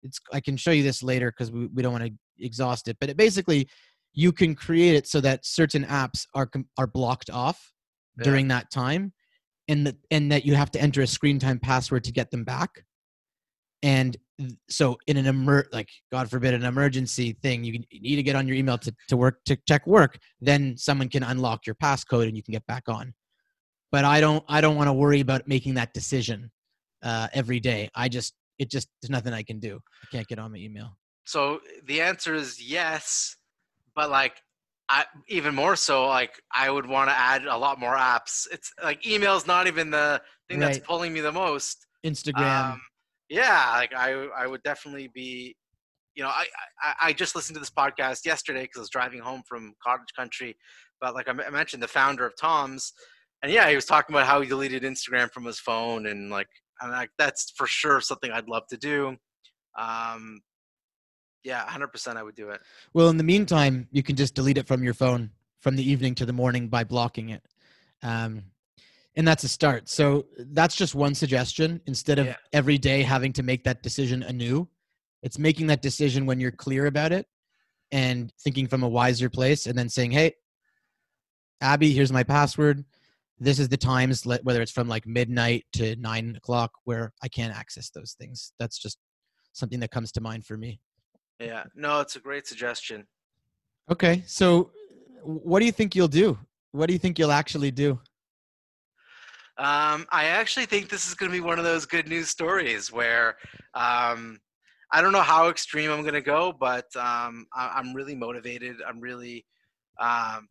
it's 0.03 0.19
I 0.33 0.41
can 0.41 0.57
show 0.57 0.73
you 0.73 0.83
this 0.83 1.01
later 1.01 1.31
because 1.31 1.53
we, 1.53 1.67
we 1.67 1.81
don't 1.81 1.93
want 1.93 2.07
to 2.07 2.13
exhaust 2.45 2.89
it, 2.89 2.97
but 2.99 3.09
it 3.09 3.17
basically 3.17 3.69
you 4.15 4.33
can 4.33 4.57
create 4.57 4.97
it 4.97 5.07
so 5.07 5.21
that 5.21 5.47
certain 5.47 5.85
apps 5.85 6.27
are 6.35 6.51
are 6.77 6.89
blocked 6.89 7.31
off 7.31 7.73
yeah. 8.19 8.25
during 8.25 8.49
that 8.49 8.71
time, 8.71 9.13
and 9.69 9.87
that 9.87 9.97
and 10.11 10.33
that 10.33 10.45
you 10.45 10.55
have 10.55 10.71
to 10.73 10.81
enter 10.81 11.03
a 11.03 11.07
screen 11.07 11.39
time 11.39 11.59
password 11.59 12.05
to 12.05 12.13
get 12.13 12.31
them 12.31 12.45
back. 12.45 12.85
And 13.83 14.17
so 14.69 14.97
in 15.07 15.17
an 15.17 15.27
emer 15.27 15.67
like 15.73 15.89
God 16.11 16.31
forbid 16.31 16.55
an 16.55 16.65
emergency 16.65 17.37
thing, 17.43 17.65
you, 17.65 17.81
you 17.91 18.01
need 18.01 18.17
to 18.17 18.23
get 18.23 18.37
on 18.37 18.47
your 18.47 18.57
email 18.57 18.79
to, 18.79 18.95
to 19.09 19.17
work 19.17 19.39
to 19.47 19.57
check 19.69 19.87
work, 19.87 20.19
then 20.41 20.77
someone 20.77 21.09
can 21.09 21.23
unlock 21.23 21.67
your 21.67 21.75
passcode 21.77 22.27
and 22.27 22.37
you 22.37 22.43
can 22.43 22.53
get 22.53 22.67
back 22.67 22.85
on. 22.89 23.15
But 23.91 24.05
I 24.05 24.21
don't 24.21 24.45
I 24.49 24.61
don't 24.61 24.77
want 24.77 24.89
to 24.89 24.93
worry 24.93 25.21
about 25.21 25.49
making 25.49 25.75
that 25.75 25.95
decision 25.95 26.51
uh, 27.03 27.29
every 27.33 27.61
day. 27.61 27.89
I 27.95 28.09
just 28.09 28.35
it 28.59 28.71
just 28.71 28.89
there's 29.01 29.11
nothing 29.11 29.33
I 29.33 29.43
can 29.43 29.61
do. 29.61 29.81
I 30.03 30.07
can't 30.11 30.27
get 30.27 30.39
on 30.39 30.53
my 30.53 30.59
email. 30.59 30.97
So 31.25 31.61
the 31.87 32.01
answer 32.01 32.35
is 32.35 32.61
yes, 32.61 33.37
but 33.95 34.11
like 34.11 34.41
I 34.91 35.05
even 35.29 35.55
more 35.55 35.77
so 35.77 36.07
like 36.07 36.41
I 36.55 36.71
would 36.71 36.87
want 36.87 37.11
to 37.11 37.17
add 37.17 37.45
a 37.45 37.57
lot 37.57 37.79
more 37.79 37.95
apps. 37.95 38.47
It's 38.51 38.73
like 38.83 39.07
email's 39.07 39.47
not 39.47 39.67
even 39.67 39.91
the 39.91 40.21
thing 40.49 40.61
right. 40.61 40.73
that's 40.73 40.87
pulling 40.87 41.13
me 41.13 41.21
the 41.21 41.33
most. 41.33 41.87
Instagram. 42.07 42.73
Um, 42.73 42.81
yeah, 43.29 43.73
like 43.75 43.95
I 43.95 44.13
I 44.37 44.47
would 44.47 44.63
definitely 44.63 45.11
be 45.15 45.57
you 46.19 46.25
know, 46.25 46.31
I, 46.31 46.47
I, 46.83 46.95
I 47.01 47.13
just 47.13 47.37
listened 47.37 47.55
to 47.55 47.61
this 47.61 47.71
podcast 47.71 48.27
yesterday 48.27 48.63
because 48.63 48.79
I 48.79 48.81
was 48.81 48.91
driving 48.91 49.21
home 49.21 49.43
from 49.49 49.75
cottage 49.81 50.13
country. 50.17 50.57
But 51.01 51.15
like 51.15 51.29
I 51.29 51.33
mentioned, 51.33 51.81
the 51.81 51.89
founder 51.89 52.27
of 52.27 52.33
Tom's, 52.39 52.93
and 53.41 53.53
yeah, 53.53 53.69
he 53.69 53.77
was 53.77 53.85
talking 53.85 54.17
about 54.17 54.27
how 54.27 54.41
he 54.41 54.49
deleted 54.49 54.83
Instagram 54.83 55.31
from 55.31 55.45
his 55.45 55.61
phone, 55.61 56.07
and 56.07 56.29
like 56.29 56.49
and 56.81 56.91
like 56.91 57.11
that's 57.19 57.53
for 57.57 57.69
sure 57.69 58.01
something 58.01 58.33
I'd 58.33 58.49
love 58.49 58.65
to 58.71 58.77
do. 58.77 59.17
Um, 59.79 60.41
yeah, 61.45 61.65
100% 61.67 62.17
I 62.17 62.23
would 62.23 62.35
do 62.35 62.51
it. 62.51 62.61
Well, 62.95 63.09
in 63.09 63.17
the 63.17 63.25
meantime, 63.25 63.89
you 63.91 64.03
can 64.03 64.17
just 64.17 64.35
delete 64.35 64.59
it 64.59 64.67
from 64.67 64.83
your 64.83 64.95
phone 64.95 65.31
from 65.61 65.77
the 65.77 65.89
evening 65.89 66.15
to 66.17 66.27
the 66.27 66.33
morning 66.33 66.69
by 66.69 66.85
blocking 66.85 67.31
it. 67.31 67.43
Um, 68.03 68.45
and 69.17 69.27
that's 69.27 69.45
a 69.45 69.49
start. 69.49 69.89
So 69.89 70.27
that's 70.39 70.77
just 70.77 70.95
one 70.95 71.15
suggestion. 71.15 71.81
Instead 71.87 72.19
of 72.19 72.27
yeah. 72.27 72.37
every 72.53 72.79
day 72.79 73.03
having 73.03 73.33
to 73.35 73.43
make 73.43 73.65
that 73.65 73.83
decision 73.83 74.23
anew, 74.23 74.69
it's 75.23 75.39
making 75.39 75.67
that 75.69 75.83
decision 75.83 76.27
when 76.27 76.39
you're 76.39 76.53
clear 76.53 76.87
about 76.87 77.13
it 77.13 77.27
and 77.91 78.33
thinking 78.41 78.69
from 78.69 78.85
a 78.85 78.89
wiser 78.89 79.29
place 79.29 79.67
and 79.67 79.77
then 79.77 79.89
saying, 79.89 80.13
hey, 80.13 80.35
Abby, 81.61 81.93
here's 81.93 82.13
my 82.13 82.23
password 82.23 82.85
this 83.41 83.59
is 83.59 83.69
the 83.69 83.77
times 83.77 84.25
whether 84.43 84.61
it's 84.63 84.73
from 84.73 84.89
like 84.89 85.07
midnight 85.07 85.65
to 85.73 85.97
nine 85.97 86.35
o'clock 86.37 86.73
where 86.85 87.13
i 87.23 87.29
can't 87.29 87.57
access 87.57 87.91
those 87.91 88.15
things 88.19 88.53
that's 88.59 88.79
just 88.79 88.99
something 89.53 89.81
that 89.81 89.91
comes 89.91 90.13
to 90.13 90.21
mind 90.21 90.45
for 90.45 90.57
me 90.57 90.81
yeah 91.41 91.65
no 91.75 92.01
it's 92.01 92.17
a 92.17 92.21
great 92.21 92.47
suggestion 92.47 93.07
okay 93.91 94.23
so 94.27 94.71
what 95.23 95.61
do 95.61 95.67
you 95.67 95.73
think 95.73 95.95
you'll 95.95 96.09
do 96.09 96.39
what 96.73 96.87
do 96.87 96.93
you 96.93 96.99
think 96.99 97.19
you'll 97.19 97.33
actually 97.33 97.71
do 97.71 97.93
um, 99.59 100.07
i 100.11 100.25
actually 100.25 100.67
think 100.67 100.89
this 100.89 101.09
is 101.09 101.15
going 101.15 101.31
to 101.31 101.37
be 101.37 101.45
one 101.45 101.59
of 101.59 101.65
those 101.65 101.87
good 101.87 102.09
news 102.09 102.29
stories 102.29 102.93
where 102.93 103.37
um, 103.75 104.39
i 104.93 105.01
don't 105.01 105.13
know 105.13 105.23
how 105.23 105.49
extreme 105.49 105.91
i'm 105.91 106.03
going 106.03 106.15
to 106.15 106.21
go 106.21 106.53
but 106.59 106.85
um, 106.97 107.47
I, 107.55 107.79
am 107.79 107.95
really 107.95 108.15
motivated 108.15 108.77
i'm 108.87 109.01
really 109.01 109.45
um, 110.01 110.49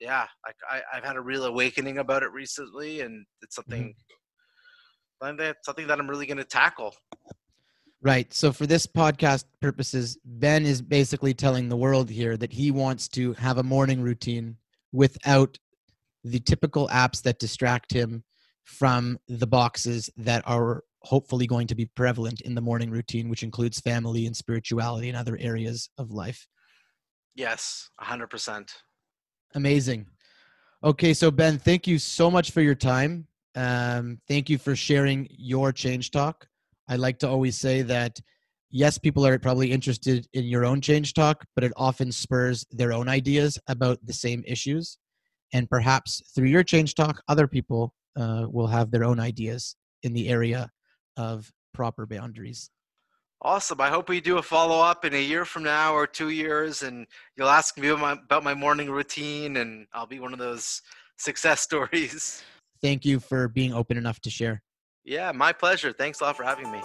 yeah, 0.00 0.26
like 0.46 0.56
I, 0.70 0.80
I've 0.94 1.04
had 1.04 1.16
a 1.16 1.20
real 1.20 1.44
awakening 1.44 1.98
about 1.98 2.22
it 2.22 2.32
recently, 2.32 3.00
and 3.00 3.26
it's 3.42 3.56
something 3.56 3.94
mm-hmm. 5.22 5.52
something 5.62 5.86
that 5.86 5.98
I'm 5.98 6.08
really 6.08 6.26
going 6.26 6.38
to 6.38 6.44
tackle. 6.44 6.94
Right. 8.00 8.32
So 8.32 8.52
for 8.52 8.66
this 8.66 8.86
podcast 8.86 9.44
purposes, 9.60 10.18
Ben 10.24 10.64
is 10.64 10.80
basically 10.80 11.34
telling 11.34 11.68
the 11.68 11.76
world 11.76 12.08
here 12.08 12.36
that 12.36 12.52
he 12.52 12.70
wants 12.70 13.08
to 13.08 13.32
have 13.34 13.58
a 13.58 13.62
morning 13.62 14.00
routine 14.00 14.56
without 14.92 15.58
the 16.22 16.38
typical 16.38 16.88
apps 16.88 17.22
that 17.22 17.40
distract 17.40 17.92
him 17.92 18.22
from 18.64 19.18
the 19.28 19.46
boxes 19.46 20.10
that 20.16 20.42
are 20.46 20.84
hopefully 21.02 21.46
going 21.46 21.66
to 21.66 21.74
be 21.74 21.86
prevalent 21.86 22.40
in 22.42 22.54
the 22.54 22.60
morning 22.60 22.90
routine, 22.90 23.28
which 23.28 23.42
includes 23.42 23.80
family 23.80 24.26
and 24.26 24.36
spirituality 24.36 25.08
and 25.08 25.16
other 25.16 25.36
areas 25.40 25.90
of 25.98 26.10
life. 26.10 26.46
Yes, 27.34 27.90
100%. 28.00 28.68
Amazing. 29.54 30.06
Okay, 30.84 31.14
so 31.14 31.30
Ben, 31.30 31.58
thank 31.58 31.86
you 31.86 31.98
so 31.98 32.30
much 32.30 32.50
for 32.50 32.60
your 32.60 32.74
time. 32.74 33.26
Um, 33.54 34.20
thank 34.28 34.48
you 34.50 34.58
for 34.58 34.76
sharing 34.76 35.26
your 35.30 35.72
change 35.72 36.10
talk. 36.10 36.46
I 36.88 36.96
like 36.96 37.18
to 37.20 37.28
always 37.28 37.58
say 37.58 37.82
that 37.82 38.18
yes, 38.70 38.98
people 38.98 39.26
are 39.26 39.38
probably 39.38 39.72
interested 39.72 40.26
in 40.32 40.44
your 40.44 40.64
own 40.64 40.80
change 40.80 41.14
talk, 41.14 41.44
but 41.54 41.64
it 41.64 41.72
often 41.76 42.12
spurs 42.12 42.66
their 42.70 42.92
own 42.92 43.08
ideas 43.08 43.58
about 43.68 43.98
the 44.04 44.12
same 44.12 44.42
issues. 44.46 44.98
And 45.52 45.68
perhaps 45.68 46.22
through 46.34 46.48
your 46.48 46.62
change 46.62 46.94
talk, 46.94 47.22
other 47.28 47.46
people 47.46 47.94
uh, 48.16 48.46
will 48.50 48.66
have 48.66 48.90
their 48.90 49.04
own 49.04 49.20
ideas 49.20 49.76
in 50.02 50.12
the 50.12 50.28
area 50.28 50.70
of 51.16 51.50
proper 51.72 52.06
boundaries. 52.06 52.70
Awesome. 53.40 53.80
I 53.80 53.88
hope 53.88 54.08
we 54.08 54.20
do 54.20 54.38
a 54.38 54.42
follow 54.42 54.80
up 54.80 55.04
in 55.04 55.14
a 55.14 55.22
year 55.22 55.44
from 55.44 55.62
now 55.62 55.94
or 55.94 56.08
two 56.08 56.30
years, 56.30 56.82
and 56.82 57.06
you'll 57.36 57.48
ask 57.48 57.78
me 57.78 57.88
about 57.88 58.00
my, 58.00 58.12
about 58.12 58.42
my 58.42 58.54
morning 58.54 58.90
routine, 58.90 59.58
and 59.58 59.86
I'll 59.92 60.06
be 60.06 60.18
one 60.18 60.32
of 60.32 60.40
those 60.40 60.82
success 61.18 61.60
stories. 61.68 62.42
Thank 62.82 63.04
you 63.04 63.20
for 63.20 63.48
being 63.48 63.72
open 63.72 63.96
enough 63.96 64.20
to 64.20 64.30
share. 64.30 64.62
Yeah, 65.08 65.32
my 65.32 65.54
pleasure. 65.54 65.94
Thanks 65.94 66.20
a 66.20 66.24
lot 66.24 66.36
for 66.36 66.42
having 66.42 66.70
me. 66.70 66.82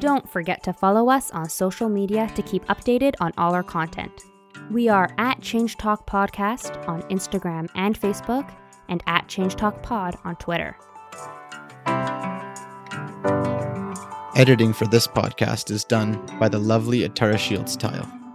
Don't 0.00 0.28
forget 0.28 0.64
to 0.64 0.72
follow 0.72 1.08
us 1.08 1.30
on 1.30 1.48
social 1.48 1.88
media 1.88 2.28
to 2.34 2.42
keep 2.42 2.66
updated 2.66 3.14
on 3.20 3.32
all 3.38 3.54
our 3.54 3.62
content. 3.62 4.24
We 4.72 4.88
are 4.88 5.14
at 5.16 5.40
Change 5.40 5.76
Talk 5.76 6.04
Podcast 6.10 6.88
on 6.88 7.02
Instagram 7.02 7.68
and 7.76 7.98
Facebook, 7.98 8.52
and 8.88 9.00
at 9.06 9.28
Change 9.28 9.54
Talk 9.54 9.80
Pod 9.84 10.16
on 10.24 10.34
Twitter. 10.36 10.76
Editing 14.34 14.72
for 14.72 14.86
this 14.88 15.06
podcast 15.06 15.70
is 15.70 15.84
done 15.84 16.20
by 16.40 16.48
the 16.48 16.58
lovely 16.58 17.08
Atara 17.08 17.38
Shields 17.38 17.76
Tile. 17.76 18.25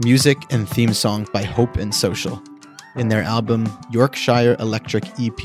Music 0.00 0.38
and 0.50 0.68
theme 0.68 0.94
song 0.94 1.26
by 1.32 1.42
Hope 1.42 1.76
and 1.76 1.92
Social 1.92 2.40
in 2.94 3.08
their 3.08 3.24
album 3.24 3.68
Yorkshire 3.90 4.54
Electric 4.60 5.04
EP 5.18 5.42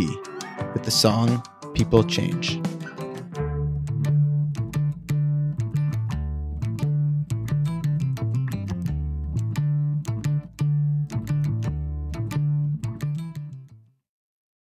with 0.74 0.84
the 0.84 0.92
song 0.92 1.44
People 1.74 2.04
Change. 2.04 2.63